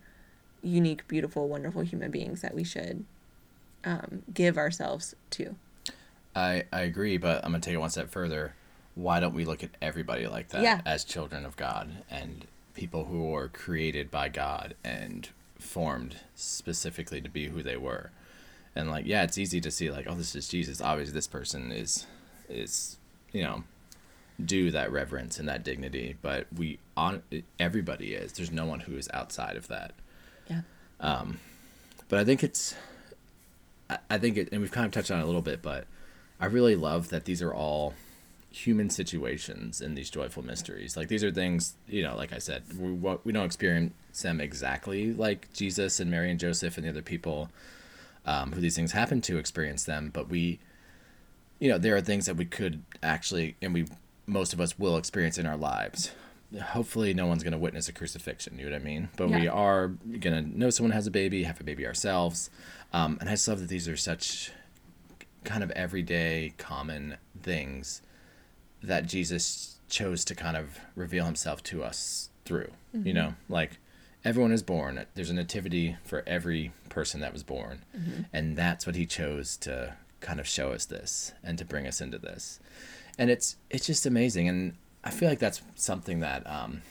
unique 0.64 1.06
beautiful 1.10 1.50
wonderful 1.50 1.82
human 1.82 2.10
beings 2.10 2.40
that 2.42 2.54
we 2.56 2.64
should 2.64 3.04
um 3.84 4.24
give 4.34 4.58
ourselves 4.58 5.14
to 5.32 5.56
I 6.34 6.64
I 6.72 6.82
agree, 6.84 7.18
but 7.18 7.44
I'm 7.44 7.52
gonna 7.52 7.60
take 7.60 7.74
it 7.74 7.78
one 7.78 7.90
step 7.90 8.10
further. 8.10 8.54
Why 8.96 9.20
don't 9.20 9.34
we 9.34 9.46
look 9.46 9.64
at 9.64 9.70
everybody 9.82 10.28
like 10.28 10.50
that 10.50 10.62
Yeah. 10.64 10.82
as 10.86 11.04
children 11.04 11.46
of 11.46 11.56
God 11.56 12.04
and 12.10 12.46
people 12.74 13.06
who 13.06 13.34
are 13.36 13.48
created 13.48 14.10
by 14.12 14.30
God 14.30 14.76
and 14.84 15.30
formed 15.60 16.18
specifically 16.36 17.22
to 17.22 17.30
be 17.30 17.48
who 17.48 17.62
they 17.64 17.78
were? 17.78 18.12
and 18.74 18.90
like 18.90 19.06
yeah 19.06 19.22
it's 19.24 19.38
easy 19.38 19.60
to 19.60 19.70
see 19.70 19.92
like 19.92 20.06
oh 20.08 20.16
this 20.16 20.34
is 20.34 20.48
jesus 20.48 20.80
obviously 20.80 21.14
this 21.14 21.28
person 21.28 21.74
is 21.74 22.06
is 22.48 22.96
you 23.34 23.44
know 23.44 23.66
do 24.46 24.72
that 24.72 24.90
reverence 24.90 25.38
and 25.40 25.50
that 25.50 25.62
dignity 25.62 26.16
but 26.22 26.48
we 26.58 26.80
on 26.96 27.22
everybody 27.60 28.14
is 28.14 28.32
there's 28.32 28.50
no 28.50 28.66
one 28.66 28.80
who 28.80 28.96
is 28.96 29.10
outside 29.14 29.58
of 29.58 29.68
that 29.68 29.92
Yeah. 30.50 30.62
Um, 31.02 31.42
but 32.08 32.18
I 32.20 32.24
think 32.24 32.46
it's, 32.46 32.74
I- 33.90 34.00
I 34.10 34.18
think 34.18 34.38
it, 34.38 34.48
and 34.54 34.62
we've 34.62 34.72
kind 34.72 34.86
of 34.86 34.94
touched 34.94 35.12
on 35.12 35.20
it 35.20 35.24
a 35.24 35.26
little 35.26 35.42
bit, 35.42 35.62
but 35.62 35.86
I 36.40 36.46
really 36.46 36.78
love 36.78 37.10
that 37.10 37.26
these 37.26 37.42
are 37.42 37.54
all 37.54 37.94
human 38.52 38.90
situations 38.90 39.82
in 39.82 39.96
these 39.96 40.10
joyful 40.10 40.44
mysteries. 40.44 40.98
Like 40.98 41.08
these 41.08 41.24
are 41.24 41.32
things, 41.32 41.76
you 41.88 42.04
know, 42.04 42.16
like 42.16 42.34
I 42.34 42.38
said, 42.38 42.64
we 42.78 42.92
we 43.24 43.32
don't 43.32 43.46
experience 43.46 43.94
them 44.22 44.42
exactly 44.42 45.14
like 45.14 45.52
Jesus 45.54 46.00
and 46.00 46.12
Mary 46.12 46.30
and 46.30 46.40
Joseph 46.40 46.78
and 46.78 46.86
the 46.86 46.90
other 46.90 47.02
people 47.02 47.50
um, 48.26 48.52
who 48.52 48.62
these 48.62 48.76
things 48.76 48.92
happen 48.92 49.22
to 49.22 49.38
experience 49.38 49.86
them, 49.86 50.12
but 50.14 50.30
we, 50.30 50.60
you 51.60 51.70
know, 51.70 51.78
there 51.78 51.96
are 51.96 52.02
things 52.02 52.26
that 52.26 52.38
we 52.38 52.46
could 52.46 52.84
actually, 53.02 53.56
and 53.62 53.74
we 53.74 53.86
most 54.28 54.54
of 54.54 54.62
us 54.62 54.78
will 54.78 54.98
experience 54.98 55.38
in 55.38 55.46
our 55.46 55.58
lives. 55.58 56.12
Hopefully, 56.62 57.14
no 57.14 57.28
one's 57.28 57.44
going 57.44 57.54
to 57.54 57.58
witness 57.58 57.88
a 57.88 57.94
crucifixion. 57.94 58.60
You 58.60 58.66
know 58.66 58.72
what 58.72 58.82
I 58.82 58.84
mean? 58.84 59.10
But 59.16 59.30
we 59.30 59.48
are 59.48 59.88
going 59.88 60.22
to 60.52 60.58
know 60.58 60.70
someone 60.70 60.92
has 60.92 61.08
a 61.08 61.12
baby, 61.12 61.44
have 61.44 61.60
a 61.62 61.64
baby 61.64 61.88
ourselves, 61.88 62.50
um, 62.94 63.18
and 63.20 63.30
I 63.30 63.34
just 63.34 63.48
love 63.48 63.60
that 63.62 63.70
these 63.70 63.88
are 63.88 63.98
such 63.98 64.52
kind 65.44 65.64
of 65.64 65.72
everyday, 65.72 66.54
common 66.58 67.18
things 67.42 68.02
that 68.84 69.06
Jesus 69.06 69.78
chose 69.90 70.24
to 70.26 70.36
kind 70.36 70.56
of 70.58 70.80
reveal 70.96 71.26
himself 71.26 71.62
to 71.64 71.84
us 71.84 72.30
through. 72.46 72.72
You 73.08 73.14
know, 73.14 73.34
like 73.50 73.78
everyone 74.26 74.52
is 74.52 74.64
born. 74.64 75.06
There's 75.16 75.30
a 75.30 75.34
nativity 75.34 75.98
for 76.04 76.24
every 76.28 76.72
person 76.90 77.22
that 77.22 77.34
was 77.34 77.44
born. 77.44 77.84
And 78.34 78.58
that's 78.58 78.86
what 78.86 78.96
he 78.96 79.06
chose 79.06 79.58
to 79.58 79.96
kind 80.20 80.40
of 80.40 80.48
show 80.48 80.72
us 80.72 80.86
this 80.86 81.34
and 81.44 81.58
to 81.58 81.66
bring 81.66 81.88
us 81.88 82.02
into 82.02 82.18
this. 82.18 82.60
And 83.18 83.30
it's 83.30 83.58
it's 83.70 83.86
just 83.86 84.06
amazing 84.06 84.48
and 84.48 84.74
I 85.04 85.10
feel 85.10 85.30
like 85.30 85.40
that's 85.40 85.62
something 85.76 86.20
that 86.20 86.46
um 86.48 86.82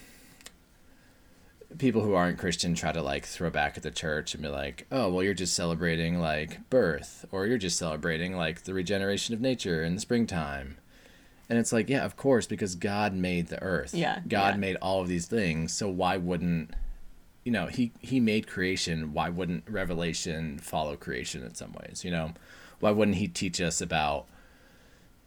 people 1.78 2.02
who 2.02 2.14
aren't 2.14 2.38
Christian 2.38 2.74
try 2.74 2.92
to 2.92 3.02
like 3.02 3.24
throw 3.24 3.50
back 3.50 3.76
at 3.76 3.82
the 3.82 3.90
church 3.90 4.34
and 4.34 4.42
be 4.42 4.48
like, 4.48 4.86
"Oh, 4.90 5.08
well 5.10 5.22
you're 5.22 5.34
just 5.34 5.54
celebrating 5.54 6.18
like 6.18 6.68
birth 6.70 7.24
or 7.30 7.46
you're 7.46 7.58
just 7.58 7.78
celebrating 7.78 8.34
like 8.36 8.64
the 8.64 8.74
regeneration 8.74 9.34
of 9.34 9.40
nature 9.40 9.84
in 9.84 9.94
the 9.94 10.00
springtime." 10.00 10.78
And 11.50 11.58
it's 11.58 11.72
like, 11.72 11.90
yeah, 11.90 12.04
of 12.04 12.16
course, 12.16 12.46
because 12.46 12.76
God 12.76 13.12
made 13.12 13.48
the 13.48 13.60
earth. 13.60 13.92
Yeah, 13.92 14.20
God 14.26 14.54
yeah. 14.54 14.60
made 14.60 14.76
all 14.76 15.02
of 15.02 15.08
these 15.08 15.26
things. 15.26 15.72
So 15.72 15.88
why 15.88 16.16
wouldn't 16.16 16.70
you 17.44 17.52
know, 17.52 17.66
he 17.66 17.92
he 18.00 18.20
made 18.20 18.46
creation, 18.46 19.12
why 19.12 19.28
wouldn't 19.28 19.64
revelation 19.68 20.58
follow 20.58 20.96
creation 20.96 21.42
in 21.42 21.54
some 21.54 21.72
ways, 21.72 22.04
you 22.04 22.10
know? 22.10 22.32
Why 22.80 22.90
wouldn't 22.90 23.16
he 23.16 23.28
teach 23.28 23.60
us 23.60 23.80
about 23.80 24.26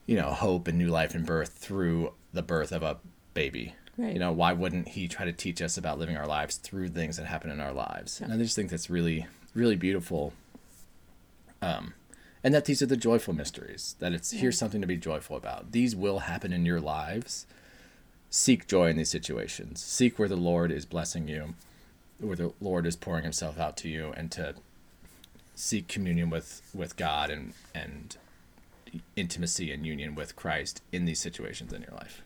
you 0.06 0.18
know, 0.18 0.32
hope 0.32 0.68
and 0.68 0.78
new 0.78 0.90
life 0.90 1.16
and 1.16 1.26
birth 1.26 1.50
through 1.50 2.14
the 2.34 2.42
birth 2.42 2.72
of 2.72 2.84
a 2.84 2.98
baby? 3.34 3.76
Right. 3.98 4.14
You 4.14 4.20
know, 4.20 4.32
why 4.32 4.54
wouldn't 4.54 4.90
he 4.90 5.08
try 5.08 5.26
to 5.26 5.32
teach 5.32 5.62
us 5.62 5.78
about 5.78 6.00
living 6.00 6.18
our 6.18 6.28
lives 6.28 6.58
through 6.58 6.90
things 6.90 7.18
that 7.18 7.26
happen 7.26 7.52
in 7.52 7.60
our 7.60 7.74
lives? 7.74 8.22
And 8.22 8.34
I 8.34 8.38
just 8.38 8.56
think 8.56 8.70
that's 8.70 8.90
really 8.90 9.28
really 9.54 9.76
beautiful. 9.76 10.34
Um 11.62 11.94
and 12.44 12.54
that 12.54 12.66
these 12.66 12.82
are 12.82 12.88
the 12.88 12.98
joyful 12.98 13.34
mysteries 13.34 13.96
that 14.00 14.14
it's 14.14 14.32
here's 14.32 14.58
something 14.58 14.82
to 14.82 14.88
be 14.88 14.98
joyful 14.98 15.38
about. 15.38 15.72
These 15.72 15.96
will 15.96 16.20
happen 16.20 16.52
in 16.54 16.66
your 16.66 16.82
lives. 16.82 17.46
Seek 18.30 18.68
joy 18.68 18.90
in 18.90 18.98
these 18.98 19.12
situations. 19.12 19.82
Seek 19.82 20.18
where 20.18 20.28
the 20.28 20.36
lord 20.36 20.72
is 20.72 20.86
blessing 20.86 21.28
you 21.28 21.54
where 22.20 22.36
the 22.36 22.54
lord 22.62 22.86
is 22.86 22.96
pouring 22.96 23.24
himself 23.24 23.60
out 23.60 23.76
to 23.78 23.90
you 23.90 24.14
and 24.16 24.32
to 24.32 24.56
seek 25.56 25.88
communion 25.88 26.30
with 26.30 26.62
with 26.74 26.96
god 26.96 27.30
and 27.30 27.54
and 27.76 28.18
intimacy 29.16 29.72
and 29.72 29.86
union 29.86 30.16
with 30.16 30.36
christ 30.36 30.82
in 30.92 31.06
these 31.06 31.20
situations 31.20 31.74
in 31.74 31.82
your 31.82 31.94
life. 31.94 32.22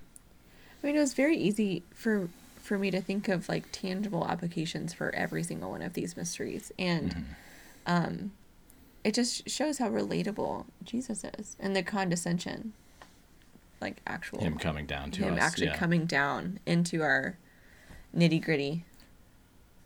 I 0.83 0.87
mean, 0.87 0.95
it 0.95 0.99
was 0.99 1.13
very 1.13 1.37
easy 1.37 1.83
for 1.93 2.29
for 2.61 2.77
me 2.77 2.91
to 2.91 3.01
think 3.01 3.29
of 3.29 3.47
like 3.47 3.65
tangible 3.71 4.27
applications 4.27 4.93
for 4.93 5.13
every 5.15 5.43
single 5.43 5.71
one 5.71 5.81
of 5.81 5.93
these 5.93 6.17
mysteries, 6.17 6.71
and 6.77 7.25
um, 7.85 8.31
it 9.03 9.13
just 9.13 9.49
shows 9.49 9.77
how 9.77 9.89
relatable 9.89 10.65
Jesus 10.83 11.23
is 11.37 11.55
and 11.59 11.75
the 11.75 11.83
condescension, 11.83 12.73
like 13.81 14.01
actual 14.07 14.39
him 14.39 14.57
coming 14.57 14.85
down 14.85 15.11
to 15.11 15.23
him 15.23 15.35
us 15.35 15.39
actually 15.41 15.67
yeah. 15.67 15.77
coming 15.77 16.05
down 16.05 16.59
into 16.65 17.01
our 17.01 17.37
nitty 18.15 18.43
gritty. 18.43 18.85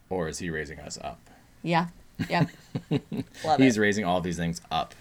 or 0.10 0.28
is 0.28 0.40
he 0.40 0.50
raising 0.50 0.80
us 0.80 0.98
up 1.04 1.20
Yeah, 1.64 1.88
yeah. 2.30 2.46
he's 3.58 3.78
it. 3.78 3.82
raising 3.82 4.06
all 4.06 4.22
these 4.22 4.38
things 4.38 4.62
up. 4.72 4.96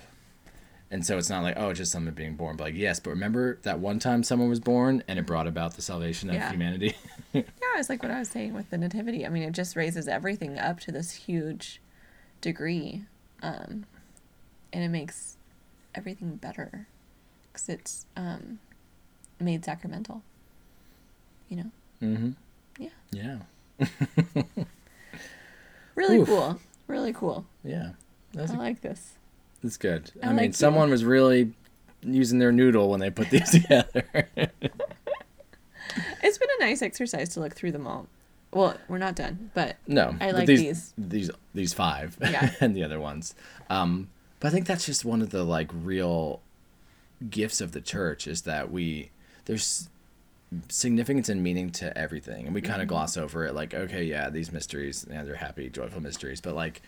And 0.92 1.06
so 1.06 1.18
it's 1.18 1.30
not 1.30 1.44
like, 1.44 1.56
oh, 1.56 1.72
just 1.72 1.92
someone 1.92 2.14
being 2.14 2.34
born. 2.34 2.56
But 2.56 2.64
like, 2.64 2.74
yes, 2.74 2.98
but 2.98 3.10
remember 3.10 3.60
that 3.62 3.78
one 3.78 4.00
time 4.00 4.24
someone 4.24 4.48
was 4.48 4.58
born 4.58 5.04
and 5.06 5.20
it 5.20 5.26
brought 5.26 5.46
about 5.46 5.74
the 5.74 5.82
salvation 5.82 6.28
of 6.30 6.34
Yeah. 6.34 6.50
humanity? 6.50 6.96
Yeah, 7.32 7.42
it's 7.78 7.88
like 7.88 8.02
what 8.02 8.10
I 8.10 8.18
was 8.18 8.28
saying 8.28 8.54
with 8.54 8.70
the 8.70 8.76
nativity. 8.78 9.24
I 9.24 9.28
mean, 9.28 9.44
it 9.44 9.52
just 9.52 9.76
raises 9.76 10.08
everything 10.08 10.58
up 10.58 10.80
to 10.80 10.90
this 10.90 11.12
huge 11.12 11.80
degree, 12.40 13.04
um, 13.40 13.84
and 14.72 14.84
it 14.84 14.88
makes 14.88 15.36
everything 15.94 16.36
better 16.36 16.86
because 17.52 17.68
it's 17.68 18.06
um, 18.16 18.58
made 19.38 19.64
sacramental. 19.64 20.22
You 21.48 21.56
know, 21.56 21.70
mm-hmm. 22.02 22.30
Yeah. 22.78 22.88
Yeah. 23.10 23.86
really 25.94 26.18
Oof. 26.18 26.28
cool, 26.28 26.60
really 26.86 27.12
cool. 27.12 27.44
Yeah. 27.64 27.90
That's, 28.32 28.52
I 28.52 28.56
like 28.56 28.80
this. 28.80 29.14
It's 29.62 29.76
good. 29.76 30.12
I, 30.22 30.26
I 30.26 30.28
mean, 30.28 30.36
like 30.36 30.46
you. 30.48 30.52
someone 30.52 30.90
was 30.90 31.04
really 31.04 31.52
using 32.02 32.38
their 32.38 32.52
noodle 32.52 32.88
when 32.88 33.00
they 33.00 33.10
put 33.10 33.30
these 33.30 33.50
together. 33.62 34.28
It's 36.22 36.38
been 36.38 36.48
a 36.60 36.64
nice 36.64 36.82
exercise 36.82 37.30
to 37.30 37.40
look 37.40 37.54
through 37.54 37.72
them 37.72 37.84
all. 37.86 38.06
Well, 38.52 38.76
we're 38.88 38.98
not 38.98 39.16
done, 39.16 39.50
but 39.54 39.76
no. 39.88 40.14
I 40.20 40.30
like 40.30 40.46
these. 40.46 40.60
these. 40.60 40.94
These 40.96 41.30
these 41.52 41.72
five 41.72 42.16
Yeah. 42.20 42.50
and 42.60 42.76
the 42.76 42.84
other 42.84 43.00
ones. 43.00 43.34
Um, 43.68 44.08
but 44.40 44.48
I 44.48 44.50
think 44.50 44.66
that's 44.66 44.86
just 44.86 45.04
one 45.04 45.22
of 45.22 45.30
the 45.30 45.44
like 45.44 45.70
real 45.72 46.40
gifts 47.28 47.60
of 47.60 47.72
the 47.72 47.80
church 47.80 48.26
is 48.26 48.42
that 48.42 48.70
we 48.72 49.10
there's 49.44 49.90
significance 50.68 51.28
and 51.28 51.42
meaning 51.42 51.70
to 51.70 51.96
everything. 51.96 52.46
And 52.46 52.54
we 52.54 52.60
kind 52.60 52.80
of 52.80 52.86
mm-hmm. 52.86 52.94
gloss 52.96 53.16
over 53.16 53.46
it 53.46 53.54
like 53.54 53.74
okay 53.74 54.02
yeah 54.02 54.30
these 54.30 54.50
mysteries 54.50 55.06
yeah 55.08 55.22
they're 55.22 55.36
happy 55.36 55.68
joyful 55.68 56.00
mysteries. 56.00 56.40
But 56.40 56.54
like 56.54 56.82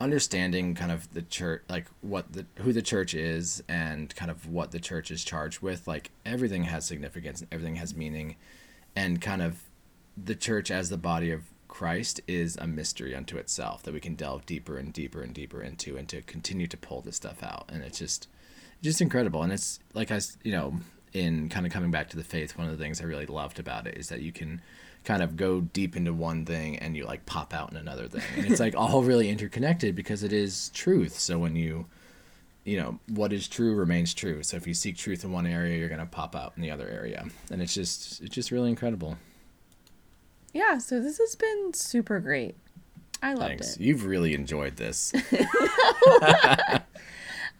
understanding 0.00 0.74
kind 0.74 0.92
of 0.92 1.12
the 1.14 1.22
church 1.22 1.62
like 1.68 1.86
what 2.02 2.32
the 2.32 2.44
who 2.56 2.72
the 2.72 2.82
church 2.82 3.14
is 3.14 3.62
and 3.68 4.14
kind 4.14 4.30
of 4.30 4.46
what 4.46 4.70
the 4.70 4.80
church 4.80 5.10
is 5.10 5.24
charged 5.24 5.62
with 5.62 5.86
like 5.88 6.10
everything 6.26 6.64
has 6.64 6.84
significance 6.84 7.40
and 7.40 7.48
everything 7.52 7.76
has 7.76 7.96
meaning. 7.96 8.36
And 8.94 9.20
kind 9.20 9.42
of 9.42 9.62
the 10.22 10.34
church 10.34 10.70
as 10.70 10.90
the 10.90 10.98
body 10.98 11.30
of 11.30 11.42
Christ 11.74 12.20
is 12.28 12.56
a 12.56 12.68
mystery 12.68 13.16
unto 13.16 13.36
itself 13.36 13.82
that 13.82 13.92
we 13.92 13.98
can 13.98 14.14
delve 14.14 14.46
deeper 14.46 14.78
and 14.78 14.92
deeper 14.92 15.22
and 15.22 15.34
deeper 15.34 15.60
into 15.60 15.96
and 15.96 16.08
to 16.08 16.22
continue 16.22 16.68
to 16.68 16.76
pull 16.76 17.00
this 17.00 17.16
stuff 17.16 17.42
out. 17.42 17.68
And 17.68 17.82
it's 17.82 17.98
just 17.98 18.28
just 18.80 19.00
incredible. 19.00 19.42
And 19.42 19.52
it's 19.52 19.80
like 19.92 20.12
I, 20.12 20.20
you 20.44 20.52
know 20.52 20.74
in 21.12 21.48
kind 21.48 21.66
of 21.66 21.72
coming 21.72 21.90
back 21.90 22.10
to 22.10 22.16
the 22.16 22.22
faith 22.22 22.56
one 22.56 22.68
of 22.68 22.78
the 22.78 22.82
things 22.82 23.00
I 23.00 23.04
really 23.04 23.26
loved 23.26 23.58
about 23.58 23.88
it 23.88 23.98
is 23.98 24.08
that 24.10 24.20
you 24.20 24.30
can 24.30 24.62
kind 25.02 25.20
of 25.20 25.36
go 25.36 25.62
deep 25.62 25.96
into 25.96 26.12
one 26.12 26.44
thing 26.46 26.78
and 26.78 26.96
you 26.96 27.06
like 27.06 27.26
pop 27.26 27.52
out 27.52 27.72
in 27.72 27.76
another 27.76 28.06
thing. 28.06 28.22
And 28.36 28.52
it's 28.52 28.60
like 28.60 28.76
all 28.76 29.02
really 29.02 29.28
interconnected 29.28 29.96
because 29.96 30.22
it 30.22 30.32
is 30.32 30.68
truth. 30.74 31.18
So 31.18 31.40
when 31.40 31.56
you 31.56 31.86
you 32.62 32.76
know 32.76 33.00
what 33.08 33.32
is 33.32 33.48
true 33.48 33.74
remains 33.74 34.14
true. 34.14 34.44
So 34.44 34.56
if 34.56 34.68
you 34.68 34.74
seek 34.74 34.96
truth 34.96 35.24
in 35.24 35.32
one 35.32 35.44
area 35.44 35.76
you're 35.76 35.88
going 35.88 35.98
to 35.98 36.06
pop 36.06 36.36
out 36.36 36.52
in 36.54 36.62
the 36.62 36.70
other 36.70 36.88
area. 36.88 37.26
And 37.50 37.60
it's 37.60 37.74
just 37.74 38.22
it's 38.22 38.32
just 38.32 38.52
really 38.52 38.70
incredible 38.70 39.16
yeah. 40.54 40.78
So 40.78 41.00
this 41.00 41.18
has 41.18 41.34
been 41.36 41.74
super 41.74 42.18
great. 42.20 42.56
I 43.22 43.34
loved 43.34 43.48
thanks 43.48 43.76
it. 43.76 43.80
you've 43.82 44.04
really 44.04 44.34
enjoyed 44.34 44.76
this 44.76 45.12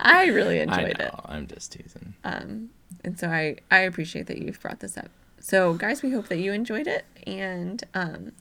I 0.00 0.26
really 0.26 0.58
i 0.60 0.64
enjoyed 0.64 0.98
know 0.98 1.06
it. 1.06 1.14
i'm 1.24 1.46
just 1.46 1.72
teasing 1.72 2.12
Um, 2.22 2.68
and 3.02 3.18
so 3.18 3.28
I, 3.28 3.56
I 3.70 3.78
appreciate 3.80 4.26
that 4.26 4.36
you've 4.38 4.60
brought 4.60 4.80
this 4.80 4.98
up. 4.98 5.08
So, 5.40 5.72
guys, 5.74 6.02
we 6.02 6.10
hope 6.10 6.28
that 6.28 6.38
you 6.38 6.52
enjoyed 6.52 6.86
it. 6.86 7.04
And 7.26 7.82
um, 7.94 8.32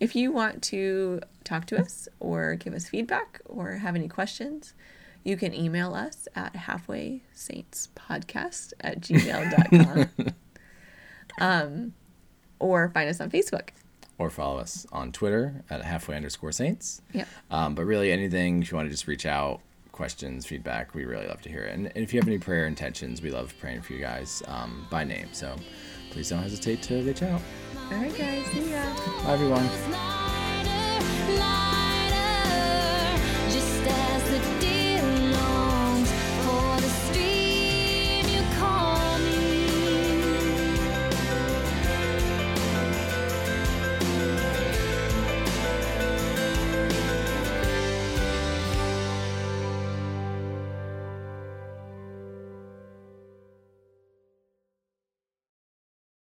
if 0.00 0.14
you 0.16 0.32
want 0.32 0.62
to 0.64 1.20
talk 1.44 1.66
to 1.66 1.78
us 1.78 2.08
or 2.18 2.54
give 2.54 2.72
us 2.74 2.88
feedback 2.88 3.40
or 3.44 3.72
have 3.72 3.94
any 3.94 4.08
questions, 4.08 4.72
you 5.22 5.36
can 5.36 5.52
email 5.54 5.94
us 5.94 6.26
at 6.34 6.54
halfwaysaintspodcast 6.54 8.72
at 8.80 9.00
gmail.com 9.00 10.08
um, 11.40 11.92
or 12.58 12.88
find 12.88 13.10
us 13.10 13.20
on 13.20 13.30
Facebook. 13.30 13.68
Or 14.18 14.30
follow 14.30 14.58
us 14.58 14.86
on 14.92 15.12
twitter 15.12 15.64
at 15.70 15.82
halfway 15.82 16.16
underscore 16.16 16.52
saints 16.52 17.02
Yep. 17.12 17.28
Um, 17.50 17.74
but 17.74 17.84
really, 17.84 18.12
anything 18.12 18.62
if 18.62 18.70
you 18.70 18.76
want 18.76 18.86
to 18.86 18.90
just 18.90 19.06
reach 19.06 19.26
out, 19.26 19.60
questions, 19.92 20.46
feedback, 20.46 20.94
we 20.94 21.04
really 21.04 21.26
love 21.26 21.40
to 21.42 21.48
hear 21.48 21.62
it. 21.62 21.74
And, 21.74 21.86
and 21.86 22.04
if 22.04 22.12
you 22.12 22.20
have 22.20 22.28
any 22.28 22.38
prayer 22.38 22.66
intentions, 22.66 23.22
we 23.22 23.30
love 23.30 23.54
praying 23.58 23.82
for 23.82 23.94
you 23.94 24.00
guys 24.00 24.42
um, 24.46 24.86
by 24.90 25.04
name. 25.04 25.28
So 25.32 25.56
please 26.10 26.28
don't 26.28 26.42
hesitate 26.42 26.82
to 26.82 27.02
reach 27.02 27.22
out. 27.22 27.40
All 27.90 27.98
right, 27.98 28.16
guys. 28.16 28.46
See 28.46 28.70
ya. 28.70 28.82
Bye, 29.24 29.32
everyone. 29.32 30.22